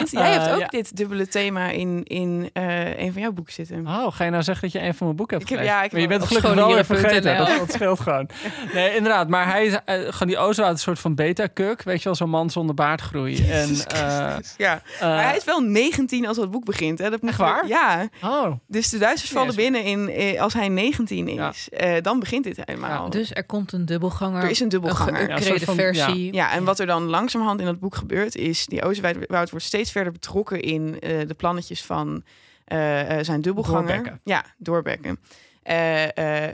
ik 0.02 0.08
zie- 0.08 0.20
Jij 0.20 0.32
hebt 0.32 0.46
Eh, 0.46 0.54
ook 0.54 0.60
ja. 0.60 0.68
dit 0.68 0.98
dubbele 0.98 1.28
thema 1.28 1.70
in, 1.70 2.04
in 2.04 2.50
eh, 2.54 3.00
een 3.00 3.12
van 3.14 3.22
jouw 3.22 3.32
boeken 3.32 3.54
zitten. 3.54 3.88
Oh, 3.88 4.08
ga 4.16 4.24
je 4.24 4.30
nou 4.32 4.44
zeggen 4.44 4.72
dat 4.72 4.82
je 4.82 4.88
een 4.88 4.94
van 4.94 5.06
mijn 5.06 5.18
boeken 5.18 5.38
hebt 5.38 5.50
Ik 5.50 5.56
heb- 5.58 5.66
gelezen? 5.66 5.80
ja, 5.80 5.86
ik 5.86 5.92
maar 5.92 6.02
je 6.02 6.08
bent 6.08 6.24
gelukkig 6.24 6.54
wel 6.54 6.74
weer 6.74 6.86
vergeten. 6.86 7.38
Dat, 7.38 7.48
dat 7.48 7.72
scheelt 7.74 8.00
gewoon. 8.00 8.30
Nee, 8.74 8.96
inderdaad. 8.96 9.28
Maar 9.30 9.48
hij 9.48 9.66
is 9.66 9.72
uh, 9.74 9.80
gewoon 10.14 10.28
die 10.28 10.68
een 10.68 10.78
soort 10.78 11.00
van 11.00 11.16
beta-kuk. 11.16 11.84
Weet 11.84 11.98
je 11.98 12.04
wel, 12.04 12.16
zo'n 12.16 12.30
man 12.30 12.50
zonder 12.50 12.76
baardgroei. 12.76 13.38
En, 13.38 13.68
Jezus 13.68 13.84
eh, 13.86 14.36
ja. 14.58 14.82
Maar 15.02 15.24
hij 15.24 15.38
is 15.38 15.44
wel 15.44 15.60
19 15.60 16.28
als 16.28 16.38
dat 16.38 16.52
boek 16.52 16.66
begint. 16.66 17.00
Hè? 17.00 17.10
Dat 17.10 17.22
moet 17.22 17.30
Echt 17.30 17.40
waar? 17.40 17.68
Ja. 17.68 18.08
oh, 18.24 18.52
Dus 18.68 18.90
de 18.90 18.98
Duitsers 18.98 19.32
vallen 19.32 19.56
binnen 19.56 19.84
in, 19.84 20.40
als 20.40 20.54
hij 20.54 20.70
19 20.70 21.28
Ja. 21.34 21.50
is. 21.50 21.70
Eh, 21.70 21.94
dan 22.02 22.20
begint 22.20 22.44
dit 22.44 22.58
helemaal. 22.66 23.10
Dus 23.10 23.34
er 23.34 23.46
komt 23.46 23.72
een 23.72 23.86
dubbelganger. 23.86 24.44
er 24.44 24.50
is 24.50 24.60
een 24.60 24.70
dubbelganger. 24.70 25.22
Een 25.22 25.28
Ja, 25.28 25.36
een 25.36 25.42
geüpgrade 25.42 25.46
soort 25.46 25.64
van- 25.64 25.76
versie. 25.76 26.34
Ja, 26.34 26.52
en 26.52 26.64
wat 26.64 26.80
er 26.80 26.86
dan 26.86 27.04
langzamerhand 27.04 27.60
in 27.60 27.66
dat 27.66 27.80
boek 27.80 27.96
gebeurt, 27.96 28.36
is 28.36 28.55
die 28.64 28.84
Oosterwoud 28.84 29.50
wordt 29.50 29.66
steeds 29.66 29.92
verder 29.92 30.12
betrokken 30.12 30.62
in 30.62 31.00
eh, 31.00 31.28
de 31.28 31.34
plannetjes 31.34 31.84
van 31.84 32.24
eh, 32.66 33.20
eh, 33.20 33.26
zijn 33.26 33.42
dubbelganger. 33.42 33.88
Doorbekken. 33.88 34.22
Ja, 34.24 34.46
doorbekken. 34.58 35.20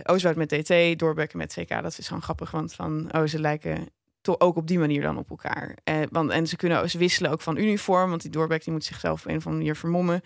Oosterwoud 0.03 0.35
met 0.35 0.49
DT, 0.49 0.99
doorbekken 0.99 1.37
met 1.37 1.53
CK. 1.53 1.81
Dat 1.81 1.97
is 1.97 2.07
gewoon 2.07 2.23
grappig, 2.23 2.51
want 2.51 2.73
van, 2.73 3.09
oh, 3.11 3.25
ze 3.25 3.39
lijken 3.39 3.89
toch 4.21 4.39
ook 4.39 4.55
op 4.55 4.67
die 4.67 4.79
manier 4.79 5.01
dan 5.01 5.17
op 5.17 5.29
elkaar. 5.29 5.75
Want, 6.09 6.29
en 6.29 6.47
ze 6.47 6.55
kunnen 6.55 6.89
ze 6.89 6.97
wisselen 6.97 7.31
ook 7.31 7.41
van 7.41 7.57
uniform, 7.57 8.09
want 8.09 8.21
die 8.21 8.31
doorbek 8.31 8.63
die 8.63 8.73
moet 8.73 8.83
zichzelf 8.83 9.21
op 9.21 9.29
een 9.29 9.37
of 9.37 9.45
andere 9.45 9.63
manier 9.63 9.75
vermommen. 9.75 10.21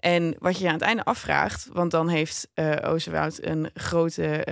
En 0.00 0.34
wat 0.38 0.58
je 0.58 0.66
aan 0.66 0.72
het 0.72 0.82
einde 0.82 1.04
afvraagt, 1.04 1.68
want 1.72 1.90
dan 1.90 2.08
heeft 2.08 2.48
Oosterwoud 2.82 3.38
een 3.40 3.70
grote 3.74 4.44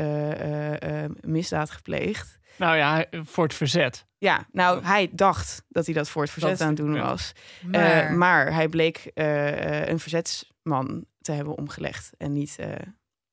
misdaad 1.21 1.71
gepleegd. 1.71 2.39
Nou 2.59 2.77
ja, 2.77 3.05
voor 3.11 3.45
het 3.45 3.55
verzet. 3.55 4.05
Ja, 4.19 4.47
nou, 4.53 4.85
hij 4.85 5.09
dacht 5.13 5.63
dat 5.69 5.85
hij 5.85 5.95
dat 5.95 6.09
voor 6.09 6.23
het 6.23 6.31
verzet 6.31 6.51
Dat 6.51 6.61
aan 6.61 6.69
het 6.69 6.77
doen 6.77 7.01
was. 7.01 7.33
Maar, 7.63 8.05
Eh, 8.09 8.13
maar 8.13 8.53
hij 8.53 8.69
bleek 8.69 9.11
eh, 9.15 9.87
een 9.87 9.99
verzetsman 9.99 11.05
te 11.21 11.33
hebben 11.33 11.57
omgelegd 11.59 12.11
en 12.19 12.33
niet, 12.33 12.57
eh, 12.59 12.69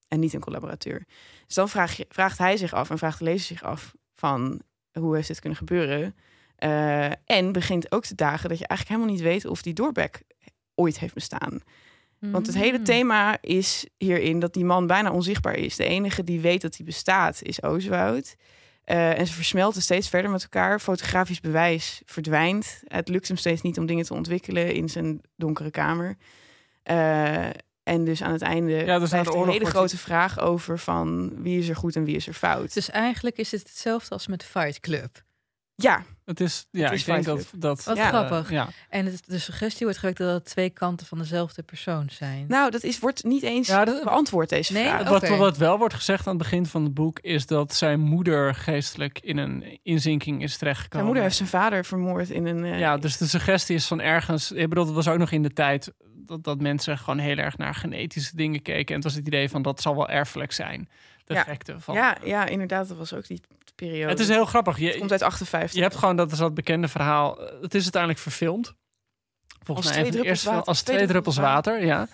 en 0.07 0.19
niet 0.19 0.33
een 0.33 0.39
collaborateur. 0.39 1.03
Dus 1.45 1.55
dan 1.55 1.69
vraag 1.69 1.97
je, 1.97 2.05
vraagt 2.09 2.37
hij 2.37 2.57
zich 2.57 2.73
af 2.73 2.89
en 2.89 2.97
vraagt 2.97 3.17
de 3.19 3.23
lezer 3.23 3.45
zich 3.45 3.63
af 3.63 3.93
van 4.15 4.61
hoe 4.91 5.15
heeft 5.15 5.27
dit 5.27 5.39
kunnen 5.39 5.57
gebeuren? 5.57 6.15
Eh, 6.55 7.05
en 7.25 7.51
begint 7.51 7.91
ook 7.91 8.05
te 8.05 8.15
dagen 8.15 8.49
dat 8.49 8.59
je 8.59 8.67
eigenlijk 8.67 8.99
helemaal 8.99 9.17
niet 9.17 9.33
weet 9.33 9.45
of 9.51 9.61
die 9.61 9.73
doorback 9.73 10.21
ooit 10.75 10.99
heeft 10.99 11.13
bestaan. 11.13 11.59
Want 12.31 12.47
het 12.47 12.55
hele 12.55 12.77
Mm. 12.77 12.83
thema 12.83 13.37
is 13.41 13.87
hierin 13.97 14.39
dat 14.39 14.53
die 14.53 14.65
man 14.65 14.87
bijna 14.87 15.11
onzichtbaar 15.11 15.55
is. 15.55 15.75
De 15.75 15.83
enige 15.85 16.23
die 16.23 16.39
weet 16.39 16.61
dat 16.61 16.75
hij 16.75 16.85
bestaat 16.85 17.41
is 17.41 17.63
Ooswoud. 17.63 18.35
Eh, 18.83 19.19
en 19.19 19.27
ze 19.27 19.33
versmelten 19.33 19.81
steeds 19.81 20.09
verder 20.09 20.31
met 20.31 20.43
elkaar. 20.43 20.79
Fotografisch 20.79 21.39
bewijs 21.39 22.01
verdwijnt. 22.05 22.81
Het 22.87 23.07
lukt 23.07 23.27
hem 23.27 23.37
steeds 23.37 23.61
niet 23.61 23.77
om 23.77 23.85
dingen 23.85 24.05
te 24.05 24.13
ontwikkelen 24.13 24.73
in 24.73 24.89
zijn 24.89 25.21
donkere 25.35 25.71
kamer. 25.71 26.17
Eh, 26.83 27.49
en 27.83 28.03
dus 28.05 28.23
aan 28.23 28.31
het 28.31 28.41
einde 28.41 28.71
Ja, 28.71 28.99
dus 28.99 29.09
blijft 29.09 29.33
een 29.33 29.49
hele 29.49 29.65
grote 29.65 29.97
vraag 29.97 30.39
over 30.39 30.79
van 30.79 31.33
wie 31.41 31.59
is 31.59 31.69
er 31.69 31.75
goed 31.75 31.95
en 31.95 32.03
wie 32.03 32.15
is 32.15 32.27
er 32.27 32.33
fout. 32.33 32.73
Dus 32.73 32.89
eigenlijk 32.89 33.37
is 33.37 33.51
het 33.51 33.61
hetzelfde 33.61 34.09
als 34.09 34.27
met 34.27 34.43
Fight 34.43 34.79
Club. 34.79 35.23
ja, 35.75 36.03
Het 36.25 36.39
is, 36.39 36.65
ja, 36.71 36.83
Het 36.83 36.93
is 36.93 36.99
ik 36.99 37.05
denk 37.05 37.25
dat... 37.25 37.49
dat 37.55 37.83
Wat 37.83 37.97
eh, 37.97 38.07
grappig. 38.07 38.49
Ja. 38.51 38.67
En 38.89 39.05
het, 39.05 39.21
de 39.25 39.39
suggestie 39.39 39.83
wordt 39.85 39.99
gewekt 39.99 40.17
dat 40.17 40.33
het 40.33 40.45
twee 40.45 40.69
kanten 40.69 41.07
van 41.07 41.17
dezelfde 41.17 41.63
persoon 41.63 42.07
zijn. 42.11 42.45
nou 42.47 42.71
dat 42.71 42.83
is, 42.83 42.99
wordt 42.99 43.23
niet 43.23 43.43
eens 43.43 43.67
Ja, 43.67 43.85
dat- 43.85 44.03
beantwoord 44.03 44.49
deze 44.49 44.73
Nee? 44.73 44.83
vraag. 44.87 45.09
Wat, 45.09 45.27
wat 45.27 45.57
wel 45.57 45.77
wordt 45.77 45.93
gezegd 45.93 46.27
aan 46.27 46.33
het 46.33 46.43
begin 46.43 46.65
van 46.65 46.83
het 46.83 46.93
boek... 46.93 47.19
is 47.19 47.45
dat 47.45 47.73
zijn 47.75 47.99
moeder 47.99 48.55
geestelijk 48.55 49.19
in 49.19 49.37
een 49.37 49.79
inzinking 49.83 50.43
is 50.43 50.57
terechtgekomen. 50.57 50.91
Zijn 50.91 51.05
moeder 51.05 51.23
heeft 51.23 51.35
zijn 51.35 51.49
vader 51.49 51.85
vermoord 51.85 52.29
in 52.29 52.45
een... 52.45 52.63
eh, 52.65 52.79
Ja, 52.79 52.97
dus 52.97 53.17
de 53.17 53.27
suggestie 53.27 53.75
is 53.75 53.85
van 53.87 54.01
ergens... 54.01 54.51
Ik 54.51 54.69
bedoel, 54.69 54.85
dat 54.85 54.93
was 54.95 55.07
ook 55.07 55.17
nog 55.17 55.31
in 55.31 55.43
de 55.43 55.53
tijd... 55.53 55.91
Dat, 56.25 56.43
dat 56.43 56.61
mensen 56.61 56.97
gewoon 56.97 57.19
heel 57.19 57.37
erg 57.37 57.57
naar 57.57 57.75
genetische 57.75 58.35
dingen 58.35 58.61
keken. 58.61 58.87
En 58.87 58.93
het 58.95 59.03
was 59.03 59.13
het 59.13 59.27
idee 59.27 59.49
van 59.49 59.61
dat 59.61 59.81
zal 59.81 59.95
wel 59.95 60.09
erfelijk 60.09 60.51
zijn. 60.51 60.89
De 61.25 61.33
Ja. 61.33 61.43
gekte 61.43 61.79
van... 61.79 61.95
ja, 61.95 62.17
ja, 62.23 62.45
inderdaad, 62.45 62.87
dat 62.87 62.97
was 62.97 63.13
ook 63.13 63.27
die 63.27 63.41
periode. 63.75 64.09
Het 64.09 64.19
is 64.19 64.27
heel 64.27 64.45
grappig. 64.45 64.75
Het 64.77 64.93
Je, 64.93 64.99
komt 64.99 65.11
uit 65.11 65.21
58. 65.21 65.75
je 65.75 65.81
hebt 65.81 65.95
gewoon 65.95 66.15
dat 66.15 66.31
is 66.31 66.37
dat 66.37 66.53
bekende 66.53 66.87
verhaal. 66.87 67.39
eh, 67.41 67.61
Het 67.61 67.73
is 67.75 67.81
uiteindelijk 67.81 68.21
verfilmd. 68.21 68.73
Volgens 69.63 69.87
Als 69.87 69.95
mij 69.95 70.11
water. 70.11 70.63
als 70.63 70.81
twee 70.81 71.07
druppels 71.07 71.37
water. 71.37 71.85
Ja. 71.85 72.07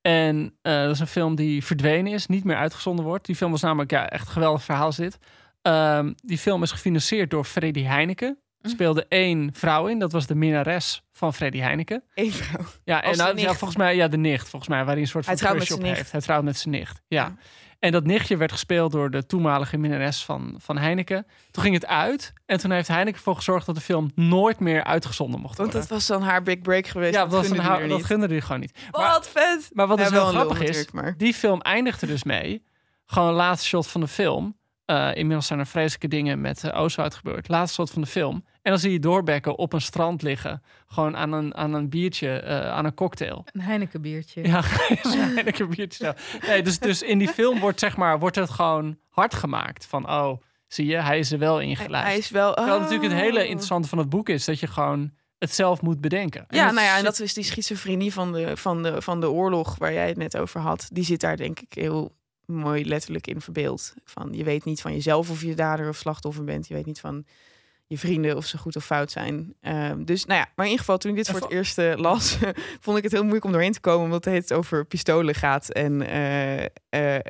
En 0.00 0.56
eh, 0.62 0.82
dat 0.82 0.90
is 0.94 1.00
een 1.00 1.06
film 1.06 1.34
die 1.34 1.64
verdwenen 1.64 2.12
is, 2.12 2.26
niet 2.26 2.44
meer 2.44 2.56
uitgezonden 2.56 3.04
wordt. 3.04 3.26
Die 3.26 3.36
film 3.36 3.50
was 3.50 3.60
namelijk 3.60 3.90
ja, 3.90 4.08
echt 4.08 4.26
een 4.26 4.32
geweldig 4.32 4.62
verhaal 4.64 4.92
zit. 4.92 5.18
Ehm, 5.62 6.12
die 6.16 6.38
film 6.38 6.62
is 6.62 6.70
gefinancierd 6.70 7.30
door 7.30 7.44
Freddy 7.44 7.82
Heineken. 7.82 8.38
Er 8.60 8.70
speelde 8.70 9.06
één 9.08 9.50
vrouw 9.54 9.86
in, 9.86 9.98
dat 9.98 10.12
was 10.12 10.26
de 10.26 10.34
minnares 10.34 11.02
van 11.12 11.34
Freddy 11.34 11.58
Heineken. 11.58 12.02
Eén 12.14 12.32
vrouw. 12.32 12.64
Ja, 12.84 13.02
en 13.02 13.16
nou, 13.16 13.38
ja, 13.38 13.46
volgens 13.54 13.76
mij, 13.76 13.96
ja, 13.96 14.08
de 14.08 14.16
nicht, 14.16 14.48
volgens 14.48 14.70
mij, 14.70 14.84
waar 14.84 14.92
hij 14.92 15.02
een 15.02 15.08
soort 15.08 15.24
van 15.24 15.32
Hij 15.34 15.42
trouwt 15.42 15.56
crush 15.56 15.68
met 15.70 15.78
op 15.78 15.84
zijn 15.84 15.96
heeft. 15.96 16.12
Hij 16.12 16.20
trouwt 16.20 16.44
met 16.44 16.56
zijn 16.58 16.74
nicht, 16.74 17.00
ja. 17.08 17.22
Ja. 17.24 17.34
En 17.78 17.92
dat 17.92 18.04
nichtje 18.04 18.36
werd 18.36 18.52
gespeeld 18.52 18.92
door 18.92 19.10
de 19.10 19.26
toenmalige 19.26 19.76
minnares 19.76 20.24
van, 20.24 20.54
van 20.58 20.78
Heineken. 20.78 21.26
Toen 21.50 21.62
ging 21.62 21.74
het 21.74 21.86
uit 21.86 22.32
en 22.46 22.58
toen 22.58 22.70
heeft 22.70 22.88
Heineken 22.88 23.14
ervoor 23.16 23.36
gezorgd 23.36 23.66
dat 23.66 23.74
de 23.74 23.80
film 23.80 24.10
nooit 24.14 24.60
meer 24.60 24.84
uitgezonden 24.84 25.40
mocht 25.40 25.56
Want 25.56 25.72
worden. 25.72 25.88
dat 25.88 25.98
was 25.98 26.06
dan 26.18 26.22
haar 26.28 26.42
big 26.42 26.60
break 26.60 26.86
geweest. 26.86 27.14
ja, 27.14 27.20
dat, 27.20 27.30
was 27.32 27.48
die 27.48 27.88
dat 27.88 28.04
gunde 28.04 28.26
hij 28.26 28.40
gewoon 28.40 28.60
niet. 28.60 28.78
Maar, 28.90 29.10
Wat 29.10 29.28
vet! 29.28 29.70
maar 29.72 29.86
wat 29.86 29.98
Ja, 29.98 30.04
dus 30.04 30.12
wel 30.12 30.24
lul 30.32 30.34
grappig 30.34 30.60
is, 30.60 30.90
maar- 30.90 31.14
die 31.16 31.34
film 31.34 31.60
eindigde 31.60 32.06
dus 32.06 32.24
mee. 32.24 32.64
Gewoon 33.06 33.32
laatste 33.32 33.68
shot 33.68 33.86
van 33.86 34.00
de 34.00 34.08
film. 34.08 34.56
Eh, 34.84 35.10
inmiddels 35.14 35.46
zijn 35.46 35.58
er 35.58 35.66
vreselijke 35.66 36.08
dingen 36.08 36.40
met 36.40 36.62
uh, 36.64 36.80
Oostwoud 36.80 37.14
gebeurd. 37.14 37.48
Laatste 37.48 37.74
shot 37.74 37.90
van 37.90 38.02
de 38.02 38.08
film. 38.08 38.44
En 38.68 38.74
dan 38.74 38.82
zie 38.82 38.92
je 38.92 38.98
doorbekken 38.98 39.56
op 39.58 39.72
een 39.72 39.80
strand 39.80 40.22
liggen. 40.22 40.62
Gewoon 40.86 41.16
aan 41.16 41.32
een, 41.32 41.54
aan 41.54 41.72
een 41.72 41.88
biertje, 41.88 42.28
eh, 42.38 42.70
aan 42.70 42.84
een 42.84 42.94
cocktail. 42.94 43.44
Een 43.52 43.60
Heineken 43.60 44.00
biertje. 44.00 44.42
Ja, 44.42 44.58
een 44.88 45.60
een 45.60 45.68
biertje. 45.68 46.16
Nee, 46.46 46.62
dus, 46.62 46.78
dus 46.78 47.02
in 47.02 47.18
die 47.18 47.28
film 47.28 47.58
wordt, 47.60 47.78
zeg 47.80 47.96
maar, 47.96 48.18
wordt 48.18 48.36
het 48.36 48.50
gewoon 48.50 48.98
hard 49.08 49.34
gemaakt. 49.34 49.86
Van, 49.86 50.10
oh, 50.10 50.40
zie 50.66 50.86
je, 50.86 50.96
hij 50.96 51.18
is 51.18 51.32
er 51.32 51.38
wel 51.38 51.60
in 51.60 51.66
Hij, 51.66 51.76
geluisterd. 51.84 52.06
hij 52.12 52.18
is 52.18 52.30
wel... 52.30 52.54
Terwijl 52.54 52.80
natuurlijk 52.80 53.12
het 53.12 53.20
hele 53.20 53.40
Oh. 53.40 53.46
interessante 53.48 53.88
van 53.88 53.98
het 53.98 54.08
boek 54.08 54.28
is... 54.28 54.44
dat 54.44 54.60
je 54.60 54.66
gewoon 54.66 55.10
het 55.38 55.54
zelf 55.54 55.82
moet 55.82 56.00
bedenken. 56.00 56.44
Ja, 56.48 56.70
nou 56.70 56.86
ja, 56.86 56.90
en 56.90 56.96
zit- 56.96 57.04
dat 57.04 57.20
is 57.20 57.34
die 57.34 57.44
schizofrenie 57.44 58.12
van 58.12 58.32
de, 58.32 58.56
van, 58.56 58.82
de, 58.82 59.02
van 59.02 59.20
de 59.20 59.30
oorlog 59.30 59.76
waar 59.78 59.92
jij 59.92 60.08
het 60.08 60.16
net 60.16 60.36
over 60.36 60.60
had. 60.60 60.88
Die 60.92 61.04
zit 61.04 61.20
daar 61.20 61.36
denk 61.36 61.60
ik 61.60 61.72
heel 61.72 62.16
mooi 62.44 62.84
letterlijk 62.86 63.26
in 63.26 63.40
verbeeld. 63.40 63.94
Van, 64.04 64.28
je 64.32 64.44
weet 64.44 64.64
niet 64.64 64.80
van 64.80 64.92
jezelf 64.92 65.30
of 65.30 65.42
je 65.42 65.54
dader 65.54 65.88
of 65.88 65.96
slachtoffer 65.96 66.44
bent. 66.44 66.68
Je 66.68 66.74
weet 66.74 66.86
niet 66.86 67.00
van 67.00 67.24
je 67.88 67.98
vrienden 67.98 68.36
of 68.36 68.46
ze 68.46 68.58
goed 68.58 68.76
of 68.76 68.84
fout 68.84 69.10
zijn. 69.10 69.54
Ehm, 69.60 70.04
dus 70.04 70.24
nou 70.24 70.38
ja, 70.40 70.46
maar 70.56 70.64
in 70.64 70.70
ieder 70.70 70.78
geval 70.84 70.98
toen 70.98 71.10
ik 71.10 71.16
dit 71.16 71.30
voor 71.30 71.40
het 71.40 71.50
eerst 71.50 71.78
eh, 71.78 71.94
las... 71.96 72.38
vond 72.80 72.96
ik 72.96 73.02
het 73.02 73.12
heel 73.12 73.20
moeilijk 73.22 73.44
om 73.44 73.52
doorheen 73.52 73.72
te 73.72 73.80
komen... 73.80 74.04
omdat 74.04 74.24
het 74.24 74.52
over 74.52 74.84
pistolen 74.84 75.34
gaat 75.34 75.68
en 75.70 76.06
eh, 76.08 76.64
eh, 76.64 76.68
eh, 77.14 77.20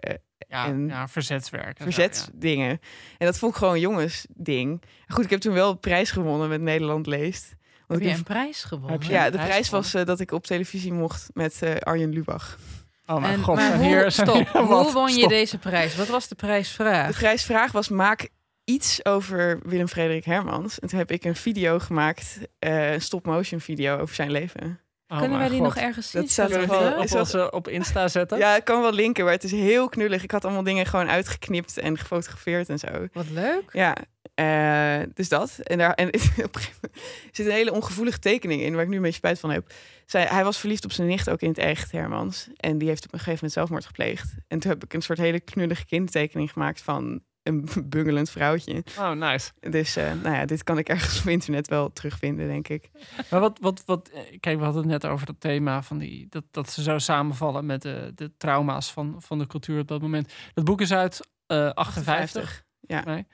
ja, 0.49 0.67
en 0.67 0.87
ja, 0.87 1.09
verzetswerk. 1.09 1.79
verzetsdingen. 1.83 2.81
En 3.19 3.27
dat 3.27 3.39
vond 3.39 3.53
ik 3.53 3.59
gewoon 3.59 3.75
een 3.75 3.81
jongensding. 3.81 4.83
Goed, 5.09 5.25
ik 5.25 5.31
heb 5.31 5.41
toen 5.41 5.55
wel 5.55 5.71
een 5.71 5.81
prijs 5.81 6.11
gewonnen 6.11 6.49
met 6.49 6.61
Nederland 6.61 7.07
Leest. 7.07 7.49
Heb 7.49 7.59
Want 7.87 8.03
je 8.03 8.09
ik 8.09 8.17
een 8.17 8.23
prijs 8.23 8.65
gewonnen? 8.65 8.93
Heb 8.93 9.03
je- 9.03 9.13
ja, 9.13 9.31
de 9.31 9.39
prijs 9.39 9.71
was 9.71 9.91
dat 9.93 10.21
ik 10.21 10.33
op 10.33 10.47
televisie 10.47 10.93
mocht 10.93 11.31
met 11.35 11.63
eh, 11.63 11.75
Arjen 11.77 12.13
Lubach. 12.13 12.59
Oh 13.07 13.21
mijn 13.21 13.33
En, 13.35 13.43
god, 13.43 13.57
maar 13.57 13.77
hoe, 13.77 13.85
hier, 13.87 14.11
stop, 14.11 14.35
hier- 14.53 14.63
hoe 14.73 14.93
won 14.93 15.09
je 15.13 15.19
Stop. 15.19 15.29
deze 15.29 15.59
prijs? 15.59 15.97
Wat 15.97 16.09
was 16.09 16.23
de 16.23 16.29
De 16.29 16.35
prijsvraag? 16.47 17.19
prijsvraag 17.19 17.73
was 17.73 17.89
maak 17.89 18.29
iets 18.69 19.05
over 19.05 19.61
Willem 19.63 19.89
Frederik 19.89 20.25
Hermans. 20.25 20.79
En 20.79 20.89
toen 20.89 20.99
heb 20.99 21.11
ik 21.11 21.25
een 21.25 21.37
video 21.37 21.79
gemaakt, 21.79 22.39
eh, 22.59 22.93
een 22.93 23.01
stop-motion 23.01 23.61
video 23.61 23.99
over 23.99 24.15
zijn 24.15 24.31
leven. 24.31 24.81
Oh 25.09 25.19
Kunnen 25.19 25.39
wij 25.39 25.49
die 25.49 25.57
god. 25.59 25.67
nog 25.67 25.77
ergens 25.77 26.11
zien? 26.11 26.21
Dat 26.21 26.31
staat 26.31 26.51
er 26.51 26.67
wel- 26.67 26.93
op, 26.97 27.05
is 27.05 27.11
dat- 27.11 27.21
onze, 27.21 27.51
op 27.51 27.69
Insta 27.69 28.09
zetten? 28.09 28.39
Ja, 28.39 28.57
ik 28.57 28.65
kan 28.65 28.81
wel 28.81 28.93
linken, 28.93 29.25
maar 29.25 29.33
het 29.33 29.45
is 29.45 29.51
heel 29.51 29.89
knullig. 29.89 30.23
Ik 30.23 30.31
had 30.31 30.45
allemaal 30.45 30.63
dingen 30.63 30.87
gewoon 30.87 31.09
uitgeknipt 31.09 31.79
en 31.79 31.99
gefotografeerd 31.99 32.69
en 32.69 32.79
zo. 32.79 33.07
Wat 33.13 33.31
leuk. 33.31 33.63
Ja, 33.73 33.97
eh, 34.35 35.07
dus 35.15 35.29
dat. 35.29 35.59
En, 35.59 35.79
daar, 35.79 35.95
en 35.95 36.07
op 36.09 36.15
een 36.15 36.21
gegeven 36.21 36.81
moment 36.81 37.03
zit 37.33 37.47
een 37.47 37.53
hele 37.53 37.73
ongevoelige 37.73 38.19
tekening 38.19 38.63
in, 38.63 38.73
waar 38.75 38.83
ik 38.83 38.89
nu 38.89 38.97
een 38.97 39.03
beetje 39.03 39.17
spijt 39.17 39.41
van 39.41 39.51
heb. 39.51 39.73
Zij, 40.07 40.25
hij 40.25 40.45
was 40.45 40.59
verliefd 40.59 40.85
op 40.85 40.93
zijn 40.93 41.09
nicht, 41.09 41.31
ook 41.31 41.41
in 41.41 41.49
het 41.49 41.59
echt, 41.59 41.93
Hermans. 41.93 42.49
En 42.57 42.79
die 42.79 42.89
heeft 42.89 43.05
op 43.05 43.13
een 43.13 43.19
gegeven 43.19 43.35
moment 43.35 43.53
zelfmoord 43.53 43.87
gepleegd. 43.87 44.35
En 44.49 44.59
toen 44.59 44.71
heb 44.71 44.85
ik 44.85 44.93
een 44.95 45.03
soort 45.03 45.19
hele 45.19 45.41
knullige 45.41 45.85
kindertekening 45.87 46.53
gemaakt 46.53 46.81
van 46.83 47.21
een 47.43 47.69
bungelend 47.89 48.31
vrouwtje. 48.31 48.85
Oh, 48.99 49.11
nice. 49.11 49.51
Dus 49.61 49.97
eh, 49.97 50.13
nou 50.23 50.35
ja, 50.35 50.45
dit 50.45 50.63
kan 50.63 50.79
ik 50.79 50.89
ergens 50.89 51.21
op 51.21 51.27
internet 51.27 51.69
wel 51.69 51.93
terugvinden, 51.93 52.49
denk 52.49 52.69
ik. 52.69 52.91
Maar 53.31 53.41
wat, 53.41 53.59
wat, 53.61 53.83
wat, 53.87 54.09
eh, 54.09 54.21
kijk, 54.41 54.59
we 54.59 54.65
hadden 54.65 54.83
het 54.83 54.91
net 54.91 55.07
over 55.07 55.27
dat 55.27 55.41
thema 55.41 55.83
van 55.83 55.99
die, 55.99 56.27
dat, 56.29 56.45
dat 56.51 56.71
ze 56.71 56.83
zo 56.83 56.99
samenvallen 56.99 57.67
met 57.67 57.83
de, 57.83 58.13
de 58.15 58.33
trauma's 58.37 58.93
van, 58.93 59.15
van 59.19 59.39
de 59.39 59.47
cultuur 59.47 59.81
op 59.81 59.89
dat 59.89 60.01
moment. 60.01 60.33
Dat 60.55 60.65
boek 60.65 60.81
is 60.81 60.93
uit 60.93 61.21
eh 61.47 61.71
58. 61.71 62.65
Ja. 62.81 63.05
Nee. 63.05 63.27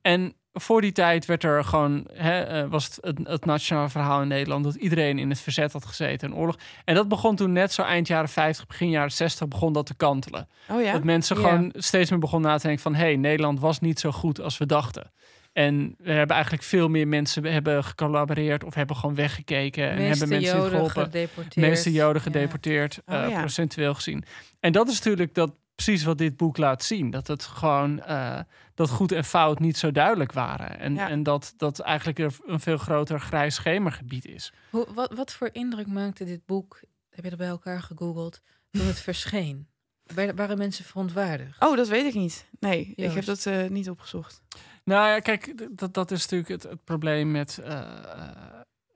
En 0.00 0.34
voor 0.52 0.80
die 0.80 0.92
tijd 0.92 1.26
werd 1.26 1.44
er 1.44 1.64
gewoon, 1.64 2.06
hè, 2.12 2.40
eh, 2.40 2.68
was 2.68 2.84
het, 2.84 2.98
het 3.00 3.18
het 3.28 3.44
nationale 3.44 3.88
verhaal 3.88 4.22
in 4.22 4.28
Nederland 4.28 4.64
dat 4.64 4.74
iedereen 4.74 5.18
in 5.18 5.30
het 5.30 5.40
verzet 5.40 5.72
had 5.72 5.84
gezeten 5.84 6.28
en 6.30 6.36
oorlog. 6.36 6.56
En 6.84 6.94
dat 6.94 7.08
begon 7.08 7.36
toen 7.36 7.52
net 7.52 7.72
zo 7.72 7.82
eind 7.82 8.06
jaren 8.06 8.28
50, 8.28 8.66
begin 8.66 8.90
jaren 8.90 9.12
60 9.12 9.48
begon 9.48 9.72
dat 9.72 9.86
te 9.86 9.94
kantelen. 9.94 10.48
Oh 10.68 10.82
ja? 10.82 10.92
Dat 10.92 11.04
mensen 11.04 11.36
gewoon 11.36 11.72
steeds 11.76 12.10
meer 12.10 12.18
begonnen 12.18 12.50
na 12.50 12.56
te 12.56 12.66
denken 12.66 12.82
van... 12.82 12.94
hé, 12.94 13.00
hey, 13.04 13.16
Nederland 13.16 13.60
was 13.60 13.80
niet 13.80 14.00
zo 14.00 14.10
goed 14.10 14.40
als 14.40 14.58
we 14.58 14.66
dachten. 14.66 15.12
En 15.52 15.94
we 15.98 16.12
hebben 16.12 16.34
eigenlijk 16.34 16.64
veel 16.64 16.88
meer 16.88 17.08
mensen 17.08 17.44
hebben 17.44 17.84
gecollaboreerd... 17.84 18.64
of 18.64 18.74
hebben 18.74 18.96
gewoon 18.96 19.14
weggekeken 19.14 19.90
en 19.90 19.96
meeste 19.96 20.08
hebben 20.08 20.28
mensen 20.28 20.56
Joden 20.56 20.70
geholpen. 20.70 21.02
gedeporteerd. 21.02 21.54
De 21.54 21.60
meeste 21.60 21.92
Joden 21.92 22.22
Ja. 22.24 22.30
gedeporteerd, 22.30 23.00
Oh, 23.06 23.14
eh, 23.14 23.28
ja. 23.30 23.38
procentueel 23.40 23.94
gezien. 23.94 24.24
En 24.60 24.72
dat 24.72 24.88
is 24.88 24.94
natuurlijk 24.94 25.34
dat, 25.34 25.52
precies 25.84 26.04
wat 26.04 26.18
dit 26.18 26.36
boek 26.36 26.56
laat 26.56 26.84
zien. 26.84 27.10
Dat 27.10 27.26
het 27.26 27.44
gewoon... 27.44 28.00
eh, 28.02 28.40
dat 28.74 28.90
goed 28.90 29.12
en 29.12 29.24
fout 29.24 29.58
niet 29.58 29.76
zo 29.76 29.90
duidelijk 29.92 30.32
waren. 30.32 30.78
En, 30.78 30.94
Ja. 30.94 31.08
en 31.08 31.22
dat, 31.22 31.54
dat 31.56 31.78
eigenlijk 31.78 32.18
er 32.18 32.36
een 32.46 32.60
veel 32.60 32.76
groter 32.78 33.20
grijs 33.20 33.54
schemergebied 33.54 34.24
is. 34.24 34.52
Hoe, 34.70 34.86
wat, 34.94 35.12
wat 35.14 35.32
voor 35.32 35.48
indruk 35.52 35.86
maakte 35.86 36.24
dit 36.24 36.46
boek, 36.46 36.80
heb 37.10 37.24
je 37.24 37.30
dat 37.30 37.38
bij 37.38 37.48
elkaar 37.48 37.82
gegoogeld, 37.82 38.40
toen 38.70 38.86
het 38.86 39.00
verscheen? 39.10 39.68
Waar- 40.14 40.34
Waren 40.34 40.58
mensen 40.58 40.84
verontwaardigd? 40.84 41.62
Oh, 41.62 41.76
dat 41.76 41.88
weet 41.88 42.06
ik 42.06 42.14
niet. 42.14 42.46
Nee, 42.60 42.92
ik 42.96 43.12
heb 43.12 43.24
dat 43.24 43.46
eh, 43.46 43.68
niet 43.68 43.90
opgezocht. 43.90 44.42
Nou 44.84 45.08
ja, 45.08 45.18
kijk, 45.18 45.66
dat, 45.70 45.94
dat 45.94 46.10
is 46.10 46.20
natuurlijk 46.22 46.50
het, 46.50 46.62
het 46.62 46.84
probleem 46.84 47.30
met... 47.30 47.58
eh, 47.58 47.80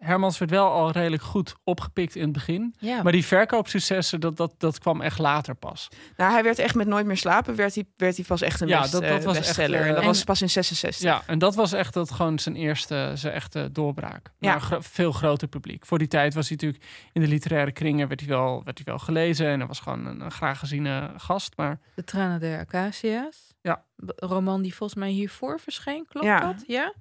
Hermans 0.05 0.39
werd 0.39 0.51
wel 0.51 0.71
al 0.71 0.91
redelijk 0.91 1.23
goed 1.23 1.55
opgepikt 1.65 2.15
in 2.17 2.23
het 2.23 2.33
begin. 2.33 2.75
Ja, 2.79 3.03
Maar 3.03 3.13
die 3.13 3.25
verkoopsuccessen, 3.25 4.21
dat, 4.21 4.37
dat, 4.37 4.55
dat 4.59 4.79
kwam 4.79 5.01
echt 5.01 5.19
later 5.19 5.55
pas. 5.55 5.89
Nou, 6.17 6.33
hij 6.33 6.43
werd 6.43 6.59
echt 6.59 6.75
met 6.75 6.87
Nooit 6.87 7.07
meer 7.07 7.17
slapen, 7.17 7.55
werd 7.55 7.75
hij, 7.75 7.85
werd 7.97 8.17
hij 8.17 8.25
pas 8.25 8.41
echt 8.43 8.61
een 8.61 8.69
Ja, 8.69 8.81
best, 8.81 8.93
dat- 8.93 9.03
dat 9.03 9.19
eh, 9.19 9.25
was 9.25 9.37
echt, 9.37 9.47
bestseller. 9.47 9.81
eh, 9.81 9.87
en 9.87 9.93
dat 9.93 10.01
en- 10.03 10.07
was 10.09 10.25
pas 10.25 10.43
in 10.43 10.51
66. 10.51 11.03
Ja, 11.03 11.23
en 11.27 11.39
dat 11.39 11.55
was 11.55 11.73
echt 11.73 11.95
dat 11.95 12.11
gewoon 12.11 12.39
zijn 12.39 12.57
eerste, 12.57 13.11
zijn 13.15 13.33
echte 13.35 13.69
doorbraak. 13.73 14.31
Ja. 14.39 14.47
Naar 14.49 14.55
een 14.55 14.61
gro- 14.61 14.81
veel 14.81 15.13
groter 15.13 15.49
publiek. 15.49 15.87
Voor 15.87 15.99
die 15.99 16.09
tijd 16.09 16.35
was 16.35 16.49
hij 16.49 16.57
natuurlijk 16.61 16.85
in 17.13 17.21
de 17.21 17.29
literaire 17.29 17.73
kringen 17.73 18.09
werd 18.09 18.21
hij 18.21 18.29
wel, 18.29 18.63
werd 18.65 18.77
hij 18.79 18.87
wel 18.87 18.99
gelezen. 18.99 19.47
En 19.47 19.59
hij 19.59 19.67
was 19.69 19.81
gewoon 19.81 20.07
een, 20.07 20.21
een 20.21 20.31
graag 20.33 20.59
geziene 20.59 21.11
gast. 21.17 21.53
Maar 21.57 21.79
De 21.95 22.05
Tranen 22.05 22.41
der 22.41 22.59
Acacia's. 22.59 23.55
Ja. 23.63 23.85
B- 24.07 24.13
Roman 24.17 24.63
die 24.63 24.75
volgens 24.75 24.99
mij 24.99 25.11
hiervoor 25.11 25.61
verscheen, 25.61 26.07
klopt 26.09 26.27
Ja. 26.27 26.41
dat? 26.41 26.65
Ja. 26.67 26.95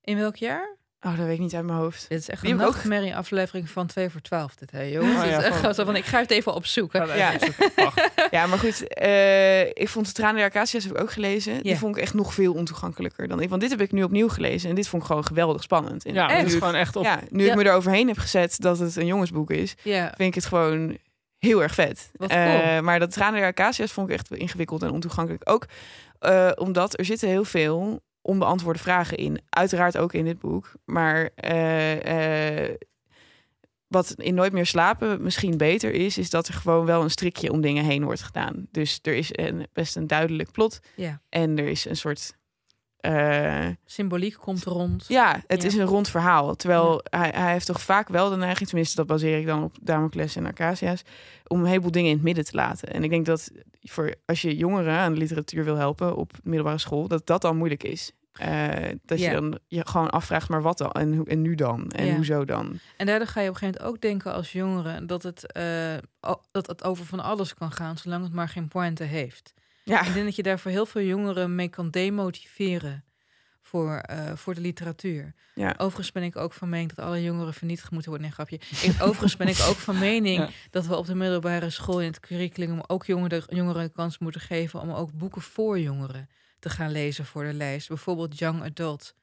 In 0.00 0.16
welk 0.18 0.36
jaar? 0.36 0.76
Oh, 1.06 1.16
dat 1.16 1.26
weet 1.26 1.34
ik 1.34 1.40
niet 1.40 1.54
uit 1.54 1.64
mijn 1.64 1.78
hoofd. 1.78 2.06
Dit 2.08 2.18
is 2.18 2.28
echt 2.28 2.42
Die 2.42 2.50
een 2.50 2.56
nachtmerrie 2.56 3.16
aflevering 3.16 3.70
van 3.70 3.86
2 3.86 4.10
voor 4.10 4.20
12 4.20 4.54
dit, 4.54 4.70
hè 4.70 4.82
jongens? 4.82 5.14
Oh 5.16 5.20
Het 5.20 5.30
ja, 5.30 5.38
is 5.38 5.44
echt 5.44 5.56
van- 5.60 5.74
zo 5.74 5.84
van, 5.84 5.96
ik 5.96 6.04
ga 6.04 6.18
het 6.20 6.30
even 6.30 6.54
opzoeken. 6.54 7.06
Ja, 7.16 7.32
Ja. 8.30 8.46
maar 8.46 8.58
goed. 8.58 8.88
eh, 8.88 9.60
ik 9.66 9.88
vond 9.88 10.06
de 10.06 10.12
Tranen 10.12 10.36
der 10.36 10.44
Acacia's 10.44 10.84
heb 10.84 10.92
ik 10.94 11.00
ook 11.00 11.10
gelezen. 11.12 11.62
Die 11.62 11.76
vond 11.78 11.96
ik 11.96 12.02
echt 12.02 12.14
nog 12.14 12.34
veel 12.34 12.52
ontoegankelijker 12.52 13.28
dan 13.28 13.40
ik. 13.40 13.48
Want 13.48 13.60
dit 13.60 13.70
heb 13.70 13.80
ik 13.80 13.92
nu 13.92 14.02
opnieuw 14.02 14.28
gelezen. 14.28 14.68
En 14.70 14.74
dit 14.74 14.88
vond 14.88 15.02
ik 15.02 15.08
gewoon 15.08 15.24
geweldig 15.26 15.62
spannend. 15.62 16.04
En 16.04 16.14
Ja, 16.14 16.26
nu 16.26 16.32
het 16.34 16.46
is 16.46 16.52
ik- 16.52 16.58
gewoon 16.58 16.74
echt 16.74 16.96
op. 16.96 17.04
ja, 17.04 17.20
nu 17.30 17.44
Ja. 17.44 17.50
ik 17.50 17.56
me 17.56 17.64
eroverheen 17.64 18.08
heb 18.08 18.18
gezet 18.18 18.56
dat 18.58 18.78
het 18.78 18.96
een 18.96 19.06
jongensboek 19.06 19.50
is, 19.50 19.74
Ja, 19.82 20.06
vind 20.16 20.28
ik 20.28 20.34
het 20.34 20.44
gewoon 20.46 20.98
heel 21.38 21.62
erg 21.62 21.74
vet. 21.74 22.10
Wat 22.16 22.30
Eh, 22.30 22.60
cool. 22.60 22.82
maar 22.82 22.98
dat 22.98 23.10
Tranen 23.12 23.40
der 23.40 23.48
Acacia's 23.48 23.92
vond 23.92 24.08
ik 24.08 24.14
echt 24.14 24.30
ingewikkeld 24.30 24.82
en 24.82 24.90
ontoegankelijk. 24.90 25.50
Ook 25.50 25.66
eh, 26.18 26.50
omdat 26.54 26.98
er 26.98 27.04
zitten 27.04 27.28
heel 27.28 27.44
veel 27.44 28.02
onbeantwoorde 28.22 28.78
vragen 28.78 29.16
in. 29.16 29.40
Uiteraard 29.48 29.98
ook 29.98 30.12
in 30.12 30.24
dit 30.24 30.38
boek. 30.38 30.72
Maar 30.84 31.30
eh, 31.34 32.64
eh, 32.64 32.76
wat 33.86 34.14
in 34.16 34.34
Nooit 34.34 34.52
meer 34.52 34.66
slapen 34.66 35.22
misschien 35.22 35.56
beter 35.56 35.92
is... 35.92 36.18
is 36.18 36.30
dat 36.30 36.48
er 36.48 36.54
gewoon 36.54 36.86
wel 36.86 37.02
een 37.02 37.10
strikje 37.10 37.52
om 37.52 37.60
dingen 37.60 37.84
heen 37.84 38.04
wordt 38.04 38.22
gedaan. 38.22 38.66
Dus 38.70 38.98
er 39.02 39.14
is 39.14 39.28
een, 39.30 39.66
best 39.72 39.96
een 39.96 40.06
duidelijk 40.06 40.50
plot. 40.50 40.80
Ja. 40.94 41.20
En 41.28 41.58
er 41.58 41.66
is 41.66 41.84
een 41.84 41.96
soort... 41.96 42.40
eh, 43.02 43.66
symboliek 43.86 44.34
komt 44.34 44.64
rond. 44.64 45.04
ja, 45.08 45.40
het 45.46 45.62
Ja. 45.62 45.68
is 45.68 45.74
een 45.74 45.84
rond 45.86 46.08
verhaal. 46.08 46.54
Terwijl 46.54 47.00
hij, 47.10 47.30
hij 47.34 47.52
heeft 47.52 47.66
toch 47.66 47.80
vaak 47.80 48.08
wel 48.08 48.30
de 48.30 48.36
neiging, 48.36 48.68
tenminste 48.68 48.96
dat 48.96 49.06
baseer 49.06 49.38
ik 49.38 49.46
dan 49.46 49.62
op 49.62 49.76
Damocles 49.80 50.36
en 50.36 50.46
Acacia's, 50.46 51.02
om 51.46 51.60
een 51.60 51.66
heleboel 51.66 51.90
dingen 51.90 52.08
in 52.10 52.16
het 52.16 52.24
midden 52.24 52.44
te 52.44 52.56
laten. 52.56 52.88
En 52.92 53.04
ik 53.04 53.10
denk 53.10 53.26
dat 53.26 53.50
voor 53.82 54.14
als 54.26 54.42
je 54.42 54.56
jongeren 54.56 54.94
aan 54.98 55.12
de 55.12 55.18
literatuur 55.18 55.64
wil 55.64 55.76
helpen 55.76 56.16
op 56.16 56.32
middelbare 56.42 56.78
school, 56.78 57.08
dat 57.08 57.26
dat 57.26 57.42
dan 57.42 57.56
moeilijk 57.56 57.82
is. 57.82 58.12
Eh, 58.32 58.68
dat 59.04 59.18
Ja. 59.18 59.28
je 59.30 59.34
dan 59.40 59.58
je 59.66 59.86
gewoon 59.86 60.10
afvraagt, 60.10 60.48
maar 60.48 60.62
wat 60.62 60.78
dan? 60.78 60.90
En, 60.92 61.24
en 61.24 61.42
nu 61.42 61.54
dan? 61.54 61.90
En 61.90 62.06
Ja. 62.06 62.14
hoezo 62.14 62.44
dan? 62.44 62.78
En 62.96 63.06
daardoor 63.06 63.26
ga 63.28 63.40
je 63.40 63.48
op 63.48 63.54
een 63.54 63.58
gegeven 63.60 63.80
moment 63.82 63.96
ook 63.96 64.02
denken 64.02 64.32
als 64.34 64.52
jongere 64.52 65.06
dat 65.06 65.22
het, 65.22 65.52
eh, 65.52 65.94
dat 66.50 66.66
het 66.66 66.84
over 66.84 67.04
van 67.06 67.20
alles 67.20 67.54
kan 67.54 67.72
gaan, 67.72 67.98
zolang 67.98 68.22
het 68.24 68.32
maar 68.32 68.48
geen 68.48 68.68
pointe 68.68 69.04
heeft. 69.04 69.52
Ja, 69.84 70.06
Ik 70.06 70.12
denk 70.12 70.24
dat 70.24 70.36
je 70.36 70.42
daar 70.42 70.58
voor 70.58 70.70
heel 70.70 70.86
veel 70.86 71.02
jongeren 71.02 71.54
mee 71.54 71.68
kan 71.68 71.90
demotiveren 71.90 73.04
voor, 73.60 73.96
eh, 73.96 74.32
voor 74.36 74.54
de 74.54 74.60
literatuur. 74.60 75.34
Ja. 75.54 75.74
Overigens 75.76 76.12
ben 76.12 76.22
ik 76.22 76.36
ook 76.36 76.52
van 76.52 76.68
mening 76.68 76.92
dat 76.94 77.04
alle 77.04 77.22
jongeren 77.22 77.54
vernietigd 77.54 77.90
moeten 77.90 78.10
worden. 78.10 78.26
Nee, 78.28 78.36
grapje. 78.36 78.56
Ik, 78.88 79.02
overigens 79.02 79.36
ben 79.36 79.48
ik 79.48 79.60
ook 79.68 79.76
van 79.76 79.98
mening 80.08 80.38
Ja. 80.38 80.48
dat 80.70 80.86
we 80.86 80.96
op 80.96 81.06
de 81.06 81.14
middelbare 81.14 81.70
school 81.70 82.00
in 82.00 82.06
het 82.06 82.20
curriculum 82.20 82.80
ook 82.86 83.04
jongeren, 83.06 83.42
jongeren 83.48 83.82
een 83.82 83.92
kans 83.92 84.18
moeten 84.18 84.40
geven 84.40 84.80
om 84.80 84.90
ook 84.90 85.12
boeken 85.12 85.42
voor 85.42 85.78
jongeren 85.80 86.28
te 86.58 86.70
gaan 86.70 86.90
lezen 86.90 87.24
voor 87.26 87.44
de 87.44 87.52
lijst. 87.52 87.88
Bijvoorbeeld 87.88 88.38
young 88.38 88.62
adult 88.62 89.14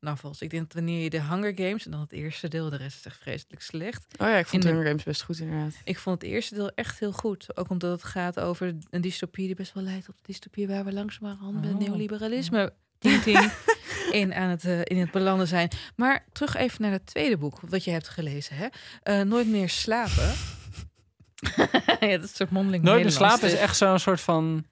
novels. 0.00 0.40
Ik 0.40 0.50
denk 0.50 0.62
dat 0.62 0.72
wanneer 0.72 1.02
je 1.02 1.10
de 1.10 1.22
Hunger 1.22 1.52
Games, 1.56 1.84
en 1.84 1.90
dan 1.90 2.00
het 2.00 2.12
eerste 2.12 2.48
deel, 2.48 2.70
de 2.70 2.76
rest 2.76 2.98
is 2.98 3.04
echt 3.04 3.18
vreselijk 3.20 3.62
slecht. 3.62 4.04
oh 4.18 4.26
ja, 4.28 4.36
ik 4.36 4.46
vond 4.46 4.62
de- 4.62 4.68
Hunger 4.68 4.86
Games 4.86 5.02
best 5.02 5.22
goed 5.22 5.38
inderdaad. 5.40 5.72
Ik 5.84 5.98
vond 5.98 6.22
het 6.22 6.30
eerste 6.30 6.54
deel 6.54 6.70
echt 6.74 6.98
heel 6.98 7.12
goed. 7.12 7.56
Ook 7.56 7.68
omdat 7.70 7.90
het 7.90 8.04
gaat 8.04 8.40
over 8.40 8.74
een 8.90 9.00
dystopie 9.00 9.46
die 9.46 9.54
best 9.54 9.72
wel 9.74 9.82
leidt 9.82 10.08
op 10.08 10.16
de 10.16 10.22
dystopie 10.26 10.66
waar 10.68 10.84
we 10.84 10.92
langzamerhand 10.92 11.54
met 11.54 11.64
het 11.64 11.72
Oh. 11.82 11.88
neoliberalisme 11.88 12.72
tien, 12.98 13.20
tien, 13.26 13.50
in 14.10 14.34
aan 14.34 14.48
het, 14.50 14.64
eh, 14.64 14.80
in 14.84 14.98
het 14.98 15.10
belanden 15.10 15.46
zijn. 15.46 15.68
Maar 15.96 16.24
terug 16.32 16.54
even 16.56 16.82
naar 16.82 16.92
het 16.92 17.06
tweede 17.06 17.36
boek 17.36 17.60
wat 17.60 17.84
je 17.84 17.90
hebt 17.90 18.08
gelezen. 18.08 18.56
Hè? 18.56 18.66
Eh, 19.02 19.20
Nooit 19.22 19.48
meer 19.48 19.68
slapen. 19.68 20.32
ja, 22.00 22.16
dat 22.16 22.22
is 22.22 22.22
een 22.22 22.28
soort 22.28 22.50
mondeling 22.50 22.82
Nooit 22.84 23.02
meer 23.02 23.12
slapen 23.12 23.48
is 23.48 23.54
echt 23.54 23.76
zo'n 23.76 23.98
soort 23.98 24.20
van... 24.20 24.64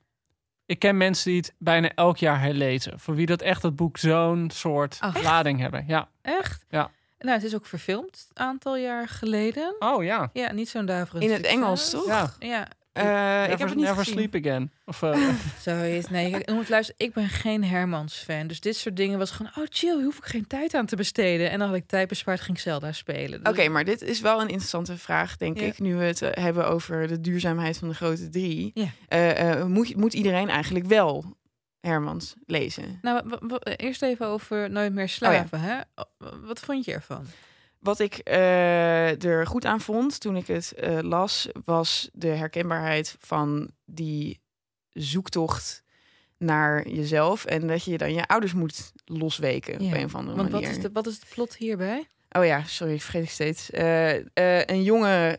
Ik 0.67 0.79
ken 0.79 0.97
mensen 0.97 1.31
die 1.31 1.41
het 1.41 1.55
bijna 1.59 1.91
elk 1.95 2.17
jaar 2.17 2.41
herlezen. 2.41 3.01
Voor 3.01 3.15
wie 3.15 3.27
dat 3.27 3.43
echt 3.43 3.63
het 3.63 3.77
boek 3.77 3.99
zo'n 3.99 4.51
soort 4.55 4.99
Oh, 5.05 5.15
echt? 5.15 5.25
lading 5.25 5.61
hebben. 5.61 5.85
Ja. 5.87 6.09
Echt? 6.23 6.65
Ja. 6.71 6.91
Nou, 7.19 7.33
het 7.35 7.43
is 7.45 7.55
ook 7.55 7.67
verfilmd 7.67 8.27
een 8.35 8.45
aantal 8.47 8.77
jaar 8.77 9.09
geleden. 9.09 9.75
Oh 9.79 10.05
ja. 10.05 10.31
Ja, 10.33 10.53
niet 10.53 10.69
zo'n 10.69 10.87
daverend 10.87 11.25
In 11.25 11.31
het 11.31 11.39
succes. 11.39 11.55
Engels, 11.57 11.91
toch? 11.91 12.07
Ja. 12.07 12.31
Ja, 12.39 12.69
Eh, 12.97 13.43
ik 13.43 13.49
heb 13.49 13.49
Never, 13.51 13.67
het 13.67 13.75
niet 13.77 13.85
never 13.85 14.05
gezien. 14.05 14.15
sleep 14.29 14.35
again. 14.45 14.73
Of, 14.85 15.03
eh, 15.03 15.29
Zoiets. 15.63 16.09
Nee, 16.11 16.31
kijk, 16.31 16.51
moet 16.51 16.69
luisteren. 16.69 17.07
Ik 17.07 17.15
ben 17.15 17.29
geen 17.29 17.65
Hermans-fan. 17.65 18.47
Dus 18.47 18.61
dit 18.61 18.77
soort 18.77 18.97
dingen 18.97 19.19
was 19.19 19.31
gewoon... 19.31 19.53
Oh, 19.59 19.65
chill, 19.69 19.95
hier 19.95 20.05
hoef 20.05 20.17
ik 20.19 20.25
geen 20.25 20.47
tijd 20.47 20.75
aan 20.75 20.87
te 20.87 20.97
besteden. 20.97 21.51
En 21.51 21.59
dan 21.59 21.69
had 21.69 21.77
ik 21.77 21.87
tijd 21.87 22.09
bespaard, 22.09 22.41
ging 22.41 22.57
ik 22.57 22.63
Zelda 22.63 22.93
spelen. 22.93 23.43
Dus- 23.45 23.53
Oké, 23.53 23.69
maar 23.69 23.85
dit 23.85 24.03
is 24.03 24.21
wel 24.21 24.41
een 24.41 24.49
interessante 24.49 24.97
vraag, 24.97 25.37
denk 25.37 25.59
Ja. 25.61 25.67
ik. 25.67 25.79
Nu 25.79 25.95
we 25.97 26.05
het 26.05 26.23
eh, 26.23 26.43
hebben 26.45 26.69
over 26.69 27.09
de 27.09 27.21
duurzaamheid 27.21 27.79
van 27.79 27.89
de 27.89 27.95
grote 27.95 28.29
drie. 28.29 28.71
Ja. 28.75 28.87
Eh, 29.09 29.51
eh, 29.61 29.65
moet, 29.67 29.97
moet 29.97 30.15
iedereen 30.15 30.49
eigenlijk 30.49 30.87
wel 30.87 31.37
Hermans 31.81 32.35
lezen? 32.47 32.99
Nou, 33.03 33.39
eerst 33.77 34.03
even 34.03 34.27
over 34.27 34.71
Nooit 34.71 34.89
Oh 34.89 34.95
meer 34.95 35.09
slapen. 35.09 35.61
hè? 35.61 35.77
Wat 36.45 36.61
vond 36.61 36.85
je 36.85 36.93
ervan? 36.93 37.27
Wat 37.87 37.99
ik 37.99 38.19
eh, 38.19 39.25
er 39.25 39.47
goed 39.47 39.65
aan 39.65 39.81
vond 39.81 40.21
toen 40.21 40.37
ik 40.37 40.47
het 40.47 40.73
eh, 40.73 40.99
las, 41.01 41.49
was 41.65 42.09
de 42.13 42.29
herkenbaarheid 42.29 43.17
van 43.19 43.71
die 43.85 44.41
zoektocht 44.93 45.85
naar 46.39 46.89
jezelf. 46.89 47.45
En 47.45 47.67
dat 47.67 47.85
je 47.85 47.99
dan 47.99 48.15
je 48.15 48.27
ouders 48.27 48.53
moet 48.53 48.93
losweken 49.05 49.83
Ja, 49.85 49.87
op 49.87 49.93
een 49.95 50.05
of 50.05 50.15
andere 50.15 50.37
Want 50.37 50.51
manier. 50.51 50.67
wat 50.67 50.77
is, 50.77 50.83
de, 50.83 50.91
wat 50.93 51.07
is 51.07 51.15
het 51.15 51.29
plot 51.29 51.57
hierbij? 51.57 52.07
Oh 52.31 52.45
ja, 52.45 52.65
sorry, 52.65 53.01
vergeet 53.01 53.23
ik 53.23 53.31
steeds. 53.31 53.71
Eh, 53.71 54.15
een 54.65 54.83
jonge 54.83 55.39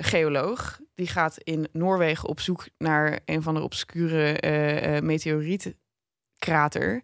geoloog 0.00 0.80
die 0.94 1.06
gaat 1.06 1.38
in 1.38 1.68
Noorwegen 1.72 2.28
op 2.28 2.40
zoek 2.40 2.66
naar 2.78 3.20
een 3.24 3.42
van 3.42 3.54
de 3.54 3.60
obscure 3.60 5.00
meteorietkrater. 5.02 7.02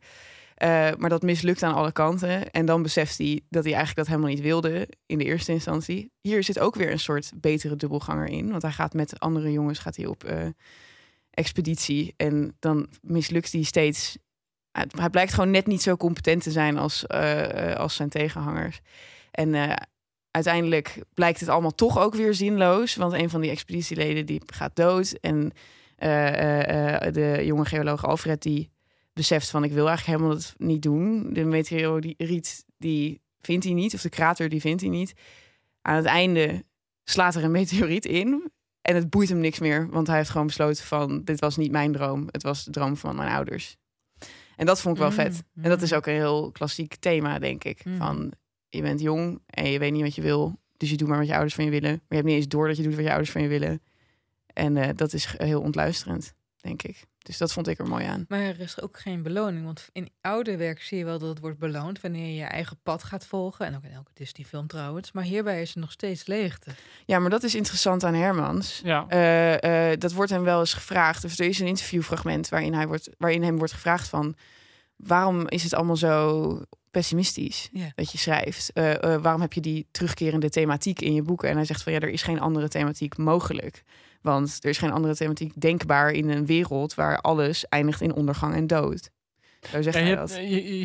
Eh, 0.58 0.90
maar 0.96 1.08
dat 1.08 1.22
mislukt 1.22 1.62
aan 1.62 1.74
alle 1.74 1.92
kanten. 1.92 2.50
En 2.50 2.66
dan 2.66 2.82
beseft 2.82 3.18
hij 3.18 3.40
dat 3.48 3.64
hij 3.64 3.72
eigenlijk 3.74 3.96
dat 3.96 4.06
helemaal 4.06 4.34
niet 4.34 4.44
wilde 4.44 4.88
in 5.06 5.18
de 5.18 5.24
eerste 5.24 5.52
instantie. 5.52 6.12
Hier 6.20 6.42
zit 6.42 6.58
ook 6.58 6.74
weer 6.74 6.90
een 6.90 6.98
soort 6.98 7.32
betere 7.36 7.76
dubbelganger 7.76 8.26
in. 8.26 8.50
Want 8.50 8.62
hij 8.62 8.70
gaat 8.70 8.94
met 8.94 9.20
andere 9.20 9.52
jongens 9.52 9.78
gaat 9.78 9.96
hij 9.96 10.06
op 10.06 10.24
eh, 10.24 10.46
expeditie. 11.30 12.14
En 12.16 12.56
dan 12.58 12.88
mislukt 13.02 13.52
hij 13.52 13.62
steeds. 13.62 14.18
Hij- 14.70 15.10
blijkt 15.10 15.32
gewoon 15.32 15.50
net 15.50 15.66
niet 15.66 15.82
zo 15.82 15.96
competent 15.96 16.42
te 16.42 16.50
zijn 16.50 16.78
als, 16.78 17.06
eh, 17.06 17.74
als 17.74 17.94
zijn 17.94 18.08
tegenhangers. 18.08 18.80
En 19.30 19.78
uiteindelijk 20.30 21.02
blijkt 21.14 21.40
het 21.40 21.48
allemaal 21.48 21.74
toch 21.74 21.98
ook 21.98 22.14
weer 22.14 22.34
zinloos. 22.34 22.96
Want 22.96 23.12
een 23.12 23.30
van 23.30 23.40
die 23.40 23.50
expeditieleden 23.50 24.26
die 24.26 24.42
gaat 24.46 24.76
dood. 24.76 25.12
En 25.20 25.52
de 25.96 27.40
jonge 27.44 27.64
geoloog 27.64 28.06
Alfred 28.06 28.42
die 28.42 28.70
beseft 29.18 29.50
van... 29.50 29.64
ik 29.64 29.72
wil 29.72 29.88
eigenlijk 29.88 30.18
helemaal 30.18 30.38
het 30.38 30.54
niet 30.56 30.82
doen. 30.82 31.32
De 31.32 31.44
meteoriet 31.44 32.64
die 32.76 33.20
vindt 33.40 33.64
hij 33.64 33.74
niet. 33.74 33.94
Of 33.94 34.02
de 34.02 34.08
krater 34.08 34.48
die 34.48 34.60
vindt 34.60 34.80
hij 34.80 34.90
niet. 34.90 35.12
Aan 35.82 35.96
het 35.96 36.04
einde 36.04 36.64
slaat 37.04 37.34
er 37.34 37.44
een 37.44 37.50
meteoriet 37.50 38.04
in. 38.04 38.50
En 38.82 38.94
het 38.94 39.10
boeit 39.10 39.28
hem 39.28 39.38
niks 39.38 39.58
meer. 39.58 39.88
Want 39.90 40.06
hij 40.06 40.16
heeft 40.16 40.30
gewoon 40.30 40.46
besloten 40.46 40.84
van... 40.84 41.24
dit 41.24 41.40
was 41.40 41.56
niet 41.56 41.70
mijn 41.70 41.92
droom. 41.92 42.28
Het 42.30 42.42
was 42.42 42.64
de 42.64 42.70
droom 42.70 42.96
van 42.96 43.16
mijn 43.16 43.30
ouders. 43.30 43.76
En 44.56 44.66
dat 44.66 44.80
vond 44.80 44.94
ik 44.94 45.00
wel 45.00 45.10
Mm, 45.10 45.16
vet. 45.16 45.42
En 45.62 45.70
dat 45.70 45.82
is 45.82 45.90
mm. 45.90 45.96
ook 45.96 46.06
een 46.06 46.12
heel 46.12 46.50
klassiek 46.50 46.94
thema, 46.94 47.38
denk 47.38 47.64
ik. 47.64 47.84
Mm. 47.84 47.96
Van 47.96 48.32
je 48.68 48.82
bent 48.82 49.00
jong 49.00 49.40
en 49.46 49.70
je 49.70 49.78
weet 49.78 49.92
niet 49.92 50.02
wat 50.02 50.14
je 50.14 50.22
wil. 50.22 50.58
Dus 50.76 50.90
je 50.90 50.96
doet 50.96 51.08
maar 51.08 51.18
wat 51.18 51.26
je 51.26 51.32
ouders 51.32 51.54
van 51.54 51.64
je 51.64 51.70
willen. 51.70 51.90
Maar 51.90 52.00
je 52.08 52.14
hebt 52.14 52.26
niet 52.26 52.36
eens 52.36 52.48
door 52.48 52.68
dat 52.68 52.76
je 52.76 52.82
doet 52.82 52.94
wat 52.94 53.04
je 53.04 53.10
ouders 53.10 53.30
van 53.30 53.42
je 53.42 53.48
willen. 53.48 53.82
En 54.46 54.76
eh, 54.76 54.88
dat 54.94 55.12
is 55.12 55.34
heel 55.36 55.60
ontluisterend, 55.60 56.34
denk 56.60 56.82
ik. 56.82 57.06
Dus 57.28 57.38
dat 57.38 57.52
vond 57.52 57.68
ik 57.68 57.78
er 57.78 57.86
mooi 57.88 58.04
aan. 58.04 58.24
Maar 58.28 58.40
er 58.40 58.60
is 58.60 58.80
ook 58.80 58.98
geen 59.00 59.22
beloning. 59.22 59.64
Want 59.64 59.88
in 59.92 60.08
oude 60.20 60.56
werk 60.56 60.82
zie 60.82 60.98
je 60.98 61.04
wel 61.04 61.18
dat 61.18 61.28
het 61.28 61.38
wordt 61.38 61.58
beloond 61.58 62.00
wanneer 62.00 62.26
je 62.26 62.34
je 62.34 62.44
eigen 62.44 62.78
pad 62.82 63.02
gaat 63.02 63.26
volgen. 63.26 63.66
En 63.66 63.76
ook 63.76 63.84
in 63.84 63.90
elke 63.92 64.10
Disney-film 64.14 64.66
trouwens. 64.66 65.12
Maar 65.12 65.24
hierbij 65.24 65.62
is 65.62 65.74
er 65.74 65.80
nog 65.80 65.92
steeds 65.92 66.26
leegte. 66.26 66.70
Ja, 67.04 67.18
maar 67.18 67.30
dat 67.30 67.42
is 67.42 67.54
interessant 67.54 68.04
aan 68.04 68.14
Hermans. 68.14 68.80
ja. 68.84 69.04
Eh, 69.08 69.92
eh, 69.92 69.98
dat 70.00 70.12
wordt 70.12 70.30
hem 70.30 70.42
wel 70.42 70.60
eens 70.60 70.74
gevraagd. 70.74 71.24
Of 71.24 71.38
er 71.38 71.46
is 71.46 71.58
een 71.58 71.66
interviewfragment 71.66 72.48
waarin, 72.48 72.74
hij 72.74 72.86
wordt, 72.86 73.10
waarin 73.18 73.42
hem 73.42 73.58
wordt 73.58 73.72
gevraagd 73.72 74.08
van... 74.08 74.34
waarom 74.96 75.48
is 75.48 75.62
het 75.62 75.74
allemaal 75.74 75.96
zo 75.96 76.60
pessimistisch 76.90 77.68
Ja. 77.72 77.92
dat 77.94 78.12
je 78.12 78.18
schrijft? 78.18 78.70
Eh, 78.72 79.02
eh, 79.14 79.22
waarom 79.22 79.40
heb 79.40 79.52
je 79.52 79.60
die 79.60 79.86
terugkerende 79.90 80.50
thematiek 80.50 81.00
in 81.00 81.14
je 81.14 81.22
boeken? 81.22 81.48
En 81.48 81.56
hij 81.56 81.64
zegt 81.64 81.82
van 81.82 81.92
ja, 81.92 82.00
er 82.00 82.08
is 82.08 82.22
geen 82.22 82.40
andere 82.40 82.68
thematiek 82.68 83.16
mogelijk. 83.16 83.82
Want 84.22 84.58
er 84.60 84.70
is 84.70 84.78
geen 84.78 84.92
andere 84.92 85.14
thematiek 85.14 85.52
denkbaar 85.60 86.10
in 86.10 86.28
een 86.30 86.46
wereld... 86.46 86.94
waar 86.94 87.18
alles 87.20 87.68
eindigt 87.68 88.00
in 88.00 88.14
ondergang 88.14 88.54
en 88.54 88.66
dood. 88.66 89.10
Zo 89.70 89.82
zegt 89.82 89.96
Ja, 89.96 90.02
hij 90.02 90.10
je 90.10 90.16
dat. 90.16 90.34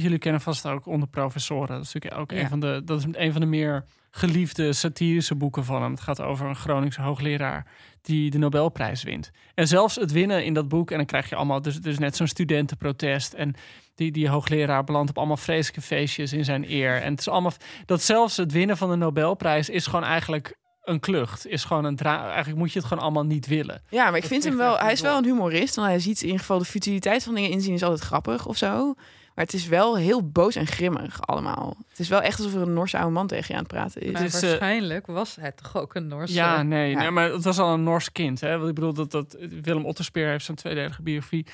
jullie 0.02 0.18
kennen 0.18 0.42
vast 0.42 0.66
ook 0.68 0.86
onder 0.86 1.08
professoren. 1.08 1.68
Dat 1.76 1.84
is 1.86 1.94
natuurlijk 1.94 2.22
ook 2.22 2.32
Ja. 2.32 2.40
een 2.40 2.50
van 2.50 2.60
de. 2.60 2.82
Dat 2.86 3.00
is 3.00 3.06
een 3.12 3.32
van 3.32 3.42
de 3.42 3.48
meer 3.48 3.86
geliefde 4.12 4.74
satirische 4.74 5.36
boeken 5.36 5.66
van 5.66 5.82
hem. 5.82 5.92
Het 5.92 6.02
gaat 6.02 6.22
over 6.22 6.48
een 6.48 6.56
Groningse 6.56 7.02
hoogleraar 7.02 7.68
die 8.02 8.30
de 8.32 8.38
Nobelprijs 8.38 9.04
wint. 9.04 9.32
En 9.54 9.68
zelfs 9.68 9.96
het 9.96 10.12
winnen 10.12 10.46
in 10.46 10.54
dat 10.54 10.68
boek, 10.68 10.92
en 10.92 10.98
dan 10.98 11.06
krijg 11.06 11.30
je 11.30 11.36
allemaal, 11.36 11.62
dus, 11.62 11.82
dus 11.82 12.00
net 12.00 12.16
zo'n 12.16 12.28
studentenprotest. 12.28 13.34
En 13.34 13.54
die, 13.96 14.12
die 14.12 14.30
hoogleraar 14.30 14.84
belandt 14.84 15.10
op 15.10 15.18
allemaal 15.18 15.38
vreselijke 15.38 15.82
feestjes 15.82 16.34
in 16.34 16.46
zijn 16.46 16.72
eer. 16.72 17.02
En 17.02 17.12
het 17.12 17.20
is 17.20 17.28
allemaal 17.28 17.52
dat 17.86 18.02
zelfs 18.02 18.38
het 18.38 18.52
winnen 18.52 18.78
van 18.78 18.90
de 18.90 18.96
Nobelprijs 18.96 19.70
is 19.70 19.86
gewoon 19.86 20.04
eigenlijk 20.06 20.58
een 20.84 21.00
klucht. 21.00 21.48
Is 21.48 21.64
gewoon 21.64 21.86
een 21.86 21.96
dra 21.96 22.28
Eigenlijk 22.28 22.58
moet 22.58 22.72
je 22.72 22.80
het 22.80 22.88
gewoon 22.88 23.04
allemaal 23.04 23.26
niet 23.26 23.48
willen. 23.48 23.82
Ja, 23.90 24.06
maar 24.06 24.16
ik 24.16 24.22
Dat 24.22 24.32
vind 24.32 24.44
hem 24.44 24.58
wel. 24.58 24.78
Hij 24.78 24.92
is 24.92 25.02
wel 25.02 25.18
een 25.18 25.24
humorist. 25.24 25.76
Want 25.76 25.88
hij 25.88 26.00
ziet 26.00 26.20
in 26.20 26.26
ieder 26.26 26.40
geval 26.40 26.58
de 26.58 26.66
futiliteit 26.66 27.24
van 27.24 27.36
dingen 27.36 27.50
inzien 27.50 27.74
is 27.74 27.84
altijd 27.84 28.02
grappig 28.02 28.46
of 28.46 28.58
zo. 28.58 28.94
Maar 29.36 29.46
het 29.46 29.54
is 29.54 29.68
wel 29.68 29.98
heel 29.98 30.30
boos 30.30 30.56
en 30.56 30.68
grimmig 30.68 31.22
allemaal. 31.22 31.76
Het 31.90 32.00
is 32.00 32.08
wel 32.08 32.22
echt 32.22 32.38
alsof 32.38 32.54
er 32.56 32.62
een 32.62 32.74
Norse 32.74 32.98
oude 32.98 33.14
man 33.14 33.28
tegen 33.28 33.46
je 33.48 33.54
aan 33.54 33.60
het 33.60 33.68
praten 33.68 34.02
is. 34.02 34.12
Maar 34.12 34.22
eh, 34.22 34.32
waarschijnlijk 34.32 35.08
was 35.08 35.36
hij 35.36 35.52
toch 35.52 35.78
ook 35.78 35.96
een 35.96 36.08
Noorse... 36.08 36.34
Ja, 36.34 36.64
nee, 36.64 36.90
Ja. 36.90 36.98
nee, 37.00 37.12
maar 37.12 37.32
het 37.32 37.44
was 37.44 37.60
al 37.60 37.74
een 37.74 37.84
Nors 37.84 38.12
kind. 38.12 38.42
Hè? 38.42 38.58
Want 38.58 38.70
ik 38.70 38.76
bedoel, 38.76 38.94
dat, 38.94 39.12
dat 39.12 39.38
Willem 39.62 39.86
Otterspeer 39.86 40.28
heeft 40.28 40.46
zo'n 40.46 40.56
tweedelige 40.56 41.02
biografie 41.02 41.46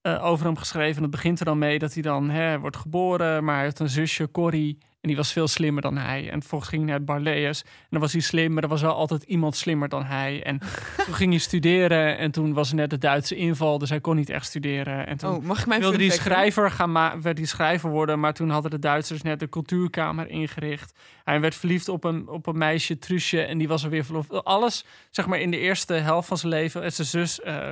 eh, 0.00 0.24
over 0.24 0.46
hem 0.46 0.56
geschreven. 0.56 0.96
En 0.96 1.02
dat 1.02 1.10
begint 1.10 1.38
er 1.38 1.44
dan 1.44 1.58
mee 1.58 1.78
dat 1.78 1.92
hij 1.94 2.02
dan 2.02 2.30
hè, 2.30 2.58
wordt 2.58 2.76
geboren, 2.76 3.44
maar 3.44 3.54
hij 3.54 3.64
heeft 3.64 3.78
een 3.78 3.88
zusje, 3.88 4.30
Corrie. 4.30 4.78
En 5.00 5.08
die 5.08 5.16
was 5.16 5.32
veel 5.32 5.48
slimmer 5.48 5.82
dan 5.82 5.96
hij. 5.96 6.30
En 6.30 6.40
vervolgens 6.40 6.70
ging 6.70 6.82
hij 6.82 6.90
naar 6.90 7.04
Barlees. 7.04 7.62
En 7.62 7.68
dan 7.90 8.00
was 8.00 8.12
hij 8.12 8.20
slim, 8.20 8.52
maar 8.52 8.62
er 8.62 8.68
was 8.68 8.82
wel 8.82 8.94
altijd 8.94 9.22
iemand 9.22 9.56
slimmer 9.56 9.88
dan 9.88 10.04
hij. 10.04 10.42
En 10.42 10.58
toen 11.06 11.14
ging 11.14 11.30
hij 11.30 11.38
studeren. 11.40 12.18
En 12.18 12.30
toen 12.30 12.52
was 12.52 12.68
er 12.70 12.74
net 12.74 12.90
de 12.90 12.98
Duitse 12.98 13.36
inval, 13.36 13.78
dus 13.78 13.88
hij 13.88 14.00
kon 14.00 14.16
niet 14.16 14.30
echt 14.30 14.46
studeren. 14.46 15.06
En 15.06 15.16
toen 15.16 15.34
Oh, 15.34 15.42
mag 15.44 15.60
ik 15.60 15.66
mijn 15.66 15.80
wilde 15.80 15.98
doen? 15.98 16.10
schrijver 16.10 16.70
gaan 16.70 16.92
ma- 16.92 17.20
werd 17.20 17.38
hij 17.38 17.46
schrijver 17.46 17.90
worden, 17.90 18.20
maar 18.20 18.34
toen 18.34 18.50
hadden 18.50 18.70
de 18.70 18.78
Duitsers 18.78 19.22
net 19.22 19.40
de 19.40 19.48
cultuurkamer 19.48 20.28
ingericht. 20.28 20.98
Hij 21.24 21.40
werd 21.40 21.54
verliefd 21.54 21.88
op 21.88 22.04
een, 22.04 22.28
op 22.28 22.46
een 22.46 22.58
meisje, 22.58 22.98
Truusje, 22.98 23.42
en 23.42 23.58
die 23.58 23.68
was 23.68 23.84
er 23.84 23.90
weer 23.90 24.04
verloofd. 24.04 24.44
Alles, 24.44 24.84
zeg 25.10 25.26
maar, 25.26 25.40
in 25.40 25.50
de 25.50 25.58
eerste 25.58 25.94
helft 25.94 26.28
van 26.28 26.38
zijn 26.38 26.52
leven. 26.52 26.82
En 26.82 26.92
zijn 26.92 27.06
zus 27.08 27.40
eh, 27.40 27.68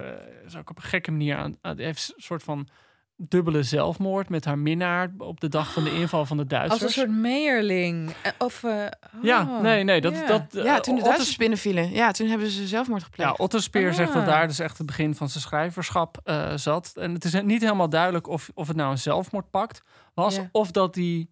is 0.46 0.56
ook 0.56 0.70
op 0.70 0.76
een 0.76 0.82
gekke 0.82 1.10
manier 1.10 1.36
aan, 1.36 1.56
aan- 1.60 1.78
heeft 1.78 2.12
een 2.16 2.22
soort 2.22 2.42
van 2.42 2.68
dubbele 3.16 3.62
zelfmoord 3.62 4.28
met 4.28 4.44
haar 4.44 4.58
minnaar 4.58 5.12
op 5.18 5.40
de 5.40 5.48
dag 5.48 5.72
van 5.72 5.84
de 5.84 5.94
inval 5.94 6.26
van 6.26 6.36
de 6.36 6.42
Als 6.42 6.50
Duitsers. 6.50 6.82
een 6.82 6.90
soort 6.90 7.10
meerling. 7.10 8.14
Eh, 8.22 8.32
Of, 8.38 8.64
eh, 8.64 8.84
Ja, 9.22 9.42
oh, 9.42 9.60
nee, 9.60 9.84
nee, 9.84 10.00
dat, 10.00 10.14
ja. 10.14 10.26
dat 10.26 10.42
Ja, 10.64 10.80
toen 10.80 10.94
de 10.94 11.00
eh, 11.00 11.06
Duitsers 11.06 11.36
binnenvielen. 11.36 11.90
Ja, 11.92 12.10
toen 12.10 12.28
hebben 12.28 12.50
ze 12.50 12.66
zelfmoord 12.66 13.02
gepleegd. 13.02 13.30
Ja, 13.30 13.36
Otterspeer 13.44 13.94
zegt 13.94 14.12
dat 14.12 14.22
Ah. 14.22 14.28
daar 14.28 14.46
dus 14.46 14.58
echt 14.58 14.78
het 14.78 14.86
begin 14.86 15.14
van 15.14 15.28
zijn 15.28 15.42
schrijverschap 15.42 16.20
eh, 16.24 16.56
zat. 16.56 16.92
En 16.96 17.12
het 17.14 17.24
is 17.24 17.42
niet 17.42 17.60
helemaal 17.62 17.88
duidelijk 17.88 18.26
of, 18.28 18.50
of 18.54 18.66
het 18.68 18.76
nou 18.76 18.90
een 18.90 18.98
zelfmoordpact 18.98 19.82
was... 20.14 20.38
Of 20.52 20.70
dat 20.70 20.94
die 20.94 21.28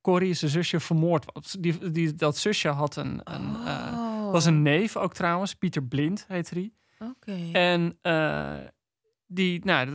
Corrie, 0.00 0.34
zijn 0.34 0.50
zusje, 0.50 0.80
vermoord 0.80 1.24
was. 1.32 1.56
Die, 1.60 1.90
die, 1.90 2.14
dat 2.14 2.36
zusje 2.36 2.68
had 2.68 2.96
een, 2.96 3.20
een, 3.24 3.56
eh, 3.66 3.92
Oh, 3.98 4.32
was 4.32 4.44
een 4.44 4.62
neef 4.62 4.96
ook 4.96 5.14
trouwens. 5.14 5.54
Pieter 5.54 5.82
Blind 5.82 6.24
heette 6.28 6.54
die. 6.54 6.74
Oké. 6.98 7.48
En 7.52 7.98
eh, 8.02 8.54
die, 9.34 9.60
nou, 9.64 9.88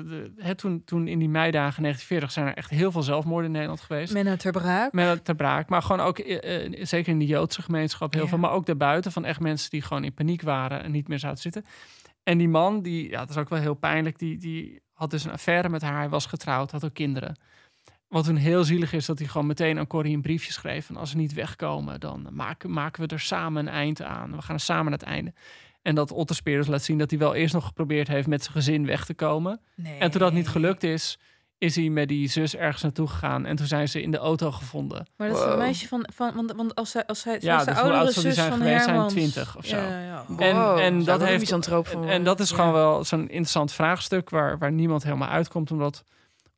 toen, 0.56 0.84
toen 0.86 1.08
in 1.08 1.20
die 1.20 1.30
meidagen 1.30 1.82
1940 1.84 2.32
zijn 2.32 2.48
er 2.48 2.54
echt 2.54 2.70
heel 2.70 2.92
veel 2.92 3.04
zelfmoorden 3.04 3.46
in 3.46 3.52
Nederland 3.52 3.82
geweest. 3.82 4.14
Menno 4.14 4.36
ter 4.36 4.52
Braak. 4.52 4.94
Met 4.94 5.08
het 5.08 5.26
ter 5.26 5.36
braak. 5.36 5.70
Maar 5.70 5.82
gewoon 5.82 6.06
ook, 6.06 6.20
eh, 6.20 6.66
eh, 6.66 6.86
zeker 6.86 7.12
in 7.12 7.20
de 7.20 7.26
Joodse 7.26 7.62
gemeenschap, 7.62 8.14
heel 8.14 8.24
Ja. 8.24 8.28
veel. 8.30 8.38
Maar 8.38 8.52
ook 8.52 8.66
daarbuiten 8.66 9.12
van 9.12 9.26
echt 9.26 9.40
mensen 9.40 9.70
die 9.70 9.82
gewoon 9.82 10.04
in 10.04 10.14
paniek 10.14 10.42
waren 10.42 10.84
en 10.84 10.92
niet 10.92 11.08
meer 11.08 11.20
zouden 11.20 11.42
zitten. 11.42 11.66
En 12.24 12.38
die 12.38 12.50
man, 12.50 12.82
die, 12.82 13.10
ja, 13.10 13.20
dat 13.20 13.30
is 13.30 13.38
ook 13.38 13.50
wel 13.50 13.60
heel 13.60 13.74
pijnlijk, 13.74 14.20
die, 14.20 14.38
die 14.38 14.82
had 14.94 15.12
dus 15.12 15.24
een 15.26 15.32
affaire 15.32 15.70
met 15.70 15.82
haar. 15.82 15.98
Hij 16.00 16.10
was 16.10 16.26
getrouwd, 16.26 16.72
had 16.72 16.86
ook 16.86 16.94
kinderen. 16.94 17.40
Wat 18.08 18.24
toen 18.26 18.36
heel 18.36 18.64
zielig 18.64 18.94
is, 18.94 19.06
dat 19.06 19.20
hij 19.20 19.28
gewoon 19.28 19.48
meteen 19.48 19.80
aan 19.80 19.88
Corrie 19.88 20.16
een 20.16 20.22
briefje 20.22 20.52
schreef. 20.52 20.90
En 20.90 20.98
als 20.98 21.10
ze 21.10 21.18
niet 21.18 21.34
wegkomen, 21.34 22.00
dan 22.00 22.28
maken, 22.32 22.72
maken 22.72 23.02
we 23.08 23.14
er 23.14 23.20
samen 23.20 23.68
een 23.68 23.74
eind 23.74 24.02
aan. 24.02 24.32
We 24.36 24.42
gaan 24.42 24.56
er 24.56 24.62
samen 24.62 24.92
het 24.92 25.04
einde. 25.04 25.34
En 25.88 25.96
dat 25.96 26.12
Otterspeer 26.12 26.58
dus 26.58 26.68
laat 26.68 26.84
zien 26.84 26.98
dat 26.98 27.10
hij 27.10 27.20
wel 27.20 27.34
eerst 27.36 27.54
nog 27.54 27.66
geprobeerd 27.66 28.08
heeft 28.08 28.28
met 28.28 28.42
zijn 28.42 28.54
gezin 28.56 28.86
weg 28.86 29.06
te 29.06 29.14
komen. 29.14 29.62
Nee. 29.76 29.98
En 30.00 30.12
toen 30.12 30.22
dat 30.22 30.34
niet 30.34 30.48
gelukt 30.48 30.84
is, 30.84 31.20
is 31.58 31.76
hij 31.76 31.90
met 31.90 32.08
die 32.08 32.28
zus 32.30 32.56
ergens 32.56 32.84
naartoe 32.84 33.08
gegaan. 33.08 33.46
En 33.46 33.56
toen 33.56 33.66
zijn 33.68 33.88
ze 33.88 34.02
in 34.02 34.12
de 34.12 34.18
auto 34.18 34.52
gevonden. 34.52 35.08
Maar 35.18 35.28
dat 35.28 35.38
is 35.38 35.44
Wow. 35.44 35.52
een 35.52 35.58
meisje 35.58 35.88
van... 35.88 36.08
van 36.16 36.36
want, 36.36 36.52
want 36.56 36.76
als 36.76 36.92
zij... 36.92 37.06
Als 37.06 37.20
zij 37.22 37.38
Ja, 37.42 37.60
de 37.60 37.66
dus 37.66 37.74
hoe 37.74 37.84
oudere 37.92 38.14
die 38.14 38.22
zus 38.22 38.36
zijn 38.36 38.50
van 38.50 38.58
geweest? 38.58 38.84
Zijn. 38.84 39.08
20 39.08 39.58
of 39.58 39.66
zo. 39.66 39.76
Ja, 39.78 40.00
ja. 40.02 40.24
Wow, 40.28 40.42
En- 40.42 40.84
en 40.84 41.04
dat 41.04 41.22
heeft- 41.24 41.52
En, 41.52 42.04
en 42.08 42.24
dat 42.24 42.40
is 42.40 42.50
Ja. 42.50 42.56
gewoon 42.56 42.74
wel 42.74 43.04
zo'n 43.04 43.22
interessant 43.22 43.72
vraagstuk 43.72 44.30
waar, 44.30 44.58
waar 44.58 44.72
niemand 44.72 45.04
helemaal 45.04 45.30
uitkomt. 45.30 45.72
Omdat 45.72 46.04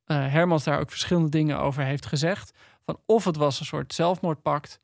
eh 0.05 0.17
Hermans 0.17 0.63
daar 0.63 0.79
ook 0.79 0.89
verschillende 0.89 1.29
dingen 1.29 1.59
over 1.59 1.83
heeft 1.83 2.05
gezegd. 2.05 2.51
Van 2.85 2.99
of 3.05 3.25
het 3.25 3.35
was 3.35 3.59
een 3.59 3.65
soort 3.65 3.93
zelfmoordpact. 3.93 4.79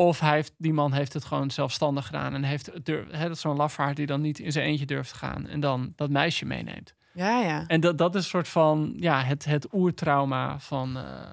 Of 0.00 0.20
hij 0.20 0.34
heeft, 0.34 0.54
die 0.58 0.72
man 0.72 0.92
heeft 0.92 1.12
het 1.12 1.24
gewoon 1.24 1.50
zelfstandig 1.50 2.06
gedaan. 2.06 2.34
En 2.34 2.42
heeft 2.42 2.66
het 2.66 2.86
durf, 2.86 3.10
hè, 3.10 3.22
dat 3.22 3.36
is 3.36 3.40
zo'n 3.40 3.56
lafaard 3.56 3.96
die 3.96 4.06
dan 4.06 4.20
niet 4.20 4.38
in 4.38 4.52
zijn 4.52 4.66
eentje 4.66 4.86
durft 4.86 5.10
te 5.10 5.16
gaan. 5.16 5.46
En 5.46 5.60
dan 5.60 5.92
dat 5.96 6.10
meisje 6.10 6.44
meeneemt. 6.44 6.94
Ja, 7.12 7.40
ja. 7.40 7.66
En 7.66 7.80
dat, 7.80 7.98
dat 7.98 8.14
is 8.14 8.22
een 8.22 8.28
soort 8.28 8.48
van 8.48 8.92
ja, 8.96 9.22
het, 9.22 9.44
het 9.44 9.72
oertrauma 9.72 10.58
van, 10.58 10.96
eh, 10.96 11.30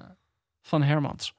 van 0.62 0.82
Hermans. 0.82 1.34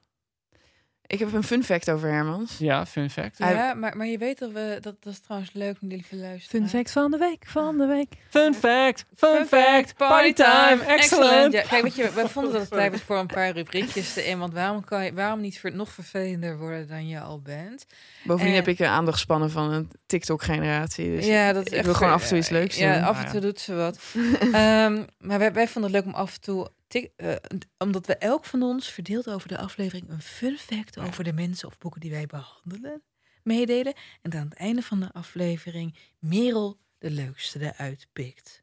Ik 1.10 1.18
heb 1.18 1.32
een 1.32 1.42
fun 1.42 1.64
fact 1.64 1.90
over 1.90 2.08
Hermans. 2.10 2.58
Ja, 2.58 2.86
fun 2.86 3.10
fact. 3.10 3.38
Ja, 3.38 3.74
maar, 3.74 3.96
maar 3.96 4.06
je 4.06 4.18
weet 4.18 4.38
dat 4.38 4.50
we... 4.52 4.78
Dat, 4.80 4.94
dat 5.02 5.12
is 5.12 5.18
trouwens 5.20 5.52
leuk, 5.52 5.76
lieve 5.80 6.16
luisteren. 6.16 6.60
Fun 6.60 6.68
fact 6.68 6.90
van 6.90 7.10
de 7.10 7.16
week, 7.16 7.44
van 7.46 7.78
de 7.78 7.86
week. 7.86 8.12
Fun 8.30 8.54
fact, 8.54 9.04
fun 9.16 9.46
fact, 9.46 9.96
party 9.96 10.32
time, 10.32 10.82
excellent. 10.86 11.52
Ja, 11.52 11.62
kijk, 11.62 11.82
weet 11.82 11.94
je, 11.96 12.10
wij 12.14 12.28
vonden 12.34 12.52
dat 12.52 12.60
het 12.60 12.70
tijd 12.70 12.92
was 12.92 13.00
voor 13.00 13.18
een 13.18 13.26
paar 13.26 13.50
rubriekjes 13.50 14.12
te 14.12 14.24
in. 14.26 14.38
Want 14.38 14.52
waarom, 14.52 14.84
kan 14.84 15.04
je, 15.04 15.12
waarom 15.12 15.40
niet 15.40 15.58
ver- 15.58 15.74
nog 15.74 15.88
vervelender 15.90 16.58
worden 16.58 16.88
dan 16.88 17.08
je 17.08 17.20
al 17.20 17.40
bent? 17.40 17.86
Bovendien 18.24 18.54
heb 18.54 18.68
ik 18.68 18.78
een 18.78 18.86
aandachtspannen 18.86 19.50
van 19.50 19.72
een 19.72 19.90
TikTok-generatie. 20.06 21.16
Dus 21.16 21.26
ja, 21.26 21.52
dat 21.52 21.66
is 21.66 21.70
ik 21.72 21.76
echt 21.76 21.84
wil 21.84 21.94
gewoon 21.94 22.12
af 22.12 22.22
en 22.22 22.28
toe 22.28 22.38
iets 22.38 22.48
leuks 22.48 22.76
Ja, 22.76 22.94
doen. 22.94 23.02
af 23.02 23.16
en 23.18 23.24
Ah, 23.24 23.30
toe 23.30 23.40
ja. 23.40 23.46
doet 23.46 23.60
ze 23.60 23.74
wat. 23.74 23.98
Ehm, 24.40 25.02
maar 25.18 25.38
wij, 25.38 25.52
wij 25.52 25.68
vonden 25.68 25.92
het 25.92 26.04
leuk 26.04 26.14
om 26.14 26.20
af 26.20 26.34
en 26.34 26.40
toe... 26.40 26.68
tik- 26.88 27.12
eh, 27.16 27.34
omdat 27.78 28.06
we 28.06 28.16
elk 28.16 28.44
van 28.44 28.62
ons 28.62 28.88
verdeeld 28.90 29.30
over 29.30 29.48
de 29.48 29.58
aflevering... 29.58 30.08
een 30.08 30.22
fun 30.22 30.56
fact 30.58 30.98
over 30.98 31.24
de 31.24 31.32
mensen 31.32 31.68
of 31.68 31.78
boeken 31.78 32.00
die 32.00 32.10
wij 32.10 32.26
behandelen 32.26 33.02
meedelen. 33.42 33.94
En 34.22 34.30
dan 34.30 34.40
aan 34.40 34.48
het 34.48 34.58
einde 34.58 34.82
van 34.82 35.00
de 35.00 35.12
aflevering 35.12 35.96
Merel 36.18 36.78
de 36.98 37.10
leukste 37.10 37.60
eruit 37.72 38.06
pikt. 38.12 38.62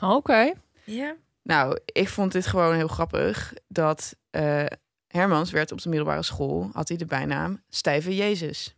Oké. 0.00 0.52
Ja? 0.84 1.16
Nou, 1.42 1.78
ik 1.84 2.08
vond 2.08 2.32
dit 2.32 2.46
gewoon 2.46 2.74
heel 2.74 2.88
grappig. 2.88 3.52
Dat 3.68 4.16
eh, 4.30 4.64
Hermans 5.06 5.50
werd 5.50 5.72
op 5.72 5.82
de 5.82 5.88
middelbare 5.88 6.22
school, 6.22 6.70
had 6.72 6.88
hij 6.88 6.96
de 6.96 7.04
bijnaam 7.06 7.62
Stijve 7.68 8.16
Jezus. 8.16 8.76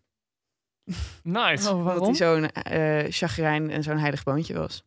Nice. 1.22 1.68
Oh, 1.68 1.74
Omdat 1.78 1.84
waarom? 1.84 2.04
hij 2.06 2.14
zo'n 2.14 2.48
eh 2.52 3.12
chagrijn 3.12 3.70
en 3.70 3.82
zo'n 3.82 3.98
heilig 3.98 4.22
boontje 4.22 4.54
was. 4.54 4.84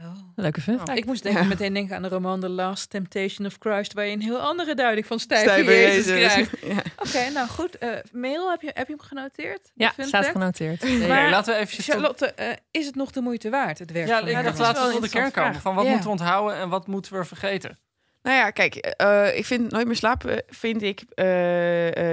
Oh. 0.00 0.12
Leuke 0.34 0.60
fun 0.60 0.76
fact. 0.78 0.98
Ik 0.98 1.04
moest 1.04 1.22
denken, 1.22 1.42
Ja. 1.42 1.48
meteen 1.48 1.72
denken 1.74 1.96
aan 1.96 2.02
de 2.02 2.08
roman 2.08 2.40
The 2.40 2.48
Last 2.48 2.90
Temptation 2.90 3.46
of 3.46 3.56
Christ... 3.58 3.92
waar 3.92 4.04
je 4.06 4.12
een 4.12 4.20
heel 4.22 4.38
andere 4.40 4.74
duiding 4.74 5.06
van 5.06 5.18
stijve 5.18 5.44
Stijve 5.44 5.70
Jezus, 5.70 6.04
krijgt. 6.04 6.50
Ja. 6.74 6.82
Oké, 6.96 7.30
nou 7.34 7.48
goed. 7.48 7.78
eh 7.78 7.88
Merel, 8.12 8.50
heb 8.50 8.60
je, 8.62 8.70
heb 8.74 8.86
je 8.88 8.94
hem 8.96 9.02
genoteerd? 9.06 9.70
Ja, 9.74 9.92
staat 9.96 10.08
fact? 10.08 10.26
genoteerd. 10.26 11.08
Maar- 11.08 11.30
laten 11.30 11.58
we 11.58 11.66
tot- 11.66 11.84
Charlotte, 11.84 12.26
eh, 12.32 12.52
is 12.70 12.86
het 12.86 12.94
nog 12.94 13.10
de 13.10 13.20
moeite 13.20 13.50
waard, 13.50 13.78
het 13.78 13.92
werk 13.92 14.08
Ja, 14.08 14.26
ik 14.26 14.44
dacht, 14.44 14.58
laten 14.58 14.86
we 14.86 14.92
tot 14.92 15.02
de 15.02 15.08
kern 15.08 15.30
komen. 15.30 15.60
Van 15.60 15.74
wat 15.74 15.84
Ja. 15.84 15.90
moeten 15.90 16.10
we 16.10 16.16
onthouden 16.18 16.56
en 16.56 16.68
wat 16.68 16.86
moeten 16.86 17.12
we 17.18 17.24
vergeten? 17.24 17.78
Nou 18.22 18.36
ja, 18.38 18.50
kijk, 18.50 18.74
eh, 18.74 19.36
ik 19.36 19.44
vind 19.46 19.70
Nooit 19.70 19.86
meer 19.86 19.96
slapen, 19.96 20.42
vind 20.48 20.82
ik, 20.82 21.02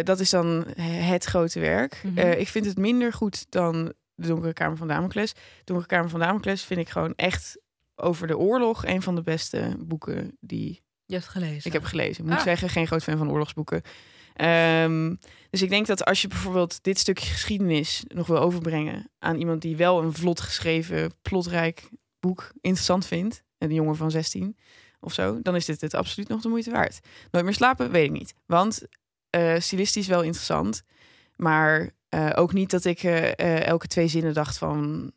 dat 0.05 0.19
is 0.19 0.29
dan 0.29 0.65
het 0.77 1.23
grote 1.25 1.59
werk. 1.59 2.01
Mhm. 2.03 2.17
Eh, 2.17 2.39
ik 2.39 2.47
vind 2.47 2.65
het 2.65 2.77
minder 2.77 3.13
goed 3.13 3.45
dan 3.51 3.93
De 4.15 4.27
Donkere 4.27 4.53
Kamer 4.53 4.77
van 4.77 4.87
Damocles. 4.87 5.33
De 5.33 5.39
Donkere 5.63 5.87
Kamer 5.87 6.09
van 6.09 6.19
Damocles 6.19 6.63
vind 6.63 6.79
ik 6.79 6.89
gewoon 6.89 7.13
echt 7.15 7.57
over 8.03 8.27
de 8.27 8.37
oorlog 8.37 8.85
een 8.85 9.01
van 9.01 9.15
de 9.15 9.21
beste 9.21 9.75
boeken 9.79 10.37
die 10.39 10.83
Je 11.05 11.13
hebt 11.15 11.27
gelezen. 11.27 11.61
ik 11.65 11.73
heb 11.73 11.83
gelezen. 11.83 12.23
Ik 12.23 12.29
moet 12.29 12.37
Ah. 12.39 12.43
zeggen, 12.43 12.69
geen 12.69 12.87
groot 12.87 13.03
fan 13.03 13.17
van 13.17 13.31
oorlogsboeken. 13.31 13.81
Ehm, 14.33 15.15
dus 15.49 15.61
ik 15.61 15.69
denk 15.69 15.87
dat 15.87 16.05
als 16.05 16.21
je 16.21 16.27
bijvoorbeeld 16.27 16.83
dit 16.83 16.99
stukje 16.99 17.29
geschiedenis 17.31 18.03
nog 18.07 18.27
wil 18.27 18.39
overbrengen 18.39 19.09
aan 19.19 19.35
iemand 19.37 19.61
die 19.61 19.75
wel 19.75 20.01
een 20.03 20.13
vlot 20.13 20.41
geschreven, 20.41 21.11
plotrijk 21.21 21.89
boek 22.19 22.51
interessant 22.61 23.05
vindt, 23.05 23.43
een 23.57 23.73
jongen 23.73 23.95
van 23.95 24.11
16 24.11 24.57
of 24.99 25.13
zo, 25.13 25.39
dan 25.41 25.55
is 25.55 25.65
dit 25.65 25.81
het 25.81 25.93
absoluut 25.93 26.27
nog 26.29 26.41
de 26.41 26.49
moeite 26.49 26.71
waard. 26.71 26.99
Nooit 27.31 27.45
meer 27.45 27.53
slapen, 27.53 27.91
weet 27.91 28.05
ik 28.05 28.11
niet. 28.11 28.33
Want 28.45 28.81
eh, 29.29 29.59
stilistisch 29.59 30.07
wel 30.07 30.21
interessant, 30.21 30.83
maar 31.35 31.89
eh, 32.09 32.29
ook 32.35 32.53
niet 32.53 32.69
dat 32.71 32.85
ik 32.85 33.03
eh, 33.03 33.65
elke 33.65 33.87
twee 33.87 34.07
zinnen 34.07 34.33
dacht 34.33 34.57
van 34.57 35.11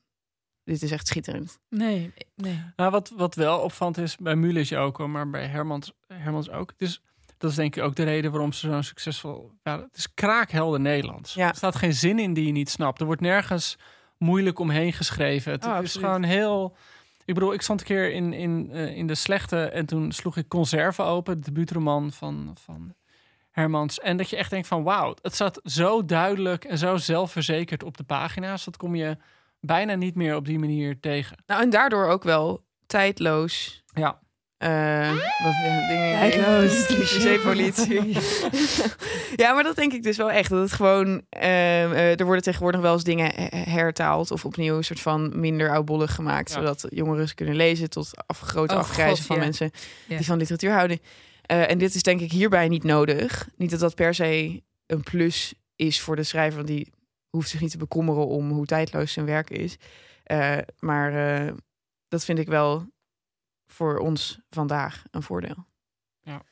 dit 0.66 0.82
is 0.82 0.90
echt 0.90 1.06
schitterend. 1.06 1.58
Nee, 1.68 2.12
nee. 2.34 2.62
Nou, 2.76 2.90
wat, 2.90 3.12
wat 3.16 3.34
wel 3.34 3.58
opvallend 3.58 3.98
is 3.98 4.16
bij 4.16 4.36
Mulisch 4.36 4.72
ook, 4.72 5.06
maar 5.06 5.30
bij 5.30 5.46
Hermans, 5.46 5.92
Hermans 6.06 6.50
ook. 6.50 6.72
Dus 6.76 7.02
dat 7.38 7.50
is 7.50 7.56
denk 7.56 7.76
ik 7.76 7.82
ook 7.82 7.94
de 7.94 8.04
reden 8.04 8.30
waarom 8.30 8.52
ze 8.52 8.68
zo'n 8.68 8.82
succesvol... 8.82 9.52
Ja, 9.62 9.80
het 9.80 9.96
is 9.96 10.14
kraakhelder 10.14 10.80
Nederlands. 10.80 11.34
Ja. 11.34 11.48
Er 11.48 11.56
staat 11.56 11.76
geen 11.76 11.94
zin 11.94 12.18
in 12.18 12.34
die 12.34 12.46
je 12.46 12.52
niet 12.52 12.70
snapt. 12.70 13.00
Er 13.00 13.06
wordt 13.06 13.20
nergens 13.20 13.76
moeilijk 14.18 14.58
omheen 14.58 14.92
geschreven. 14.92 15.52
Het, 15.52 15.64
Oh, 15.64 15.74
het 15.74 15.84
is 15.84 15.84
absoluut. 15.84 16.06
gewoon 16.06 16.22
heel... 16.22 16.76
Ik 17.24 17.34
bedoel, 17.34 17.52
ik 17.52 17.62
stond 17.62 17.80
een 17.80 17.86
keer 17.86 18.12
in, 18.12 18.32
in, 18.32 18.70
eh, 18.72 18.96
in 18.96 19.06
de 19.06 19.14
slechte 19.14 19.64
en 19.64 19.86
toen 19.86 20.12
sloeg 20.12 20.36
ik 20.36 20.48
Conserve 20.48 21.02
open, 21.02 21.36
de 21.36 21.40
debuutroman 21.40 22.12
van, 22.12 22.56
van 22.60 22.94
Hermans. 23.50 24.00
En 24.00 24.16
dat 24.16 24.30
je 24.30 24.36
echt 24.36 24.50
denkt 24.50 24.66
van 24.66 24.82
wauw, 24.82 25.14
het 25.22 25.34
staat 25.34 25.60
zo 25.64 26.04
duidelijk 26.04 26.64
en 26.64 26.78
zo 26.78 26.96
zelfverzekerd 26.96 27.82
op 27.82 27.96
de 27.96 28.04
pagina's. 28.04 28.64
Dat 28.64 28.76
kom 28.76 28.94
je 28.94 29.16
bijna 29.60 29.94
niet 29.94 30.14
meer 30.14 30.36
op 30.36 30.44
die 30.46 30.58
manier 30.58 31.00
tegen. 31.00 31.36
Nou, 31.46 31.62
en 31.62 31.70
daardoor 31.70 32.06
ook 32.06 32.24
wel 32.24 32.64
tijdloos. 32.86 33.82
Ja. 33.94 34.18
Eh, 34.56 35.10
wat 35.44 35.52
ja, 35.64 35.88
dingen. 35.88 36.18
Tijdloos. 36.18 36.86
Cliché-politie. 36.86 38.16
ja, 39.42 39.52
maar 39.52 39.62
dat 39.62 39.76
denk 39.76 39.92
ik 39.92 40.02
dus 40.02 40.16
wel 40.16 40.30
echt. 40.30 40.50
Dat 40.50 40.60
het 40.62 40.72
gewoon. 40.72 41.22
eh, 41.28 41.84
eh, 41.84 42.20
er 42.20 42.24
worden 42.24 42.42
tegenwoordig 42.42 42.80
wel 42.80 42.92
eens 42.92 43.04
dingen 43.04 43.30
he- 43.34 43.70
hertaald 43.70 44.30
of 44.30 44.44
opnieuw 44.44 44.76
een 44.76 44.84
soort 44.84 45.00
van 45.00 45.40
minder 45.40 45.70
oudbollig 45.70 46.14
gemaakt, 46.14 46.48
Ja. 46.48 46.54
zodat 46.54 46.86
jongeren 46.88 47.28
ze 47.28 47.34
kunnen 47.34 47.56
lezen 47.56 47.90
tot 47.90 48.10
af, 48.26 48.40
grote 48.40 48.74
Oh, 48.74 48.80
afgrijzen 48.80 49.16
God, 49.16 49.26
van 49.26 49.36
ja. 49.36 49.42
mensen 49.42 49.70
Ja. 50.06 50.16
die 50.16 50.26
van 50.26 50.38
literatuur 50.38 50.72
houden. 50.72 50.98
Eh, 51.42 51.70
en 51.70 51.78
dit 51.78 51.94
is 51.94 52.02
denk 52.02 52.20
ik 52.20 52.32
hierbij 52.32 52.68
niet 52.68 52.84
nodig. 52.84 53.48
Niet 53.56 53.70
dat 53.70 53.80
dat 53.80 53.94
per 53.94 54.14
se 54.14 54.62
een 54.86 55.02
plus 55.02 55.54
is 55.76 56.00
voor 56.00 56.16
de 56.16 56.22
schrijver, 56.22 56.56
want 56.56 56.68
die 56.68 56.92
hoeft 57.36 57.50
zich 57.50 57.60
niet 57.60 57.70
te 57.70 57.78
bekommeren 57.78 58.26
om 58.26 58.50
hoe 58.50 58.66
tijdloos 58.66 59.12
zijn 59.12 59.26
werk 59.26 59.50
is. 59.50 59.76
Eh, 60.22 60.56
maar 60.78 61.38
eh, 61.46 61.52
dat 62.08 62.24
vind 62.24 62.38
ik 62.38 62.46
wel 62.48 62.86
voor 63.66 63.98
ons 63.98 64.40
vandaag 64.50 65.04
een 65.10 65.22
voordeel. 65.22 65.66
Ja. 66.22 66.42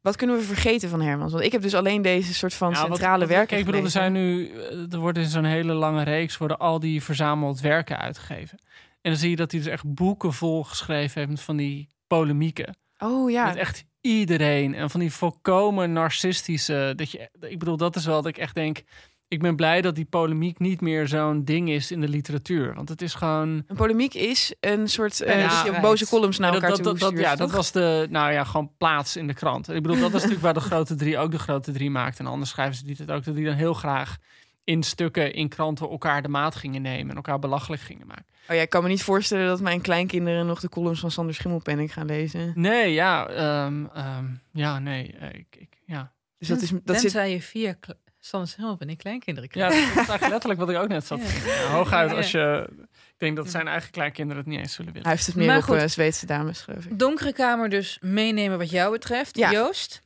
Wat 0.00 0.16
kunnen 0.16 0.36
we 0.36 0.42
vergeten 0.42 0.88
van 0.88 1.00
Hermans? 1.00 1.32
Want 1.32 1.44
ik 1.44 1.52
heb 1.52 1.62
dus 1.62 1.74
alleen 1.74 2.02
deze 2.02 2.34
soort 2.34 2.54
van 2.54 2.70
Ja, 2.70 2.76
centrale 2.76 3.18
wat- 3.18 3.28
werken 3.28 3.58
ik 3.58 3.64
bedoel, 3.64 3.82
er 3.84 3.90
zijn 3.90 4.12
nu, 4.12 4.50
eh, 4.50 4.92
er 4.92 4.98
worden 4.98 5.22
in 5.22 5.28
zo'n 5.28 5.44
hele 5.44 5.72
lange 5.72 6.02
reeks 6.02 6.36
worden 6.36 6.58
al 6.58 6.78
die 6.80 7.02
verzameld 7.02 7.60
werken 7.60 7.98
uitgegeven. 7.98 8.58
En 9.00 9.10
dan 9.10 9.16
zie 9.20 9.30
je 9.30 9.36
dat 9.36 9.50
hij 9.50 9.60
dus 9.60 9.68
echt 9.70 9.94
boeken 9.94 10.32
vol 10.32 10.64
geschreven 10.64 11.28
heeft 11.28 11.40
van 11.42 11.56
die 11.56 11.88
polemieken. 12.06 12.76
Oh 12.98 13.30
ja, 13.30 13.44
Met 13.46 13.56
echt 13.56 13.84
iedereen 14.00 14.74
en 14.74 14.90
van 14.90 15.00
die 15.00 15.12
volkomen 15.12 15.92
narcistische. 15.92 16.92
Dat 16.96 17.10
je, 17.10 17.30
ik 17.40 17.58
bedoel, 17.58 17.76
dat 17.76 17.96
is 17.96 18.04
wel 18.06 18.16
dat 18.22 18.26
ik 18.26 18.38
echt 18.38 18.54
denk. 18.54 18.82
Ik 19.28 19.40
ben 19.40 19.56
blij 19.56 19.80
dat 19.80 19.94
die 19.94 20.04
polemiek 20.04 20.58
niet 20.58 20.80
meer 20.80 21.08
zo'n 21.08 21.44
ding 21.44 21.70
is 21.70 21.90
in 21.90 22.00
de 22.00 22.08
literatuur. 22.08 22.74
Want 22.74 22.88
het 22.88 23.02
is 23.02 23.14
gewoon. 23.14 23.48
een 23.66 23.76
polemiek 23.76 24.14
is 24.14 24.54
een 24.60 24.88
soort 24.88 25.20
eh, 25.20 25.40
Ja, 25.40 25.62
right. 25.62 25.80
boze 25.80 26.06
columns 26.06 26.38
naar 26.38 26.52
dat, 26.52 26.62
elkaar 26.62 26.76
dat, 26.76 26.86
toe 26.86 26.98
dat, 26.98 27.10
dat- 27.10 27.20
ja, 27.20 27.36
dat 27.36 27.50
was 27.50 27.72
de, 27.72 28.06
nou 28.10 28.32
ja, 28.32 28.44
gewoon 28.44 28.70
plaats 28.78 29.16
in 29.16 29.26
de 29.26 29.34
krant. 29.34 29.68
Ik 29.68 29.82
bedoel, 29.82 29.96
dat 29.98 30.06
is 30.08 30.12
natuurlijk 30.12 30.40
waar 30.42 30.54
de 30.54 30.60
grote 30.60 30.94
drie 30.94 31.18
ook 31.18 31.30
de 31.30 31.38
grote 31.38 31.72
drie 31.72 31.90
maakten. 31.90 32.24
En 32.24 32.30
anders 32.30 32.50
schrijven 32.50 32.76
ze 32.76 32.84
die 32.84 32.96
het 32.98 33.10
ook, 33.10 33.24
dat 33.24 33.34
die 33.34 33.44
dan 33.44 33.54
heel 33.54 33.74
graag 33.74 34.16
in 34.64 34.82
stukken 34.82 35.32
in 35.32 35.48
kranten 35.48 35.88
elkaar 35.90 36.22
de 36.22 36.28
maat 36.28 36.54
gingen 36.56 36.82
nemen 36.82 37.10
en 37.10 37.16
elkaar 37.16 37.38
belachelijk 37.38 37.82
gingen 37.82 38.06
maken. 38.06 38.26
Oh 38.48 38.56
ja, 38.56 38.62
ik 38.62 38.70
kan 38.70 38.82
me 38.82 38.88
niet 38.88 39.02
voorstellen 39.02 39.46
dat 39.46 39.60
mijn 39.60 39.80
kleinkinderen 39.80 40.46
nog 40.46 40.60
de 40.60 40.68
columns 40.68 41.00
van 41.00 41.10
Sander 41.10 41.34
Schimmelpenning 41.34 41.92
gaan 41.92 42.06
lezen. 42.06 42.52
Nee, 42.54 42.92
ja, 42.92 43.26
ehm, 43.28 43.84
ehm, 43.94 44.24
ja, 44.52 44.78
nee, 44.78 45.12
eh, 45.12 45.28
ik, 45.38 45.46
ik, 45.58 45.68
ja. 45.86 46.12
Dus 46.38 46.48
dat 46.48 46.60
is 46.62 46.70
dat 46.70 46.80
Tenzij 46.84 47.30
zit. 47.30 47.40
je 47.40 47.42
via 47.46 47.74
Schimmelp 48.20 48.80
en 48.80 48.88
ik 48.88 48.98
kleinkinderen 48.98 49.50
Ja, 49.52 49.68
dat 49.68 49.76
is 49.78 49.84
eigenlijk 49.94 50.28
letterlijk 50.28 50.60
wat 50.60 50.68
ik 50.70 50.76
ook 50.76 50.88
net 50.88 51.06
zat. 51.06 51.20
Ja. 51.20 51.66
hooguit 51.70 52.12
als 52.12 52.30
je, 52.30 52.68
ik 52.88 53.14
denk 53.18 53.36
dat 53.36 53.50
zijn 53.50 53.68
eigen 53.68 53.90
kleinkinderen 53.90 54.42
het 54.42 54.50
niet 54.52 54.58
eens 54.58 54.72
zullen 54.72 54.92
willen. 54.92 55.06
Hij 55.08 55.16
heeft 55.16 55.26
het 55.26 55.36
meer 55.36 55.46
Maar 55.46 55.56
op 55.56 55.62
goed. 55.62 55.76
eh, 55.76 55.86
Zweedse 55.86 56.26
dames, 56.26 56.60
geloof 56.60 56.84
ik. 56.84 56.98
Donkere 56.98 57.32
kamer 57.32 57.68
dus 57.68 57.98
meenemen 58.00 58.58
wat 58.58 58.70
jou 58.70 58.92
betreft. 58.92 59.36
Ja. 59.36 59.50
Joost? 59.50 60.02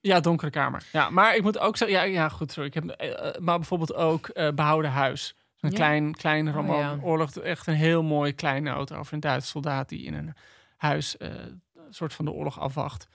Ja, 0.00 0.20
donkere 0.20 0.50
kamer. 0.50 0.82
Ja, 0.92 1.10
maar 1.10 1.36
ik 1.36 1.42
moet 1.42 1.58
ook 1.58 1.76
zeggen, 1.76 1.96
ja, 1.98 2.02
ja 2.02 2.28
goed, 2.28 2.52
sorry. 2.52 2.68
Ik 2.68 2.74
heb, 2.74 2.84
eh, 2.88 3.28
eh, 3.28 3.34
maar 3.40 3.56
bijvoorbeeld 3.58 3.94
ook 3.94 4.28
eh, 4.28 4.48
Behouden 4.54 4.90
Huis. 4.90 5.34
Een 5.60 5.70
Ja. 5.70 5.76
klein, 5.76 6.14
klein 6.14 6.52
roman, 6.52 6.78
ja. 6.78 6.98
oorlog, 7.02 7.30
echt 7.36 7.66
een 7.66 7.74
heel 7.74 8.02
mooi 8.02 8.32
klein 8.34 8.62
noot 8.62 8.92
over 8.92 9.14
een 9.14 9.20
Duitse 9.20 9.48
soldaat 9.48 9.88
die 9.88 10.04
in 10.04 10.14
een 10.14 10.34
huis 10.76 11.16
eh, 11.16 11.28
een 11.28 11.62
soort 11.90 12.14
van 12.14 12.24
de 12.24 12.30
oorlog 12.30 12.60
afwacht. 12.60 13.06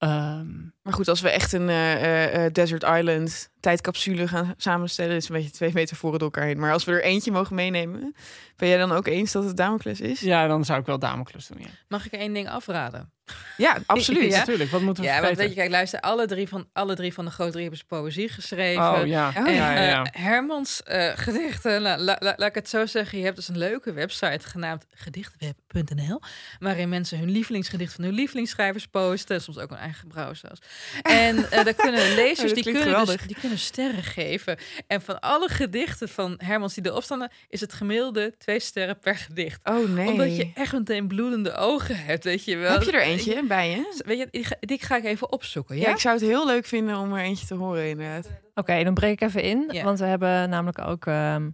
Ehm, 0.00 0.48
Maar 0.82 0.92
goed, 0.92 1.08
als 1.08 1.20
we 1.20 1.30
echt 1.30 1.52
een 1.52 1.68
eh, 1.68 1.92
eh, 1.92 2.44
eh, 2.44 2.52
Desert 2.52 2.82
Island 2.82 3.50
tijdcapsule 3.60 4.28
gaan 4.28 4.54
samenstellen, 4.56 5.16
is 5.16 5.28
een 5.28 5.34
beetje 5.34 5.50
twee 5.50 5.70
metaforen 5.74 6.18
door 6.18 6.30
elkaar 6.32 6.48
heen. 6.48 6.58
Maar 6.58 6.72
als 6.72 6.84
we 6.84 6.92
er 6.92 7.02
eentje 7.02 7.30
mogen 7.32 7.54
meenemen, 7.54 8.14
ben 8.56 8.68
jij 8.68 8.78
dan 8.78 8.92
ook 8.92 9.06
eens 9.06 9.32
dat 9.32 9.44
het 9.44 9.56
Damocles 9.56 10.00
is? 10.00 10.20
ja, 10.20 10.46
dan 10.46 10.64
zou 10.64 10.80
ik 10.80 10.86
wel 10.86 10.98
Damocles 10.98 11.46
doen, 11.46 11.58
ja. 11.60 11.68
Mag 11.88 12.06
ik 12.06 12.12
één 12.12 12.32
ding 12.32 12.48
afraden? 12.48 13.12
Ja, 13.56 13.78
absoluut. 13.86 14.30
Ja? 14.32 14.38
Natuurlijk, 14.38 14.70
wat 14.70 14.80
moeten 14.80 15.04
we 15.04 15.08
Ja, 15.10 15.20
want 15.20 15.36
weet 15.36 15.48
je, 15.48 15.54
kijk, 15.54 15.70
luister, 15.70 16.00
alle 16.00 16.26
drie 16.26 16.48
van, 16.48 16.68
alle 16.72 16.94
drie 16.94 17.12
van 17.14 17.24
de 17.24 17.30
grote 17.30 17.50
drie 17.50 17.62
hebben 17.62 17.78
ze 17.80 17.86
poëzie 17.86 18.28
geschreven. 18.28 18.82
Oh 19.00 19.06
ja, 19.06 19.28
Oh, 19.28 19.36
En 19.48 19.54
ja, 19.54 19.72
ja, 19.72 19.82
ja. 19.82 20.06
Hermans 20.10 20.82
eh, 20.82 21.10
gedichten, 21.14 21.80
la- 21.80 21.98
la- 21.98 22.16
la- 22.20 22.34
laat 22.36 22.48
ik 22.48 22.54
het 22.54 22.68
zo 22.68 22.86
zeggen, 22.86 23.18
je 23.18 23.24
hebt 23.24 23.36
dus 23.36 23.48
een 23.48 23.58
leuke 23.58 23.92
website 23.92 24.48
genaamd 24.48 24.86
gedichtweb.nl, 24.94 26.20
waarin 26.58 26.88
mensen 26.88 27.18
hun 27.18 27.30
lievelingsgedicht 27.30 27.92
van 27.94 28.04
hun 28.04 28.12
lievelingsschrijvers 28.12 28.86
posten, 28.86 29.42
soms 29.42 29.58
ook 29.58 29.70
een 29.70 29.76
eigen 29.76 30.08
brouwsaus. 30.08 30.58
En 31.02 31.50
eh 31.50 31.64
daar 31.64 31.74
kunnen 31.74 32.14
lezers, 32.20 32.40
Oh, 32.50 32.54
dat 32.54 32.64
die, 32.64 32.72
kunnen 32.72 33.06
dus, 33.06 33.16
die 33.26 33.36
kunnen 33.40 33.49
kunnen 33.50 33.66
sterren 33.66 34.02
geven. 34.02 34.58
En 34.86 35.02
van 35.02 35.20
alle 35.20 35.48
gedichten 35.48 36.08
van 36.08 36.34
Hermans 36.44 36.74
die 36.74 36.86
erop 36.86 37.02
staan, 37.02 37.28
is 37.48 37.60
het 37.60 37.72
gemiddelde 37.72 38.34
twee 38.38 38.60
sterren 38.60 38.98
per 38.98 39.16
gedicht. 39.16 39.68
Oh 39.68 39.88
nee. 39.88 40.08
Omdat 40.08 40.36
je 40.36 40.50
echt 40.54 40.72
meteen 40.72 41.08
bloedende 41.08 41.54
ogen 41.54 42.04
hebt, 42.04 42.24
weet 42.24 42.44
je 42.44 42.56
wel. 42.56 42.72
Heb 42.72 42.82
je 42.82 42.92
er 42.92 43.02
eentje 43.02 43.46
bij 43.46 43.70
je? 43.70 44.02
Weet 44.06 44.18
je, 44.18 44.28
die 44.30 44.44
ga, 44.44 44.56
die 44.60 44.82
ga 44.82 44.96
ik 44.96 45.04
even 45.04 45.32
opzoeken, 45.32 45.76
ja? 45.76 45.82
Ja, 45.82 45.90
ik 45.90 46.00
zou 46.00 46.14
het 46.14 46.24
heel 46.24 46.46
leuk 46.46 46.66
vinden 46.66 46.96
om 46.96 47.12
er 47.12 47.22
eentje 47.22 47.46
te 47.46 47.54
horen 47.54 47.88
inderdaad. 47.88 48.30
Oké, 48.54 48.84
dan 48.84 48.94
breek 48.94 49.12
ik 49.12 49.28
even 49.28 49.42
in. 49.42 49.68
Ja. 49.70 49.84
Want 49.84 49.98
we 49.98 50.04
hebben 50.04 50.50
namelijk 50.50 50.78
ook 50.78 51.06
ehm, 51.06 51.50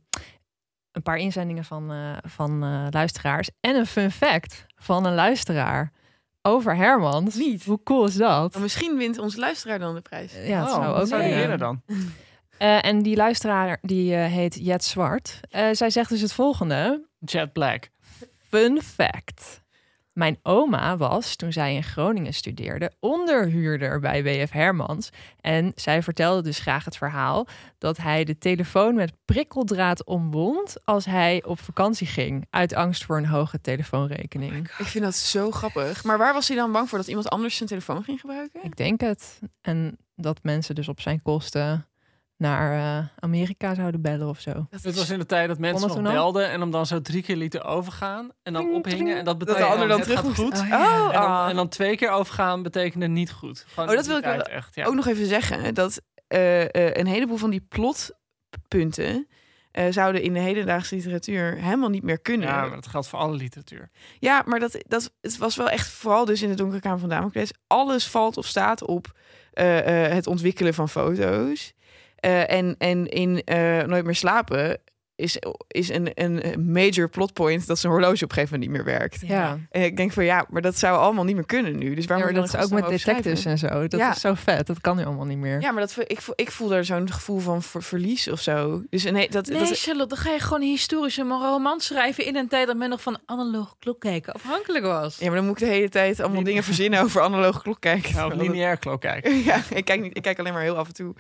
een 0.93 1.03
paar 1.03 1.17
inzendingen 1.17 1.65
van, 1.65 1.93
eh, 1.93 2.17
van 2.23 2.63
eh, 2.63 2.87
luisteraars. 2.91 3.51
En 3.61 3.77
een 3.77 3.87
fun 3.87 4.11
fact 4.11 4.67
van 4.77 5.07
een 5.07 5.15
luisteraar 5.15 5.93
over 6.47 6.77
Hermans. 6.77 7.35
Niet. 7.35 7.65
Hoe 7.65 7.81
cool 7.85 8.07
is 8.07 8.15
dat? 8.15 8.53
Maar 8.53 8.63
misschien 8.63 8.97
wint 8.97 9.19
onze 9.19 9.39
luisteraar 9.39 9.79
dan 9.79 9.95
de 9.95 10.01
prijs. 10.01 10.33
Ja, 10.47 10.61
het 10.61 10.69
Oh, 10.69 10.75
zou 10.75 10.97
ook 11.01 11.07
zou 11.07 11.23
die 11.23 11.35
winnen 11.35 11.59
dan? 11.59 11.83
eh, 12.59 12.85
en 12.85 13.03
die 13.03 13.17
luisteraar 13.17 13.79
die 13.83 14.15
eh, 14.15 14.33
heet 14.33 14.59
Jet 14.61 14.85
Zwart. 14.85 15.41
Eh, 15.51 15.69
zij 15.73 15.91
zegt 15.91 16.11
dus 16.11 16.21
het 16.21 16.33
volgende. 16.33 17.07
Jet 17.19 17.53
Black. 17.53 17.91
Fun 18.49 18.83
fact. 18.83 19.65
Mijn 20.17 20.39
oma 20.43 20.97
was, 20.97 21.37
toen 21.37 21.53
zij 21.53 21.75
in 21.75 21.83
Groningen 21.83 22.35
studeerde, 22.35 22.93
onderhuurder 23.01 24.01
bij 24.01 24.23
WF 24.23 24.51
Hermans. 24.51 25.11
En 25.41 25.73
zij 25.75 26.03
vertelde 26.03 26.43
dus 26.43 26.59
graag 26.59 26.85
het 26.85 26.97
verhaal 26.97 27.47
dat 27.79 27.97
hij 27.97 28.25
de 28.25 28.39
telefoon 28.39 28.95
met 28.95 29.13
prikkeldraad 29.25 30.05
omwond 30.05 30.77
als 30.85 31.05
hij 31.05 31.45
op 31.45 31.61
vakantie 31.61 32.07
ging. 32.07 32.47
Uit 32.51 32.75
angst 32.75 33.05
voor 33.05 33.17
een 33.17 33.27
hoge 33.27 33.61
telefoonrekening. 33.61 34.71
Ik 34.79 34.87
vind 34.87 35.05
dat 35.05 35.15
zo 35.15 35.51
grappig. 35.51 36.05
Maar 36.05 36.19
waar 36.19 36.33
was 36.33 36.49
hij 36.49 36.57
dan 36.57 36.73
bang 36.73 36.89
voor 36.89 36.99
dat 36.99 37.09
iemand 37.09 37.29
anders 37.29 37.57
zijn 37.57 37.69
telefoon 37.69 38.05
ging 38.05 38.21
gebruiken? 38.21 38.65
Ik 38.65 38.77
denk 38.77 39.01
het. 39.01 39.39
En 39.61 39.99
dat 40.15 40.39
mensen 40.43 40.75
dus 40.75 40.89
op 40.89 41.01
zijn 41.01 41.23
kosten 41.23 41.87
naar 42.37 42.99
eh, 43.01 43.07
Amerika 43.19 43.75
zouden 43.75 44.01
bellen 44.01 44.29
of 44.29 44.41
zo. 44.41 44.53
Dat 44.71 44.83
Dit 44.83 44.97
was 44.97 45.11
in 45.11 45.19
de 45.19 45.27
tijd 45.27 45.49
dat 45.49 45.59
mensen 45.59 45.89
nog 45.89 45.97
dat 46.03 46.13
belden 46.13 46.49
en 46.51 46.61
hem 46.61 46.71
dan 46.71 46.87
zo 46.87 47.01
drie 47.03 47.23
keer 47.23 47.37
lieten 47.37 47.65
overgaan 47.65 48.31
en 48.43 48.53
dan 48.53 48.63
Tring, 48.63 48.77
ophingen. 48.79 48.99
tring. 49.05 49.19
En 49.19 49.25
dat 49.25 49.25
dat 49.25 49.39
betekent 49.39 49.67
de 49.67 49.73
ander 49.73 49.89
dan 49.89 49.99
het 49.99 50.09
terug 50.09 50.35
goed. 50.35 50.61
Oh, 50.61 50.69
ja. 50.69 51.01
Oh, 51.01 51.15
En 51.15 51.21
dan, 51.21 51.31
ah. 51.31 51.49
en 51.49 51.57
dan 51.57 51.69
twee 51.69 51.97
keer 51.97 52.11
overgaan 52.11 52.63
betekende 52.63 53.07
niet 53.09 53.33
goed. 53.33 53.65
Gewoon 53.69 53.89
Oh, 53.89 53.95
dat 53.95 54.07
wil 54.07 54.17
ik 54.17 54.25
wel- 54.25 54.41
echt. 54.43 54.75
Ja. 54.75 54.85
Ook 54.85 54.95
nog 54.95 55.07
even 55.07 55.27
zeggen 55.27 55.75
dat 55.75 56.01
eh, 56.27 56.63
eh, 56.63 56.69
een 56.75 57.07
heleboel 57.07 57.37
van 57.37 57.51
die 57.51 57.67
plotpunten 57.69 59.27
eh, 59.71 59.85
zouden 59.91 60.23
in 60.23 60.33
de 60.33 60.39
hedendaagse 60.41 60.95
literatuur 60.95 61.55
helemaal 61.57 61.89
niet 61.89 62.03
meer 62.03 62.21
kunnen. 62.21 62.49
ja, 62.49 62.61
maar 62.61 62.71
dat 62.75 62.87
geldt 62.87 63.09
voor 63.09 63.19
alle 63.19 63.37
literatuur. 63.37 63.91
Ja, 64.19 64.43
maar 64.47 64.61
dat, 64.61 64.85
dat, 64.89 65.13
het 65.21 65.39
was 65.39 65.57
wel 65.57 65.69
echt 65.71 65.89
vooral 65.89 66.25
dus 66.25 66.43
in 66.43 66.49
de 66.49 66.55
Donkere 66.55 66.81
Kamer 66.81 66.99
van 66.99 67.09
Damocles. 67.09 67.51
Alles 67.67 68.07
valt 68.09 68.37
of 68.37 68.47
staat 68.47 68.83
op 68.85 69.13
eh, 69.53 70.05
eh, 70.07 70.13
het 70.13 70.27
ontwikkelen 70.27 70.75
van 70.75 70.89
foto's. 70.89 71.73
Eh, 72.27 72.51
en, 72.51 72.75
en 72.79 73.07
in 73.07 73.45
eh, 73.45 73.83
Nooit 73.83 74.05
meer 74.05 74.15
slapen 74.15 74.81
is, 75.17 75.39
is 75.69 75.89
een, 75.89 76.11
een 76.15 76.65
major 76.73 77.09
plotpoint 77.09 77.67
dat 77.67 77.79
zijn 77.79 77.93
horloge 77.93 78.25
op 78.25 78.31
een 78.31 78.35
gegeven 78.37 78.59
moment 78.59 78.77
niet 78.79 78.85
meer 78.87 78.99
werkt. 78.99 79.21
Ja, 79.27 79.59
En 79.71 79.83
ik 79.83 79.97
denk 79.97 80.13
van 80.13 80.25
ja, 80.25 80.47
maar 80.51 80.63
dat 80.63 80.79
zou 80.79 80.99
allemaal 80.99 81.25
niet 81.25 81.35
meer 81.35 81.47
kunnen 81.47 81.79
nu. 81.79 81.95
Dus 81.95 82.05
ja 82.05 82.09
waarom 82.15 82.33
maar 82.33 82.43
dat 82.43 82.55
is 82.55 82.61
ook 82.65 82.71
met 82.71 82.89
detectives 82.89 83.45
en 83.45 83.59
zo. 83.59 83.89
Dat 83.89 84.01
Ja. 84.01 84.11
is 84.11 84.21
zo 84.21 84.35
vet. 84.35 84.67
Dat 84.67 84.81
kan 84.81 84.97
nu 84.97 85.05
allemaal 85.05 85.25
niet 85.25 85.39
meer. 85.39 85.61
Ja, 85.61 85.71
maar 85.71 85.81
dat, 85.81 85.97
ik, 86.07 86.21
voel, 86.21 86.35
ik 86.39 86.51
voel 86.51 86.69
daar 86.69 86.85
zo'n 86.85 87.11
gevoel 87.13 87.39
van 87.39 87.63
ver- 87.63 87.83
verlies 87.83 88.29
of 88.31 88.41
zo. 88.41 88.83
Dus 88.91 89.05
nee, 89.05 89.29
dat, 89.31 89.47
Nee, 89.47 89.59
dat, 89.59 89.79
Charlotte, 89.79 90.15
dan 90.15 90.25
ga 90.25 90.31
je 90.33 90.39
gewoon 90.41 90.61
een 90.63 90.69
historische 90.69 91.23
roman 91.23 91.81
schrijven 91.81 92.25
in 92.27 92.37
een 92.37 92.49
tijd 92.49 92.67
dat 92.67 92.77
men 92.77 92.89
nog 92.89 93.03
van 93.03 93.19
analoge 93.27 93.75
klok 93.79 94.01
kijken 94.01 94.33
afhankelijk 94.33 94.85
was. 94.85 95.19
ja, 95.19 95.27
maar 95.27 95.37
dan 95.37 95.47
moet 95.47 95.61
ik 95.61 95.67
de 95.67 95.73
hele 95.75 95.89
tijd 95.89 96.21
allemaal 96.21 96.43
dingen 96.43 96.63
verzinnen 96.65 97.01
over 97.03 97.21
analoge 97.23 97.63
klok 97.63 97.81
kijken. 97.81 98.15
Nou, 98.15 98.35
lineair 98.37 98.77
klok 98.79 99.01
kijken. 99.01 99.35
Ja, 99.45 99.63
ik 99.75 99.85
kijk, 99.85 100.01
niet, 100.01 100.17
ik 100.17 100.23
kijk 100.23 100.39
alleen 100.39 100.53
maar 100.53 100.63
heel 100.63 100.77
af 100.77 100.87
en 100.87 100.95
toe 100.95 101.15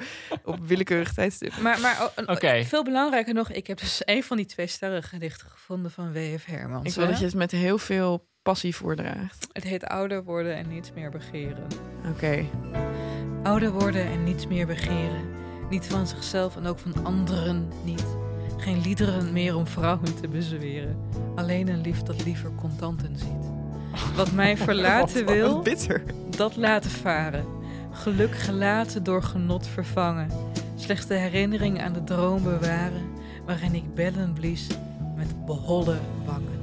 op 0.44 0.58
willekeurig 0.66 1.12
tijdstip. 1.12 1.56
Maar, 1.60 1.80
maar 1.80 2.10
oh, 2.26 2.64
veel 2.64 2.84
belangrijker 2.84 3.34
nog, 3.34 3.50
ik 3.50 3.66
heb 3.66 3.80
dus 3.86 4.02
een 4.04 4.22
van 4.22 4.36
die 4.36 4.46
twee 4.46 4.66
sterren 4.66 5.02
gedichten 5.02 5.48
gevonden 5.50 5.90
van 5.90 6.12
W.F. 6.12 6.44
Hermans. 6.44 6.88
Ik 6.88 6.94
wil 6.94 7.04
hè? 7.04 7.10
dat 7.10 7.18
je 7.18 7.24
het 7.26 7.34
met 7.34 7.50
heel 7.50 7.78
veel 7.78 8.28
passie 8.42 8.76
voordraagt. 8.76 9.48
Het 9.52 9.64
heet 9.64 9.84
ouder 9.84 10.24
worden 10.24 10.56
en 10.56 10.68
niets 10.68 10.92
meer 10.92 11.10
begeren. 11.10 11.66
Oké. 12.10 12.44
Ouder 13.42 13.70
worden 13.70 14.06
en 14.06 14.24
niets 14.24 14.46
meer 14.46 14.66
begeren. 14.66 15.34
Niet 15.70 15.86
van 15.86 16.06
zichzelf 16.06 16.56
en 16.56 16.66
ook 16.66 16.78
van 16.78 17.04
anderen 17.04 17.68
niet. 17.84 18.04
Geen 18.56 18.80
liederen 18.80 19.32
meer 19.32 19.56
om 19.56 19.66
vrouwen 19.66 20.20
te 20.20 20.28
bezweren. 20.28 20.96
Alleen 21.34 21.68
een 21.68 21.80
lief 21.80 22.02
dat 22.02 22.24
liever 22.24 22.50
contanten 22.54 23.18
ziet. 23.18 23.50
Wat 24.16 24.32
mij 24.32 24.56
verlaten 24.66 25.24
Wat- 25.24 25.34
wil, 25.34 25.62
bitter. 25.62 26.02
dat 26.36 26.56
laten 26.56 26.90
varen. 26.90 27.46
Geluk 27.92 28.34
gelaten 28.36 29.02
door 29.02 29.22
genot 29.22 29.66
vervangen. 29.66 30.30
Slechts 30.76 31.06
de 31.06 31.14
herinnering 31.14 31.82
aan 31.82 31.92
de 31.92 32.04
droom 32.04 32.42
bewaren. 32.42 33.15
Waarin 33.46 33.74
ik 33.74 33.94
bellen 33.94 34.32
blies 34.32 34.66
met 35.16 35.46
beholle 35.46 35.98
wangen. 36.24 36.60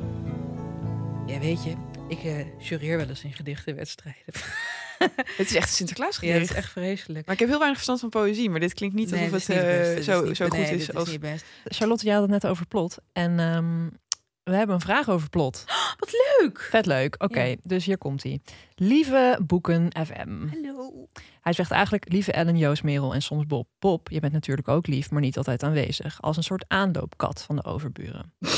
Ja, 1.28 1.40
weet 1.40 1.64
je, 1.64 1.74
ik 2.08 2.24
eh 2.24 2.46
jureer 2.60 2.98
wel 2.98 3.08
eens 3.08 3.24
in 3.24 3.34
gedichtenwedstrijden. 3.34 4.24
Het 5.38 5.50
is 5.50 5.56
echt 5.56 5.68
een 5.70 5.74
Sinterklaas 5.76 6.16
Ja, 6.20 6.22
dat 6.22 6.32
gedicht. 6.34 6.50
is 6.52 6.58
echt 6.58 6.72
vreselijk. 6.72 7.26
Maar 7.26 7.34
ik 7.36 7.40
heb 7.40 7.50
heel 7.50 7.58
weinig 7.60 7.78
verstand 7.84 8.00
van 8.00 8.10
poëzie, 8.22 8.50
maar 8.50 8.60
dit 8.60 8.74
klinkt 8.74 8.96
niet 8.96 9.12
Nee, 9.12 9.24
alsof 9.32 9.48
het 9.48 9.56
niet 9.58 9.66
eh, 9.66 9.94
best, 9.94 10.04
zo, 10.04 10.26
niet- 10.26 10.38
zo 10.38 10.48
goed 10.48 10.58
nee, 10.58 10.76
is 10.76 10.94
als... 10.94 11.10
niet 11.10 11.20
best. 11.20 11.46
Charlotte, 11.66 12.04
jij 12.06 12.14
had 12.14 12.22
het 12.22 12.32
net 12.32 12.48
over 12.48 12.66
plot. 12.66 12.98
En 13.14 13.40
ehm, 13.40 13.88
we 14.44 14.56
hebben 14.56 14.76
een 14.76 14.82
vraag 14.82 15.10
over 15.10 15.30
plot. 15.30 15.64
Wat 16.00 16.12
leuk! 16.40 16.60
Vet 16.70 16.86
leuk. 16.86 17.16
Oké, 17.24 17.42
Ja. 17.42 17.56
dus 17.64 17.86
hier 17.86 17.98
komt 17.98 18.24
hij. 18.24 18.42
Lieve 18.76 19.40
Boeken 19.46 19.88
FM. 20.06 20.48
Hallo. 20.52 21.08
Hij 21.42 21.54
zegt 21.54 21.72
eigenlijk 21.72 22.12
lieve 22.12 22.32
Ellen, 22.32 22.58
Joost, 22.58 22.84
Merel 22.84 23.14
en 23.14 23.22
soms 23.22 23.46
Bob. 23.46 23.68
Bob, 23.80 24.10
je 24.10 24.20
bent 24.20 24.34
natuurlijk 24.34 24.68
ook 24.68 24.88
lief, 24.88 25.12
maar 25.12 25.22
niet 25.22 25.38
altijd 25.38 25.64
aanwezig. 25.64 26.22
Als 26.22 26.38
een 26.38 26.44
soort 26.44 26.66
aanloopkat 26.68 27.42
van 27.44 27.56
de 27.56 27.64
overburen. 27.64 28.34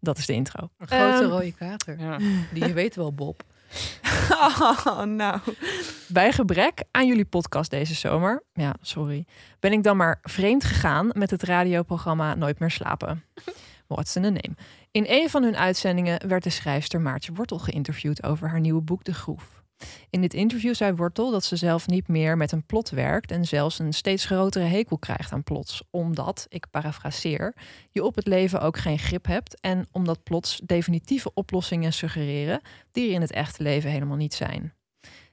Dat 0.00 0.18
is 0.18 0.26
de 0.26 0.32
intro. 0.32 0.68
Een 0.78 0.86
grote 0.86 1.22
Ehm, 1.22 1.30
rode 1.30 1.52
kater. 1.52 1.98
Ja. 1.98 2.16
Die 2.54 2.66
je 2.66 2.72
weet 2.72 2.96
wel, 2.96 3.12
Bob. 3.14 3.42
Oh, 4.30 5.02
nou. 5.02 5.40
Bij 6.08 6.32
gebrek 6.32 6.82
aan 6.90 7.06
jullie 7.06 7.24
podcast 7.24 7.70
deze 7.70 7.94
zomer, 7.94 8.42
ja, 8.52 8.74
sorry, 8.80 9.24
ben 9.60 9.72
ik 9.72 9.82
dan 9.82 9.96
maar 9.96 10.18
vreemd 10.22 10.64
gegaan 10.64 11.10
met 11.12 11.30
het 11.30 11.42
radioprogramma 11.42 12.34
Nooit 12.34 12.58
meer 12.58 12.70
slapen. 12.70 13.24
What's 13.94 14.16
in 14.16 14.22
the 14.22 14.30
name? 14.30 14.56
In 14.90 15.04
een 15.08 15.30
van 15.30 15.42
hun 15.42 15.56
uitzendingen 15.56 16.28
werd 16.28 16.42
de 16.42 16.50
schrijfster 16.50 17.00
Maartje 17.00 17.32
Wortel 17.32 17.58
geïnterviewd 17.58 18.22
over 18.22 18.48
haar 18.48 18.60
nieuwe 18.60 18.82
boek 18.82 19.04
De 19.04 19.14
Groef. 19.14 19.62
In 20.10 20.20
dit 20.20 20.34
interview 20.34 20.74
zei 20.74 20.92
Wortel 20.92 21.30
dat 21.30 21.44
ze 21.44 21.56
zelf 21.56 21.86
niet 21.86 22.08
meer 22.08 22.36
met 22.36 22.52
een 22.52 22.66
plot 22.66 22.90
werkt 22.90 23.30
en 23.30 23.44
zelfs 23.44 23.78
een 23.78 23.92
steeds 23.92 24.24
grotere 24.24 24.64
hekel 24.64 24.98
krijgt 24.98 25.32
aan 25.32 25.42
plots, 25.42 25.82
omdat, 25.90 26.46
ik 26.48 26.70
parafraseer, 26.70 27.54
je 27.90 28.04
op 28.04 28.14
het 28.14 28.26
leven 28.26 28.60
ook 28.60 28.78
geen 28.78 28.98
grip 28.98 29.26
hebt 29.26 29.60
en 29.60 29.86
omdat 29.92 30.22
plots 30.22 30.60
definitieve 30.64 31.30
oplossingen 31.34 31.92
suggereren 31.92 32.60
die 32.92 33.08
er 33.08 33.14
in 33.14 33.20
het 33.20 33.32
echte 33.32 33.62
leven 33.62 33.90
helemaal 33.90 34.16
niet 34.16 34.34
zijn. 34.34 34.74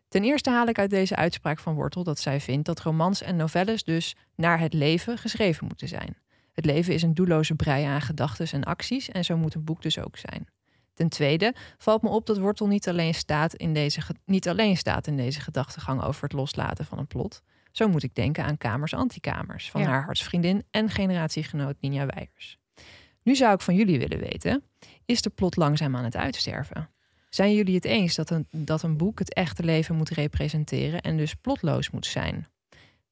Ten 0.08 0.24
eerste 0.24 0.50
haal 0.50 0.68
ik 0.68 0.80
uit 0.80 0.90
deze 0.90 1.16
uitspraak 1.16 1.60
van 1.60 1.76
Wortel 1.76 2.04
dat 2.04 2.20
zij 2.20 2.40
vindt 2.40 2.66
dat 2.66 2.80
romans 2.80 3.22
en 3.22 3.36
novelles 3.36 3.84
dus 3.84 4.16
naar 4.36 4.60
het 4.60 4.74
leven 4.74 5.18
geschreven 5.18 5.68
moeten 5.68 5.88
zijn. 5.88 6.18
Het 6.62 6.72
leven 6.72 6.94
is 6.94 7.02
een 7.02 7.14
doelloze 7.14 7.56
brei 7.56 7.84
aan 7.84 8.02
gedachten 8.02 8.48
en 8.52 8.64
acties 8.64 9.10
en 9.10 9.26
zo 9.26 9.38
moet 9.38 9.54
een 9.54 9.64
boek 9.64 9.82
dus 9.82 10.00
ook 10.00 10.18
zijn. 10.18 10.48
Ten 10.94 11.10
tweede 11.10 11.56
valt 11.78 12.02
me 12.02 12.10
op 12.10 12.26
dat 12.26 12.38
Wortel 12.38 12.68
niet 12.68 12.90
alleen 12.90 13.14
staat 13.14 13.54
in 13.54 13.74
deze, 13.74 14.02
niet 14.26 14.50
alleen 14.50 14.78
staat 14.78 15.08
in 15.08 15.18
deze 15.18 15.40
gedachtegang 15.42 16.04
over 16.04 16.24
het 16.24 16.34
loslaten 16.34 16.86
van 16.86 16.98
een 16.98 17.08
plot. 17.08 17.42
Zo 17.72 17.88
moet 17.88 18.04
ik 18.04 18.16
denken 18.16 18.44
aan 18.44 18.58
Kamers 18.58 18.94
Antikamers 18.94 19.72
van 19.72 19.82
Ja. 19.82 19.88
haar 19.88 20.04
hartsvriendin 20.04 20.64
en 20.72 20.90
generatiegenoot 20.90 21.76
Ninja 21.80 22.06
Weijers. 22.06 22.58
Nu 23.24 23.36
zou 23.36 23.54
ik 23.54 23.62
van 23.62 23.76
jullie 23.76 24.00
willen 24.00 24.20
weten, 24.20 24.64
is 25.06 25.22
de 25.22 25.30
plot 25.30 25.56
langzaam 25.56 25.96
aan 25.96 26.04
het 26.04 26.16
uitsterven? 26.16 26.90
Zijn 27.30 27.54
jullie 27.54 27.76
het 27.76 27.86
eens 27.86 28.16
dat 28.16 28.30
een, 28.30 28.48
dat 28.52 28.84
een 28.84 28.98
boek 28.98 29.20
het 29.20 29.34
echte 29.34 29.64
leven 29.64 29.96
moet 29.96 30.10
representeren 30.10 31.02
en 31.02 31.18
dus 31.18 31.36
plotloos 31.36 31.90
moet 31.90 32.06
zijn? 32.06 32.48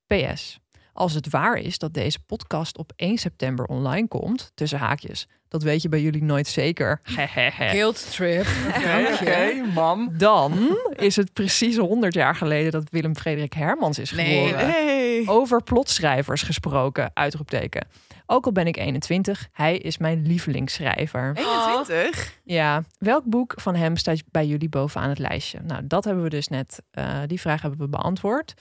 PS. 0.08 0.60
Als 1.00 1.14
het 1.14 1.30
waar 1.30 1.58
is 1.58 1.78
dat 1.78 1.94
deze 1.94 2.20
podcast 2.20 2.78
op 2.78 2.92
1 2.96 3.18
september 3.18 3.66
online 3.66 4.08
komt, 4.08 4.52
tussen 4.56 4.80
haakjes, 4.80 5.28
dat 5.48 5.64
weet 5.64 5.82
je 5.82 5.90
bij 5.90 6.02
jullie 6.02 6.24
nooit 6.24 6.48
zeker. 6.48 7.02
Guilt 7.58 8.12
trip. 8.12 8.46
Oké, 9.14 9.54
mam. 9.74 10.18
Dan 10.18 10.78
is 10.96 11.16
het 11.16 11.34
precies 11.34 11.78
100 11.78 12.14
jaar 12.14 12.36
geleden 12.36 12.72
dat 12.72 12.90
Willem 12.90 13.16
Frederik 13.16 13.54
Hermans 13.54 14.00
is 14.00 14.12
Nee, 14.12 14.48
geboren. 14.48 14.70
Hey. 14.70 15.24
Over 15.26 15.64
plotschrijvers 15.64 16.42
gesproken, 16.42 17.12
uitroepteken. 17.14 17.88
Ook 18.26 18.46
al 18.46 18.52
ben 18.52 18.68
ik 18.68 18.78
21, 18.78 19.48
hij 19.52 19.78
is 19.78 19.98
mijn 19.98 20.28
lievelingsschrijver. 20.28 21.32
21? 21.36 22.40
Ja, 22.44 22.84
welk 22.98 23.24
boek 23.24 23.54
van 23.62 23.76
hem 23.76 23.98
staat 23.98 24.24
bij 24.32 24.46
jullie 24.48 24.70
bovenaan 24.70 25.10
het 25.10 25.20
lijstje? 25.20 25.60
Nou, 25.64 25.82
dat 25.88 26.04
hebben 26.04 26.24
we 26.24 26.30
dus 26.30 26.48
net, 26.48 26.82
eh, 26.92 27.20
die 27.28 27.40
vraag 27.40 27.62
hebben 27.62 27.80
we 27.80 27.88
beantwoord. 27.88 28.54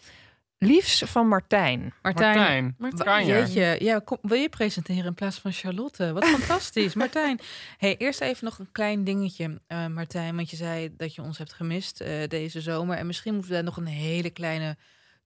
Liefs 0.58 1.02
van 1.06 1.28
Martijn. 1.28 1.94
Martijn. 2.02 2.36
Martijn. 2.36 2.74
Martijn. 2.78 3.26
Jeetje, 3.26 3.76
ja, 3.78 3.98
kom, 3.98 4.18
wil 4.22 4.40
je 4.40 4.48
presenteren 4.48 5.04
in 5.04 5.14
plaats 5.14 5.38
van 5.38 5.52
Charlotte? 5.52 6.12
Wat 6.12 6.24
fantastisch, 6.38 6.94
Martijn. 6.94 7.40
Hey, 7.76 7.96
eerst 7.96 8.20
even 8.20 8.44
nog 8.44 8.58
een 8.58 8.72
klein 8.72 9.04
dingetje, 9.04 9.60
eh, 9.66 9.86
Martijn. 9.86 10.36
Want 10.36 10.50
je 10.50 10.56
zei 10.56 10.94
dat 10.96 11.14
je 11.14 11.22
ons 11.22 11.38
hebt 11.38 11.52
gemist 11.52 12.00
eh, 12.00 12.28
deze 12.28 12.60
zomer. 12.60 12.96
En 12.96 13.06
misschien 13.06 13.32
moeten 13.32 13.50
we 13.50 13.56
daar 13.56 13.66
nog 13.66 13.76
een 13.76 13.86
hele 13.86 14.30
kleine 14.30 14.76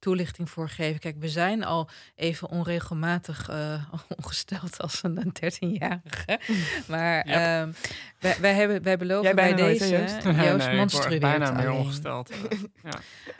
toelichting 0.03 0.50
voor 0.50 0.68
geven. 0.68 1.00
Kijk, 1.00 1.16
we 1.18 1.28
zijn 1.28 1.64
al 1.64 1.88
even 2.14 2.48
onregelmatig 2.48 3.48
eh, 3.48 3.84
ongesteld 4.22 4.80
als 4.80 5.03
een 5.03 5.32
13-jarige. 5.44 6.40
Maar 6.88 7.26
Yep. 7.26 7.36
ehm, 7.36 7.72
wij, 8.18 8.36
wij, 8.40 8.55
hebben, 8.55 8.82
wij 8.82 8.96
beloven 8.96 9.24
Jij 9.24 9.34
bij 9.34 9.53
nooit, 9.53 9.78
deze... 9.78 9.98
Joost? 9.98 10.22
Joost 10.82 11.09
Nee, 11.09 11.18
bijna 11.18 11.50
meer 11.50 11.70
ongesteld. 11.70 12.30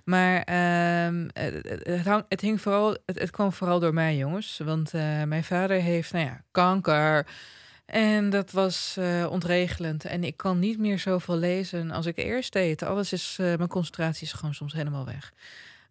Maar 0.04 0.42
ehm, 0.42 1.28
het, 1.32 1.68
het, 1.68 1.86
het 1.86 2.06
hang- 2.06 2.24
het 2.28 2.40
hing 2.40 2.60
vooral, 2.60 2.96
het, 3.06 3.18
het 3.18 3.30
kwam 3.30 3.52
vooral 3.52 3.80
door 3.80 3.94
mij, 3.94 4.16
jongens. 4.16 4.60
Want 4.64 4.94
eh, 4.94 5.22
mijn 5.22 5.44
vader 5.44 5.80
heeft, 5.80 6.12
nou 6.12 6.24
ja, 6.24 6.42
kanker. 6.50 7.26
En 7.86 8.30
dat 8.30 8.50
was 8.50 8.96
eh, 8.98 9.26
ontregelend. 9.30 10.04
En 10.04 10.24
ik 10.24 10.36
kan 10.36 10.58
niet 10.58 10.78
meer 10.78 10.98
zoveel 10.98 11.36
lezen 11.36 11.90
als 11.90 12.06
ik 12.06 12.16
eerst 12.18 12.52
deed. 12.52 12.82
Alles 12.82 13.12
is, 13.12 13.36
eh, 13.40 13.46
mijn 13.46 13.68
concentratie 13.68 14.26
is 14.26 14.32
gewoon 14.32 14.54
soms 14.54 14.72
helemaal 14.72 15.04
weg. 15.04 15.32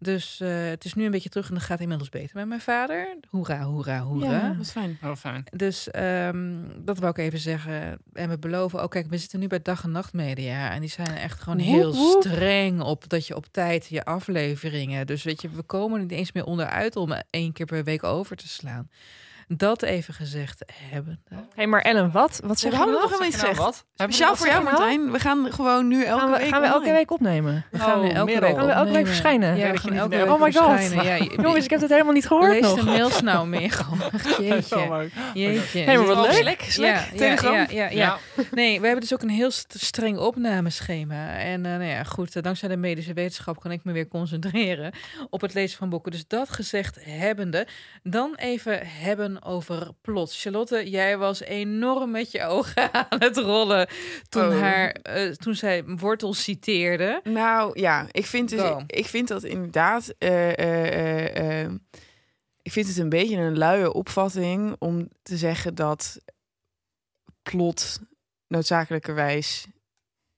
Dus 0.04 0.40
eh, 0.40 0.66
het 0.66 0.86
is 0.86 0.94
nu 0.94 1.06
een 1.06 1.12
beetje 1.12 1.30
terug 1.30 1.50
en 1.50 1.56
het 1.56 1.64
gaat 1.64 1.80
inmiddels 1.80 2.10
beter 2.10 2.30
met 2.34 2.48
mijn 2.48 2.62
vader. 2.62 3.18
Hoera, 3.30 3.62
hoera, 3.62 4.00
hoera. 4.00 4.32
Ja, 4.32 4.50
dat 4.50 4.62
is 4.66 4.72
fijn. 4.72 4.98
Oh, 5.04 5.16
fijn. 5.16 5.44
Dus 5.56 5.92
ehm, 5.92 6.56
dat 6.78 7.00
wou 7.00 7.12
ik 7.12 7.18
even 7.18 7.40
zeggen. 7.40 8.00
En 8.14 8.30
we 8.30 8.38
beloven 8.40 8.82
ook, 8.82 8.92
kijk, 8.92 9.10
we 9.10 9.18
zitten 9.18 9.40
nu 9.40 9.48
bij 9.48 9.62
dag 9.62 9.84
en 9.84 9.92
nacht 9.92 10.14
media. 10.14 10.72
En 10.72 10.82
die 10.82 10.90
zijn 10.90 11.16
echt 11.16 11.40
gewoon 11.42 11.58
Woep, 11.58 11.68
heel 11.68 11.96
woep. 11.96 12.22
streng 12.24 12.82
op 12.82 13.10
dat 13.10 13.28
je 13.28 13.36
op 13.36 13.46
tijd 13.52 13.88
je 13.88 14.06
afleveringen. 14.06 15.08
Dus 15.08 15.24
weet 15.24 15.42
je, 15.42 15.50
we 15.50 15.62
komen 15.62 15.98
er 16.00 16.06
niet 16.06 16.18
eens 16.18 16.32
meer 16.32 16.46
onderuit 16.46 16.96
om 16.96 17.14
één 17.30 17.54
keer 17.54 17.66
per 17.66 17.84
week 17.84 18.04
over 18.04 18.36
te 18.36 18.48
slaan. 18.48 18.90
Dat 19.58 19.82
even 19.82 20.14
gezegd 20.14 20.64
hebben. 20.92 21.24
hey, 21.56 21.68
maar 21.68 21.82
Ellen, 21.82 22.12
wat? 22.12 22.40
Wat 22.44 22.52
We 22.52 22.58
zeg 22.58 22.72
je 22.72 22.78
hadden 22.78 22.96
nog? 22.96 23.10
Zeg 23.10 23.20
nou 23.20 23.32
gezegd. 23.32 23.58
wat? 23.58 23.86
We 23.96 24.04
Speciaal 24.04 24.36
voor 24.36 24.48
jou, 24.48 24.64
nou? 24.64 24.76
Martijn. 24.78 25.12
We 25.12 25.20
gaan 25.20 25.52
gewoon 25.54 25.88
nu 25.88 26.04
elke 26.04 26.20
Gaan 26.22 26.32
we, 26.32 26.38
week 26.38 26.48
gaan 26.50 26.62
we 26.62 26.66
elke 26.68 26.78
online. 26.80 26.98
week 26.98 27.12
opnemen? 27.12 27.66
We 27.72 27.80
gaan 27.80 28.00
Oh, 28.00 28.06
elke 28.16 28.32
Merel. 28.32 28.42
week 28.42 28.58
Gaan 28.58 28.66
we 28.66 28.72
elke 28.72 28.92
week 28.92 29.08
verschijnen? 29.08 29.56
Ja, 29.58 29.72
we 29.72 29.78
gaan 29.78 29.94
elke 29.94 30.16
week 30.18 30.30
Oh 30.30 30.42
my 30.42 30.52
god. 30.52 30.92
Ja, 31.04 31.16
je- 31.16 31.38
Jongens, 31.42 31.64
ik 31.64 31.70
heb 31.70 31.82
het 31.82 31.90
helemaal 31.90 32.14
niet 32.14 32.28
gehoord 32.28 32.52
Lees 32.52 32.62
nog. 32.62 32.76
de 32.76 32.84
mails 32.84 33.22
nou. 33.22 33.54
Echt, 33.56 33.78
Zo 34.38 34.44
Jeetje. 34.44 34.88
leuk. 34.90 35.12
Jeetje. 35.34 35.80
Hey, 35.80 35.98
maar 35.98 36.06
wat 36.06 36.28
Oh, 36.28 36.42
leuk. 36.44 36.62
Ja, 36.62 36.88
ja, 36.88 37.04
Telegram. 37.18 37.54
ja, 37.54 37.66
ja, 37.70 37.84
ja. 37.84 37.90
Ja. 37.90 38.18
Nee, 38.52 38.80
we 38.80 38.86
hebben 38.86 39.02
dus 39.02 39.14
ook 39.14 39.22
een 39.22 39.30
heel 39.30 39.52
st- 39.52 39.76
streng 39.80 40.18
opnameschema. 40.18 41.38
En 41.38 41.66
eh, 41.66 41.72
nou 41.72 41.84
ja, 41.84 42.04
goed, 42.04 42.36
eh, 42.36 42.44
dankzij 42.44 42.70
de 42.70 42.78
medische 42.78 43.14
wetenschap 43.14 43.60
kan 43.60 43.72
ik 43.72 43.84
me 43.84 43.92
weer 43.92 44.08
concentreren 44.08 44.92
op 45.30 45.42
het 45.42 45.54
lezen 45.54 45.78
van 45.78 45.90
boeken. 45.90 46.12
Dus 46.12 46.28
dat 46.28 46.50
gezegd 46.50 46.98
hebbende, 47.06 47.68
dan 48.04 48.34
even 48.36 48.80
hebben 48.88 49.41
over 49.44 49.88
plot. 50.02 50.36
Charlotte, 50.36 50.90
jij 50.90 51.18
was 51.18 51.40
enorm 51.42 52.12
met 52.12 52.32
je 52.32 52.44
ogen 52.46 52.94
aan 53.10 53.20
het 53.20 53.38
rollen 53.38 53.88
toen, 54.30 54.48
Oh. 54.48 54.60
haar, 54.60 54.90
eh, 54.92 55.32
toen 55.32 55.56
zij 55.56 55.84
wortel 55.86 56.34
citeerde. 56.34 57.22
Nou 57.24 57.80
ja, 57.80 58.08
ik 58.12 58.26
vind, 58.26 58.50
dus, 58.50 58.60
Go. 58.62 58.82
ik 58.88 59.06
vind 59.06 59.28
dat 59.28 59.44
inderdaad. 59.44 60.14
eh, 60.18 61.64
eh, 61.64 61.72
ik 62.62 62.72
vind 62.72 62.88
het 62.88 62.98
een 62.98 63.10
beetje 63.10 63.38
een 63.38 63.58
luie 63.58 63.94
opvatting 63.94 64.76
om 64.80 65.10
te 65.24 65.38
zeggen 65.38 65.76
dat 65.76 66.18
plot 67.42 68.00
noodzakelijkerwijs 68.48 69.66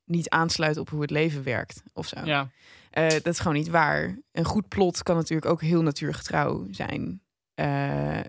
niet 0.05 0.29
aansluit 0.29 0.77
op 0.77 0.89
hoe 0.89 1.01
het 1.01 1.09
leven 1.11 1.43
werkt 1.43 1.83
of 1.93 2.07
zo. 2.07 2.19
Ja, 2.25 2.49
Eh, 2.89 3.09
dat 3.09 3.25
is 3.27 3.39
gewoon 3.39 3.57
niet 3.57 3.67
waar. 3.69 4.17
Een 4.31 4.45
goed 4.45 4.67
plot 4.67 5.03
kan 5.03 5.15
natuurlijk 5.15 5.51
ook 5.51 5.61
heel 5.61 5.81
natuurgetrouw 5.81 6.67
zijn. 6.71 7.21
Eh, 7.53 8.19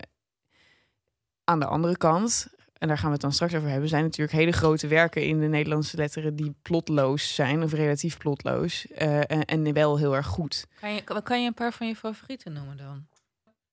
aan 1.45 1.61
de 1.61 1.67
andere 1.67 1.97
kant, 1.97 2.49
en 2.79 2.89
daar 2.89 2.97
gaan 2.97 3.07
we 3.07 3.13
het 3.13 3.23
dan 3.23 3.33
straks 3.33 3.55
over 3.55 3.69
hebben, 3.69 3.89
zijn 3.89 4.03
natuurlijk 4.03 4.39
hele 4.39 4.53
grote 4.53 4.87
werken 4.87 5.27
in 5.27 5.41
de 5.41 5.47
Nederlandse 5.47 5.97
letteren 5.97 6.37
die 6.37 6.55
plotloos 6.63 7.35
zijn, 7.35 7.63
of 7.63 7.73
relatief 7.73 8.19
plotloos, 8.19 8.87
eh, 8.87 9.31
en, 9.31 9.45
en 9.45 9.73
wel 9.73 9.99
heel 9.99 10.17
erg 10.17 10.27
goed. 10.27 10.67
Kan 10.81 10.95
je, 10.95 11.23
kan 11.23 11.41
je 11.41 11.47
een 11.47 11.55
paar 11.55 11.73
van 11.73 11.87
je 11.87 11.97
favorieten 11.97 12.53
noemen 12.53 12.77
dan? 12.77 13.07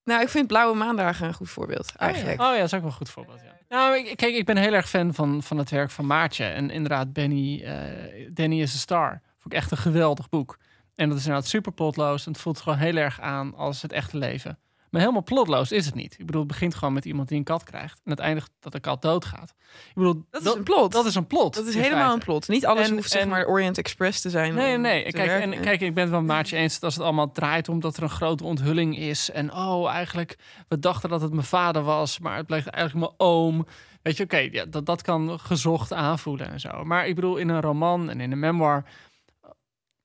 Nou, 0.03 0.21
ik 0.21 0.29
vind 0.29 0.47
Blauwe 0.47 0.75
Maandagen 0.77 1.27
een 1.27 1.33
goed 1.33 1.49
voorbeeld, 1.49 1.95
eigenlijk. 1.95 2.41
Oh 2.41 2.47
ja, 2.47 2.55
dat 2.55 2.65
is 2.65 2.73
ook 2.73 2.81
wel 2.81 2.89
een 2.89 2.95
goed 2.95 3.09
voorbeeld. 3.09 3.41
Ja. 3.43 3.51
Nou, 3.69 3.97
ik, 3.97 4.17
kijk, 4.17 4.35
ik 4.35 4.45
ben 4.45 4.57
heel 4.57 4.73
erg 4.73 4.89
fan 4.89 5.13
van, 5.13 5.43
van 5.43 5.57
het 5.57 5.69
werk 5.69 5.89
van 5.89 6.05
Maartje. 6.05 6.43
En 6.43 6.69
inderdaad, 6.69 7.13
Benny, 7.13 7.61
eh, 7.63 8.29
Danny 8.33 8.61
is 8.61 8.73
a 8.73 8.77
Star. 8.77 9.21
Vond 9.37 9.53
ik 9.53 9.59
echt 9.59 9.71
een 9.71 9.77
geweldig 9.77 10.29
boek. 10.29 10.57
En 10.95 11.09
dat 11.09 11.17
is 11.17 11.25
inderdaad 11.25 11.49
super 11.49 11.71
plotloos. 11.71 12.25
En 12.25 12.31
het 12.31 12.41
voelt 12.41 12.59
gewoon 12.59 12.77
heel 12.77 12.95
erg 12.95 13.19
aan 13.19 13.55
als 13.55 13.81
het 13.81 13.91
echte 13.91 14.17
leven. 14.17 14.59
Maar 14.91 15.01
helemaal 15.01 15.23
plotloos 15.23 15.71
is 15.71 15.85
het 15.85 15.95
niet. 15.95 16.15
Ik 16.19 16.25
bedoel, 16.25 16.41
het 16.41 16.51
begint 16.51 16.75
gewoon 16.75 16.93
met 16.93 17.05
iemand 17.05 17.27
die 17.27 17.37
een 17.37 17.43
kat 17.43 17.63
krijgt. 17.63 18.01
En 18.03 18.11
het 18.11 18.19
eindigt 18.19 18.51
dat 18.59 18.71
de 18.71 18.79
kat 18.79 19.01
doodgaat. 19.01 19.53
Ik 19.87 19.93
bedoel, 19.93 20.25
Dat 20.29 20.45
is 20.45 20.53
een 20.53 20.63
plot. 20.63 20.91
Dat 20.91 21.05
is 21.05 21.15
een 21.15 21.27
plot. 21.27 21.53
Dat 21.53 21.67
is 21.67 21.73
helemaal 21.75 21.97
feite. 21.97 22.13
een 22.13 22.19
plot. 22.19 22.47
Niet 22.47 22.65
alles 22.65 22.89
En- 22.89 22.95
hoeft 22.95 23.09
zeg 23.09 23.27
maar 23.27 23.45
Orient 23.47 23.77
Express 23.77 24.21
te 24.21 24.29
zijn. 24.29 24.53
Nee, 24.53 24.75
om 24.75 24.81
nee. 24.81 25.03
Kijk, 25.03 25.15
werken. 25.15 25.53
en, 25.53 25.61
kijk, 25.61 25.81
ik 25.81 25.93
ben 25.93 26.03
het 26.03 26.11
wel 26.11 26.21
Maartje 26.33 26.57
eens 26.57 26.73
dat 26.73 26.83
als 26.83 26.93
het 26.95 27.03
allemaal 27.03 27.31
draait 27.31 27.69
omdat 27.69 27.97
er 27.97 28.03
een 28.03 28.09
grote 28.09 28.43
onthulling 28.43 28.97
is. 28.97 29.31
En 29.31 29.53
oh, 29.53 29.89
eigenlijk, 29.89 30.37
we 30.67 30.79
dachten 30.79 31.09
dat 31.09 31.21
het 31.21 31.33
mijn 31.33 31.45
vader 31.45 31.83
was, 31.83 32.19
maar 32.19 32.37
het 32.37 32.45
bleek 32.45 32.65
eigenlijk 32.67 33.07
mijn 33.07 33.29
oom. 33.29 33.65
Weet 34.01 34.17
je, 34.17 34.23
oké, 34.23 34.37
ja, 34.37 34.65
dat, 34.65 34.85
dat 34.85 35.01
kan 35.01 35.39
gezocht 35.39 35.93
aanvoelen 35.93 36.51
en 36.51 36.59
zo. 36.59 36.83
Maar 36.83 37.07
ik 37.07 37.15
bedoel, 37.15 37.37
in 37.37 37.49
een 37.49 37.61
roman 37.61 38.09
en 38.09 38.21
in 38.21 38.31
een 38.31 38.39
memoir 38.39 38.83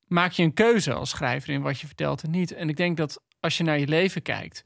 maak 0.05 0.33
je 0.33 0.43
een 0.43 0.55
keuze 0.55 0.93
als 0.93 1.11
schrijver 1.11 1.53
in 1.53 1.63
wat 1.63 1.81
je 1.81 1.87
vertelt 1.87 2.23
en 2.23 2.31
niet. 2.31 2.53
En 2.53 2.69
ik 2.69 2.77
denk 2.77 2.97
dat 2.97 3.21
als 3.41 3.57
je 3.57 3.65
naar 3.65 3.79
je 3.79 3.87
leven 3.89 4.23
kijkt 4.23 4.65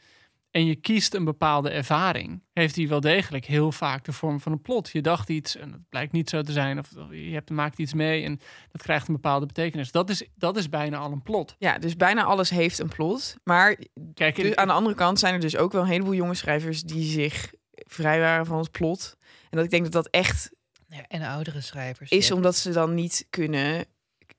en 0.51 0.66
je 0.66 0.76
kiest 0.76 1.14
een 1.14 1.24
bepaalde 1.24 1.70
ervaring, 1.70 2.42
heeft 2.53 2.74
die 2.74 2.88
wel 2.88 3.01
degelijk 3.01 3.44
heel 3.44 3.72
vaak 3.72 4.05
de 4.05 4.12
vorm 4.12 4.40
van 4.40 4.53
een 4.53 4.62
plot. 4.62 4.90
Je 4.90 5.01
dacht 5.01 5.28
iets 5.28 5.57
en 5.57 5.72
het 5.72 5.88
blijkt 5.88 6.12
niet 6.12 6.30
zo 6.30 6.42
te 6.42 6.53
zijn, 6.53 6.78
of 6.78 6.90
je 7.11 7.32
hebt, 7.32 7.51
maakt 7.51 7.78
iets 7.78 7.94
mee 7.94 8.24
en 8.24 8.40
dat 8.70 8.82
krijgt 8.82 9.09
een 9.09 9.14
bepaalde 9.14 9.46
betekenis. 9.46 9.92
Dat 9.92 10.11
is, 10.11 10.28
dat 10.34 10.57
is 10.57 10.68
bijna 10.68 10.98
al 10.98 11.12
een 11.12 11.22
plot. 11.22 11.55
Ja, 11.59 11.78
dus 11.78 11.96
bijna 11.96 12.24
alles 12.24 12.51
heeft 12.51 12.78
een 12.78 12.88
plot. 12.88 13.36
Maar 13.44 13.78
Kijk, 14.14 14.36
dus 14.36 14.57
aan 14.57 14.66
de 14.66 14.72
andere 14.72 14.94
kant 14.94 15.18
zijn 15.18 15.34
er 15.34 15.40
dus 15.40 15.57
ook 15.57 15.72
wel 15.72 15.82
een 15.82 15.88
heleboel 15.88 16.14
jonge 16.14 16.34
schrijvers 16.34 16.82
die 16.82 17.05
zich 17.11 17.53
vrij 17.72 18.20
waren 18.20 18.46
van 18.46 18.59
het 18.59 18.70
plot. 18.70 19.16
En 19.51 19.57
dat 19.57 19.64
ik 19.64 19.70
denk 19.70 19.82
dat 19.82 19.92
dat 19.92 20.09
echt 20.09 20.51
Ja, 20.86 21.07
en 21.09 21.22
oudere 21.22 21.61
schrijvers. 21.61 22.11
is 22.11 22.28
ja. 22.28 22.34
omdat 22.34 22.57
ze 22.57 22.72
dan 22.72 22.94
niet 22.94 23.26
kunnen 23.30 23.86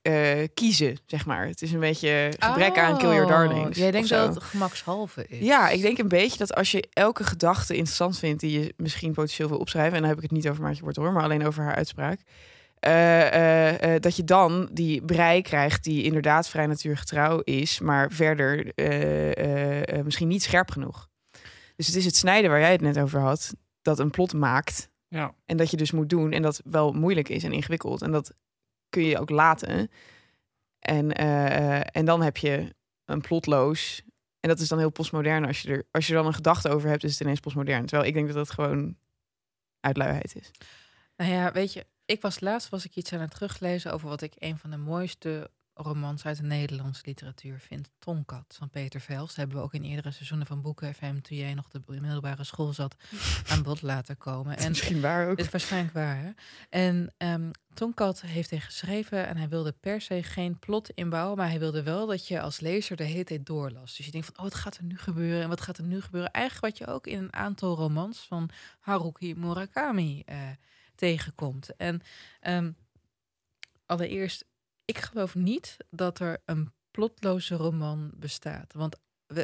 eh, 0.02 0.48
kiezen, 0.54 0.96
zeg 1.06 1.26
maar. 1.26 1.46
Het 1.46 1.62
is 1.62 1.72
een 1.72 1.80
beetje 1.80 2.32
gebrek 2.38 2.78
aan 2.78 2.98
kill 2.98 3.08
your 3.08 3.24
Oh, 3.24 3.28
darlings. 3.30 3.78
Jij 3.78 3.90
denkt 3.90 4.08
dat 4.08 4.34
het 4.34 4.44
gemakshalve 4.44 5.26
is. 5.28 5.38
Ja, 5.38 5.68
ik 5.68 5.80
denk 5.82 5.98
een 5.98 6.08
beetje 6.08 6.38
dat 6.38 6.54
als 6.54 6.70
je 6.70 6.88
elke 6.92 7.24
gedachte 7.24 7.74
interessant 7.74 8.18
vindt 8.18 8.40
die 8.40 8.60
je 8.60 8.74
misschien 8.76 9.12
potentieel 9.12 9.48
wil 9.48 9.58
opschrijven, 9.58 9.94
en 9.94 10.00
dan 10.00 10.08
heb 10.08 10.16
ik 10.16 10.22
het 10.22 10.32
niet 10.32 10.48
over 10.48 10.62
Maartje 10.62 10.82
Wortel 10.82 11.02
hoor, 11.02 11.12
maar 11.12 11.22
alleen 11.22 11.46
over 11.46 11.62
haar 11.62 11.74
uitspraak, 11.74 12.20
eh, 12.82 13.26
eh, 13.26 13.94
eh, 13.94 14.00
dat 14.00 14.16
je 14.16 14.24
dan 14.24 14.68
die 14.72 15.04
brei 15.04 15.42
krijgt 15.42 15.84
die 15.84 16.02
inderdaad 16.02 16.48
vrij 16.48 16.66
natuurgetrouw 16.66 17.38
is, 17.38 17.80
maar 17.80 18.12
verder 18.12 18.72
eh, 18.74 19.36
eh, 19.36 19.98
eh, 19.98 20.04
misschien 20.04 20.28
niet 20.28 20.42
scherp 20.42 20.70
genoeg. 20.70 21.08
Dus 21.76 21.86
het 21.86 21.96
is 21.96 22.04
het 22.04 22.16
snijden 22.16 22.50
waar 22.50 22.60
jij 22.60 22.72
het 22.72 22.80
net 22.80 22.98
over 22.98 23.20
had, 23.20 23.54
dat 23.82 23.98
een 23.98 24.10
plot 24.10 24.32
maakt 24.32 24.90
ja. 25.08 25.34
en 25.46 25.56
dat 25.56 25.70
je 25.70 25.76
dus 25.76 25.90
moet 25.90 26.08
doen 26.08 26.32
en 26.32 26.42
dat 26.42 26.60
wel 26.64 26.92
moeilijk 26.92 27.28
is 27.28 27.44
en 27.44 27.52
ingewikkeld. 27.52 28.02
En 28.02 28.10
dat 28.10 28.32
kun 28.92 29.04
je 29.04 29.18
ook 29.18 29.30
laten. 29.30 29.90
En, 30.78 31.12
eh, 31.12 31.96
en 31.96 32.04
dan 32.04 32.22
heb 32.22 32.36
je 32.36 32.74
een 33.04 33.20
plotloos. 33.20 34.02
En 34.40 34.48
dat 34.48 34.60
is 34.60 34.68
dan 34.68 34.78
heel 34.78 34.90
postmodern. 34.90 35.44
Als 35.44 35.62
je 35.62 35.72
er, 35.72 35.84
als 35.90 36.06
je 36.06 36.12
dan 36.12 36.26
een 36.26 36.34
gedachte 36.34 36.68
over 36.68 36.88
hebt, 36.88 37.04
is 37.04 37.10
het 37.10 37.20
ineens 37.20 37.40
postmodern. 37.40 37.86
Terwijl 37.86 38.08
ik 38.08 38.14
denk 38.14 38.26
dat 38.26 38.36
dat 38.36 38.50
gewoon 38.50 38.96
uit 39.80 39.96
luiheid 39.96 40.36
is. 40.36 40.50
Nou 41.16 41.30
ja, 41.30 41.52
weet 41.52 41.72
je, 41.72 41.86
ik 42.04 42.22
was 42.22 42.40
laatst 42.40 42.68
was 42.68 42.84
ik 42.84 42.96
iets 42.96 43.12
aan 43.12 43.20
het 43.20 43.30
teruglezen 43.30 43.92
over 43.92 44.08
wat 44.08 44.22
ik 44.22 44.32
een 44.38 44.58
van 44.58 44.70
de 44.70 44.76
mooiste 44.76 45.50
romans 45.74 46.24
uit 46.24 46.36
de 46.36 46.42
Nederlandse 46.42 47.02
literatuur 47.04 47.58
vind. 47.58 47.90
Tonkat 47.98 48.54
van 48.58 48.70
Peter 48.70 49.00
Vels. 49.00 49.26
Dat 49.26 49.36
hebben 49.36 49.56
we 49.56 49.62
ook 49.62 49.74
in 49.74 49.82
eerdere 49.82 50.10
seizoenen 50.10 50.46
van 50.46 50.62
Boeken 50.62 50.94
FM, 50.94 51.20
toen 51.20 51.36
jij 51.36 51.54
nog 51.54 51.68
de 51.68 51.82
middelbare 51.86 52.44
school 52.44 52.72
zat, 52.72 52.96
aan 53.50 53.62
bod 53.62 53.82
laten 53.82 54.18
komen. 54.18 54.56
En 54.56 54.68
Misschien 54.68 55.00
waar 55.00 55.28
ook. 55.28 55.36
Het 55.36 55.46
is 55.46 55.52
waarschijnlijk 55.52 55.94
waar. 55.94 56.16
Hè? 56.16 56.30
En 56.70 57.14
ehm 57.16 57.50
Tonkat 57.74 58.20
heeft 58.20 58.50
hij 58.50 58.60
geschreven 58.60 59.26
en 59.26 59.36
hij 59.36 59.48
wilde 59.48 59.72
per 59.72 60.00
se 60.00 60.22
geen 60.22 60.58
plot 60.58 60.90
inbouwen, 60.90 61.36
maar 61.36 61.48
hij 61.48 61.58
wilde 61.58 61.82
wel 61.82 62.06
dat 62.06 62.28
je 62.28 62.40
als 62.40 62.60
lezer 62.60 62.96
de 62.96 63.04
hele 63.04 63.24
tijd 63.24 63.46
doorlas. 63.46 63.96
Dus 63.96 64.06
je 64.06 64.12
denkt 64.12 64.26
van, 64.26 64.36
oh, 64.36 64.42
wat 64.42 64.54
gaat 64.54 64.76
er 64.76 64.84
nu 64.84 64.98
gebeuren 64.98 65.42
en 65.42 65.48
wat 65.48 65.60
gaat 65.60 65.78
er 65.78 65.84
nu 65.84 66.00
gebeuren? 66.00 66.30
Eigenlijk 66.30 66.64
wat 66.64 66.86
je 66.86 66.94
ook 66.94 67.06
in 67.06 67.18
een 67.18 67.32
aantal 67.32 67.76
romans 67.76 68.26
van 68.26 68.50
Haruki 68.80 69.34
Murakami 69.34 70.22
eh, 70.26 70.36
tegenkomt. 70.94 71.76
En 71.76 72.02
ehm, 72.40 72.70
allereerst, 73.86 74.44
ik 74.84 74.98
geloof 74.98 75.34
niet 75.34 75.76
dat 75.90 76.18
er 76.18 76.42
een 76.44 76.72
plotloze 76.90 77.54
roman 77.54 78.10
bestaat. 78.14 78.72
Want 78.72 78.96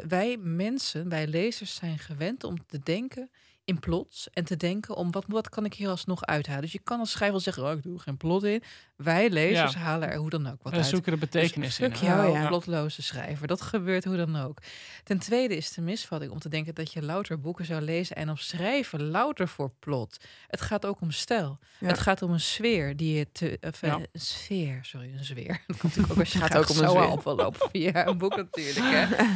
wij 0.07 0.37
mensen, 0.37 1.09
wij 1.09 1.27
lezers 1.27 1.75
zijn 1.75 1.99
gewend 1.99 2.43
om 2.43 2.65
te 2.65 2.79
denken 2.79 3.29
in 3.69 3.79
plots 3.79 4.27
en 4.33 4.45
te 4.45 4.57
denken 4.57 4.95
om 4.95 5.11
wat, 5.11 5.23
wat 5.27 5.49
kan 5.49 5.65
ik 5.65 5.73
hier 5.73 5.89
alsnog 5.89 6.25
uithalen. 6.25 6.61
Dus 6.61 6.71
je 6.71 6.79
kan 6.83 6.99
als 6.99 7.11
schrijver 7.11 7.31
wel 7.31 7.43
zeggen, 7.43 7.63
oh, 7.65 7.71
ik 7.71 7.83
doe 7.83 7.99
geen 7.99 8.17
plot 8.17 8.43
in. 8.43 8.63
Wij 8.95 9.29
lezers 9.29 9.73
Ja. 9.73 9.79
halen 9.79 10.09
er 10.09 10.17
hoe 10.17 10.29
dan 10.29 10.47
ook 10.51 10.63
wat 10.63 10.71
We 10.73 10.77
uit. 10.77 10.87
zoeken 10.87 11.11
de 11.11 11.17
betekenis 11.17 11.75
dus 11.75 11.99
in. 12.01 12.05
jou, 12.07 12.27
Oh, 12.27 12.33
ja. 12.33 12.47
plotloze 12.47 13.01
schrijver. 13.01 13.47
Dat 13.47 13.61
gebeurt 13.61 14.03
hoe 14.03 14.15
dan 14.15 14.35
ook. 14.35 14.57
Ten 15.03 15.19
tweede 15.19 15.55
is 15.57 15.73
de 15.73 15.81
misvatting 15.81 16.31
om 16.31 16.39
te 16.39 16.49
denken 16.49 16.75
dat 16.75 16.93
je 16.93 17.01
louter 17.01 17.39
boeken 17.39 17.65
zou 17.65 17.81
lezen 17.81 18.15
en 18.15 18.29
op 18.29 18.39
schrijven 18.39 19.03
louter 19.09 19.47
voor 19.47 19.71
plot. 19.79 20.17
Het 20.47 20.61
gaat 20.61 20.85
ook 20.85 21.01
om 21.01 21.11
stijl. 21.11 21.59
Ja. 21.79 21.87
Het 21.87 21.99
gaat 21.99 22.21
om 22.21 22.31
een 22.31 22.39
sfeer 22.39 22.95
die 22.97 23.17
je 23.17 23.31
te, 23.31 23.57
of, 23.61 23.81
eh, 23.81 23.89
Ja. 23.89 23.95
een 24.11 24.21
sfeer, 24.21 24.79
sorry, 24.81 25.13
een 25.17 25.23
zweer. 25.23 25.61
Dat 25.67 25.77
komt 25.77 25.83
natuurlijk 25.83 26.11
ook 26.13 26.19
als 26.19 26.31
je 26.33 26.39
Gaat 26.39 26.51
gaat 26.51 26.61
ook 26.61 26.69
om 26.69 26.83
een 26.83 26.89
zweer. 26.89 27.07
op 27.09 27.23
wil 27.23 27.35
lopen 27.35 27.69
via 27.71 28.07
een 28.07 28.17
boek 28.17 28.35
natuurlijk. 28.35 28.85
Hè? 29.09 29.25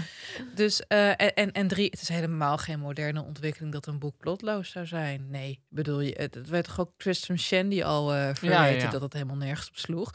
Dus 0.55 0.88
eh, 0.88 1.07
en, 1.09 1.34
en, 1.34 1.51
en 1.51 1.67
drie, 1.67 1.86
het 1.89 2.01
is 2.01 2.07
helemaal 2.09 2.57
geen 2.57 2.79
moderne 2.79 3.23
ontwikkeling 3.23 3.71
dat 3.73 3.86
een 3.88 3.99
boek 3.99 4.22
plotloos 4.24 4.69
zou 4.69 4.86
zijn. 4.86 5.26
Nee, 5.30 5.59
bedoel 5.69 5.99
je, 5.99 6.13
het, 6.17 6.36
het 6.36 6.49
werd 6.49 6.65
toch 6.65 6.80
ook 6.80 6.91
Tristram 6.97 7.38
Shandy 7.38 7.84
al 7.84 8.13
eh 8.13 8.30
verweten 8.34 8.86
ja. 8.86 8.89
dat 8.89 9.01
het 9.01 9.13
helemaal 9.13 9.36
nergens 9.36 9.69
op 9.69 9.78
sloeg. 9.78 10.13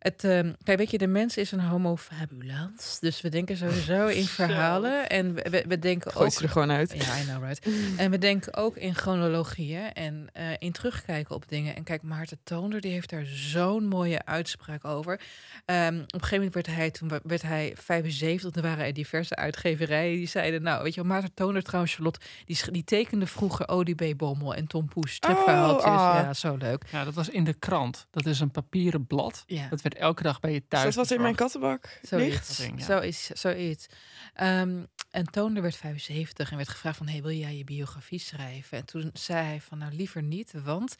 Het, 0.00 0.24
ehm, 0.24 0.52
kijk, 0.62 0.78
weet 0.78 0.90
je, 0.90 0.98
de 0.98 1.06
mens 1.06 1.36
is 1.36 1.52
een 1.52 1.60
homo 1.60 1.96
fabulans. 1.96 2.98
Dus 3.00 3.20
we 3.20 3.28
denken 3.28 3.56
sowieso 3.56 4.06
in 4.20 4.24
verhalen. 4.24 5.08
En 5.08 5.34
we, 5.34 5.46
we, 5.50 5.64
we 5.68 5.78
denken 5.78 6.10
Gooi 6.12 6.26
ook... 6.26 6.42
er 6.42 6.48
gewoon 6.48 6.70
uit. 6.70 6.92
Ja, 6.92 7.18
I 7.18 7.24
know, 7.24 7.44
right. 7.44 7.66
En 7.96 8.10
we 8.10 8.18
denken 8.18 8.54
ook 8.54 8.76
in 8.76 8.94
chronologieën 8.94 9.92
en 9.92 10.28
eh, 10.32 10.44
in 10.58 10.72
terugkijken 10.72 11.34
op 11.34 11.48
dingen. 11.48 11.76
En 11.76 11.82
kijk, 11.82 12.02
Maarten 12.02 12.38
Toonder, 12.44 12.80
die 12.80 12.92
heeft 12.92 13.10
daar 13.10 13.24
zo'n 13.26 13.84
mooie 13.84 14.24
uitspraak 14.24 14.84
over. 14.84 15.20
Ehm, 15.64 15.94
op 15.94 16.14
een 16.14 16.20
gegeven 16.20 16.36
moment 16.36 16.54
werd 16.54 16.66
hij, 16.66 16.90
toen 16.90 17.10
werd 17.22 17.42
hij 17.42 17.72
75. 17.76 18.54
Er 18.54 18.62
waren 18.62 18.84
er 18.84 18.92
diverse 18.92 19.36
uitgeverijen 19.36 20.16
die 20.16 20.28
zeiden... 20.28 20.62
Nou, 20.62 20.82
weet 20.82 20.94
je 20.94 21.00
wel, 21.00 21.10
Maarten 21.10 21.34
Toonder 21.34 21.62
trouwens, 21.62 21.94
Charlotte... 21.94 22.20
Die, 22.44 22.58
die 22.70 22.84
tekende 22.84 23.26
vroeger 23.26 23.68
ODB 23.68 24.12
Bommel 24.16 24.54
en 24.54 24.66
Tom 24.66 24.88
Poes. 24.88 25.14
Stripverhaaltjes. 25.14 25.84
ah. 25.90 26.20
Ja, 26.22 26.34
zo 26.34 26.56
leuk. 26.56 26.84
Ja, 26.92 27.04
dat 27.04 27.14
was 27.14 27.28
in 27.28 27.44
de 27.44 27.54
krant. 27.54 28.06
Dat 28.10 28.26
is 28.26 28.40
een 28.40 28.50
papieren 28.50 29.06
blad. 29.06 29.44
Ja. 29.46 29.68
Dat 29.68 29.82
werd 29.82 29.89
elke 29.94 30.22
dag 30.22 30.40
bij 30.40 30.52
je 30.52 30.56
Is 30.60 30.64
thuis. 30.68 30.84
dat 30.84 30.94
wat 30.94 31.10
in 31.10 31.22
mijn 31.22 31.34
kattenbak 31.34 31.98
ligt? 32.10 32.56
ding, 32.56 32.78
ja. 32.78 32.84
Zoiets. 32.84 33.26
zoiets. 33.26 33.86
Ehm, 34.34 34.84
en 35.10 35.24
Toonder 35.24 35.62
werd 35.62 35.76
75 35.76 36.50
en 36.50 36.56
werd 36.56 36.68
gevraagd 36.68 36.96
van... 36.96 37.08
Hey, 37.08 37.22
wil 37.22 37.30
jij 37.32 37.56
je 37.56 37.64
biografie 37.64 38.18
schrijven? 38.18 38.78
En 38.78 38.84
toen 38.84 39.10
zei 39.12 39.46
hij 39.46 39.60
van, 39.60 39.78
nou 39.78 39.92
liever 39.94 40.22
niet, 40.22 40.52
want... 40.64 40.96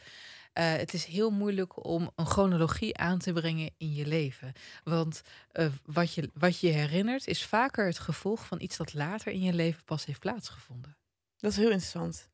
eh, 0.53 0.73
het 0.73 0.95
is 0.95 1.05
heel 1.05 1.31
moeilijk 1.31 1.87
om 1.87 2.11
een 2.17 2.27
chronologie 2.27 2.97
aan 2.97 3.19
te 3.19 3.33
brengen 3.33 3.71
in 3.77 3.93
je 3.95 4.07
leven. 4.07 4.53
Want 4.85 5.23
eh, 5.53 5.67
wat, 5.85 6.15
je, 6.15 6.31
wat 6.35 6.61
je 6.61 6.69
herinnert 6.69 7.27
is 7.27 7.45
vaker 7.45 7.87
het 7.87 7.99
gevolg 7.99 8.47
van 8.47 8.61
iets 8.61 8.77
dat 8.77 8.95
later 8.95 9.33
in 9.33 9.41
je 9.43 9.53
leven 9.53 9.85
pas 9.85 10.05
heeft 10.05 10.21
plaatsgevonden. 10.21 10.97
Dat 11.37 11.51
is 11.51 11.57
heel 11.57 11.71
interessant. 11.71 12.29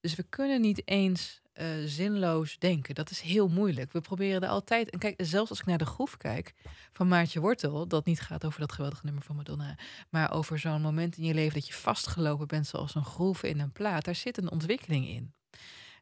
Dus 0.00 0.14
we 0.14 0.22
kunnen 0.22 0.60
niet 0.60 0.82
eens 0.84 1.41
eh, 1.52 1.66
zinloos 1.84 2.58
denken. 2.58 2.94
Dat 2.94 3.10
is 3.10 3.20
heel 3.20 3.48
moeilijk. 3.48 3.92
We 3.92 4.00
proberen 4.00 4.42
er 4.42 4.48
altijd. 4.48 4.90
En 4.90 4.98
kijk, 4.98 5.14
zelfs 5.24 5.50
als 5.50 5.60
ik 5.60 5.66
naar 5.66 5.78
de 5.78 5.86
groef 5.86 6.16
kijk 6.16 6.54
van 6.92 7.08
Maartje 7.08 7.40
Wortel, 7.40 7.88
dat 7.88 8.04
niet 8.04 8.20
gaat 8.20 8.44
over 8.44 8.60
dat 8.60 8.72
geweldige 8.72 9.04
nummer 9.04 9.22
van 9.22 9.36
Madonna, 9.36 9.78
maar 10.10 10.32
over 10.32 10.58
zo'n 10.58 10.82
moment 10.82 11.16
in 11.16 11.24
je 11.24 11.34
leven 11.34 11.54
dat 11.54 11.66
je 11.66 11.74
vastgelopen 11.74 12.46
bent 12.46 12.66
zoals 12.66 12.94
een 12.94 13.04
groef 13.04 13.42
in 13.42 13.60
een 13.60 13.72
plaat. 13.72 14.04
Daar 14.04 14.14
zit 14.14 14.38
een 14.38 14.50
ontwikkeling 14.50 15.08
in. 15.08 15.32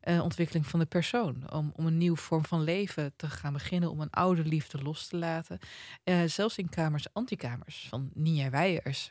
Een 0.01 0.21
ontwikkeling 0.21 0.67
van 0.67 0.81
de 0.81 0.87
persoon. 0.87 1.53
Om, 1.53 1.73
om 1.77 1.87
een 1.87 1.99
nieuwe 1.99 2.17
vorm 2.17 2.45
van 2.45 2.63
leven 2.63 3.13
te 3.17 3.31
gaan 3.31 3.53
beginnen. 3.53 3.91
Om 3.91 4.01
een 4.01 4.11
oude 4.11 4.45
liefde 4.45 4.83
los 4.83 5.07
te 5.07 5.17
laten. 5.17 5.59
Eh, 6.05 6.23
zelfs 6.27 6.59
in 6.59 6.69
kamers, 6.69 7.13
antikamers 7.13 7.87
van 7.89 8.11
Nia 8.15 8.51
Weijers. 8.51 9.09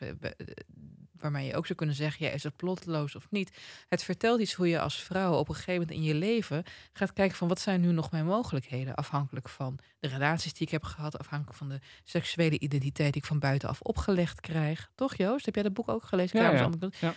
Waarmee 1.20 1.46
je 1.46 1.54
ook 1.56 1.66
zou 1.66 1.78
kunnen 1.78 1.96
zeggen, 1.96 2.26
ja, 2.26 2.32
is 2.32 2.42
het 2.42 2.56
plotloos 2.56 3.16
of 3.16 3.30
niet? 3.30 3.58
Het 3.88 4.04
vertelt 4.04 4.40
iets 4.40 4.52
hoe 4.54 4.68
je 4.68 4.80
als 4.80 5.02
vrouw 5.02 5.32
op 5.34 5.48
een 5.48 5.54
gegeven 5.54 5.80
moment 5.80 5.90
in 5.90 6.02
je 6.02 6.14
leven 6.14 6.62
gaat 6.92 7.12
kijken 7.12 7.36
van 7.36 7.48
wat 7.48 7.60
zijn 7.60 7.80
nu 7.80 7.92
nog 7.92 8.10
mijn 8.10 8.24
mogelijkheden, 8.26 8.94
afhankelijk 8.94 9.48
van 9.48 9.78
de 9.98 10.08
relaties 10.08 10.52
die 10.52 10.66
ik 10.66 10.72
heb 10.72 10.84
gehad, 10.84 11.18
afhankelijk 11.18 11.56
van 11.58 11.68
de 11.68 11.78
seksuele 12.04 12.58
identiteit 12.58 13.12
die 13.12 13.22
ik 13.22 13.28
van 13.28 13.38
buitenaf 13.38 13.80
opgelegd 13.80 14.40
krijg. 14.40 14.90
Toch 14.94 15.14
Joost? 15.16 15.44
Heb 15.44 15.54
jij 15.54 15.62
dat 15.64 15.74
boek 15.74 15.88
ook 15.88 16.04
gelezen? 16.04 16.42
Ja, 16.42 16.50
ja. 16.52 16.70
Ja. 17.00 17.14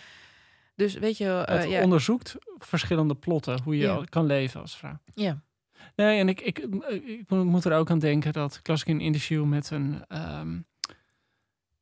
Dus 0.76 0.94
weet 0.94 1.18
je, 1.18 1.44
eh, 1.46 1.58
Het 1.60 1.70
ja, 1.70 1.82
onderzoekt 1.82 2.36
verschillende 2.58 3.14
plotten, 3.14 3.62
hoe 3.62 3.76
je 3.76 3.82
Ja. 3.82 4.04
kan 4.08 4.26
leven 4.26 4.60
als 4.60 4.76
vrouw. 4.76 4.98
ja, 5.14 5.42
Nee, 5.96 6.18
en 6.18 6.28
ik, 6.28 6.40
ik, 6.40 6.58
ik 6.88 7.30
moet 7.30 7.64
er 7.64 7.72
ook 7.76 7.90
aan 7.90 7.98
denken 7.98 8.32
dat 8.32 8.54
ik 8.56 8.68
las 8.68 8.80
ik 8.80 8.88
een 8.88 9.00
interview 9.00 9.44
met 9.44 9.70
een 9.70 10.04
ehm, 10.08 10.58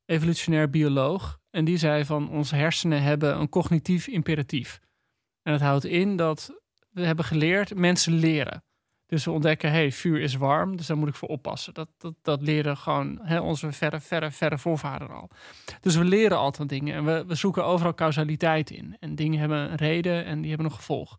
evolutionair 0.06 0.70
bioloog. 0.70 1.40
En 1.52 1.64
die 1.64 1.76
zei 1.76 2.04
van 2.04 2.30
onze 2.30 2.56
hersenen 2.56 3.02
hebben 3.02 3.40
een 3.40 3.48
cognitief 3.48 4.06
imperatief. 4.06 4.80
En 5.42 5.52
dat 5.52 5.60
houdt 5.60 5.84
in 5.84 6.16
dat 6.16 6.52
we 6.90 7.04
hebben 7.04 7.24
geleerd, 7.24 7.74
mensen 7.74 8.12
leren. 8.12 8.64
Dus 9.06 9.24
we 9.24 9.30
ontdekken, 9.30 9.70
hey, 9.70 9.92
vuur 9.92 10.20
is 10.20 10.34
warm, 10.34 10.76
dus 10.76 10.86
daar 10.86 10.96
moet 10.96 11.08
ik 11.08 11.14
voor 11.14 11.28
oppassen. 11.28 11.74
Dat, 11.74 11.88
dat, 11.98 12.14
dat 12.22 12.42
leren 12.42 12.76
gewoon 12.76 13.18
hè, 13.22 13.40
onze 13.40 13.72
verre, 13.72 14.00
verre, 14.00 14.30
verre 14.30 14.58
voorvader 14.58 15.12
al. 15.12 15.30
Dus 15.80 15.96
we 15.96 16.04
leren 16.04 16.38
altijd 16.38 16.68
dingen 16.68 16.94
en 16.94 17.04
we, 17.04 17.24
we 17.26 17.34
zoeken 17.34 17.64
overal 17.64 17.94
causaliteit 17.94 18.70
in. 18.70 18.96
En 19.00 19.14
dingen 19.14 19.38
hebben 19.38 19.70
een 19.70 19.76
reden 19.76 20.24
en 20.24 20.40
die 20.40 20.48
hebben 20.48 20.66
een 20.66 20.76
gevolg. 20.76 21.18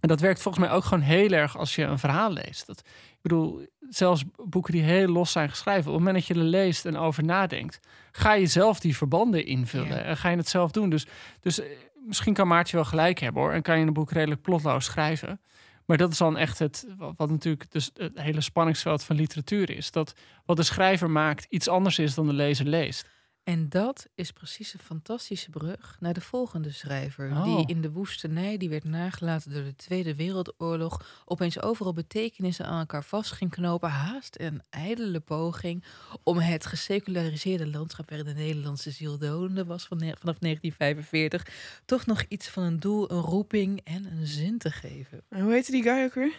En 0.00 0.08
dat 0.08 0.20
werkt 0.20 0.42
volgens 0.42 0.64
mij 0.64 0.74
ook 0.74 0.84
gewoon 0.84 1.04
heel 1.04 1.30
erg 1.30 1.56
als 1.56 1.74
je 1.74 1.82
een 1.82 1.98
verhaal 1.98 2.32
leest. 2.32 2.66
Dat, 2.66 2.82
ik 3.22 3.30
bedoel, 3.30 3.66
zelfs 3.88 4.24
boeken 4.36 4.72
die 4.72 4.82
heel 4.82 5.08
los 5.08 5.32
zijn 5.32 5.48
geschreven, 5.50 5.80
op 5.80 5.96
het 5.96 6.04
moment 6.04 6.14
dat 6.14 6.26
je 6.26 6.34
er 6.34 6.48
leest 6.48 6.86
en 6.86 6.96
over 6.96 7.24
nadenkt, 7.24 7.80
ga 8.12 8.32
je 8.32 8.46
zelf 8.46 8.80
die 8.80 8.96
verbanden 8.96 9.46
invullen 9.46 9.88
Ja. 9.88 10.02
en 10.02 10.16
ga 10.16 10.28
je 10.28 10.36
het 10.36 10.48
zelf 10.48 10.70
doen. 10.70 10.90
Dus, 10.90 11.06
dus 11.40 11.60
eh, 11.60 11.66
misschien 12.06 12.34
kan 12.34 12.48
Maartje 12.48 12.76
wel 12.76 12.84
gelijk 12.84 13.18
hebben 13.18 13.42
hoor, 13.42 13.52
en 13.52 13.62
kan 13.62 13.78
je 13.78 13.86
een 13.86 13.92
boek 13.92 14.10
redelijk 14.10 14.42
plotloos 14.42 14.84
schrijven. 14.84 15.40
Maar 15.86 15.96
dat 15.96 16.12
is 16.12 16.18
dan 16.18 16.36
echt 16.36 16.58
het, 16.58 16.86
wat, 16.96 17.14
wat 17.16 17.30
natuurlijk 17.30 17.70
dus 17.70 17.90
het 17.94 18.20
hele 18.20 18.40
spanningsveld 18.40 19.04
van 19.04 19.16
literatuur 19.16 19.70
is. 19.70 19.90
Dat 19.90 20.14
wat 20.44 20.56
de 20.56 20.62
schrijver 20.62 21.10
maakt 21.10 21.46
iets 21.48 21.68
anders 21.68 21.98
is 21.98 22.14
dan 22.14 22.26
de 22.26 22.32
lezer 22.32 22.66
leest. 22.66 23.08
En 23.44 23.68
dat 23.68 24.08
is 24.14 24.30
precies 24.32 24.74
een 24.74 24.80
fantastische 24.80 25.50
brug 25.50 25.96
naar 26.00 26.12
de 26.12 26.20
volgende 26.20 26.72
schrijver. 26.72 27.30
Oh. 27.30 27.44
Die 27.44 27.66
in 27.66 27.80
de 27.80 27.90
woestenij, 27.90 28.56
die 28.56 28.68
werd 28.68 28.84
nagelaten 28.84 29.52
door 29.52 29.62
de 29.62 29.74
Tweede 29.74 30.14
Wereldoorlog, 30.14 31.22
opeens 31.24 31.62
overal 31.62 31.92
betekenissen 31.92 32.66
aan 32.66 32.78
elkaar 32.78 33.04
vast 33.04 33.32
ging 33.32 33.50
knopen. 33.50 33.90
Haast 33.90 34.40
een 34.40 34.62
ijdele 34.70 35.20
poging 35.20 35.84
om 36.22 36.38
het 36.38 36.66
geseculariseerde 36.66 37.66
landschap 37.66 38.08
waarin 38.08 38.26
de 38.26 38.40
Nederlandse 38.40 38.90
ziel 38.90 39.18
dodende 39.18 39.64
was 39.64 39.84
van 39.84 39.98
vanaf 39.98 40.38
1945, 40.38 41.46
toch 41.84 42.06
nog 42.06 42.24
iets 42.28 42.48
van 42.48 42.62
een 42.62 42.80
doel, 42.80 43.10
een 43.10 43.20
roeping 43.20 43.80
en 43.84 44.04
een 44.04 44.26
zin 44.26 44.58
te 44.58 44.70
geven. 44.70 45.22
En 45.28 45.42
hoe 45.42 45.52
heette 45.52 45.70
die 45.70 45.82
guy 45.82 46.04
ook 46.04 46.14
weer? 46.14 46.32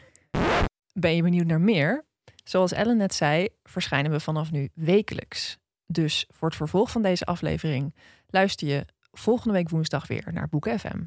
Ben 0.93 1.15
je 1.15 1.21
benieuwd 1.21 1.45
naar 1.45 1.61
meer? 1.61 2.05
Zoals 2.43 2.71
Ellen 2.71 2.97
net 2.97 3.13
zei, 3.13 3.47
verschijnen 3.63 4.11
we 4.11 4.19
vanaf 4.19 4.51
nu 4.51 4.69
wekelijks. 4.73 5.59
Dus 5.91 6.25
voor 6.29 6.47
het 6.47 6.57
vervolg 6.57 6.91
van 6.91 7.01
deze 7.01 7.25
aflevering 7.25 7.95
luister 8.29 8.67
je 8.67 8.85
volgende 9.11 9.53
week 9.53 9.69
woensdag 9.69 10.07
weer 10.07 10.27
naar 10.31 10.49
Boek 10.49 10.69
FM. 10.69 10.99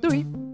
Doei! 0.00 0.49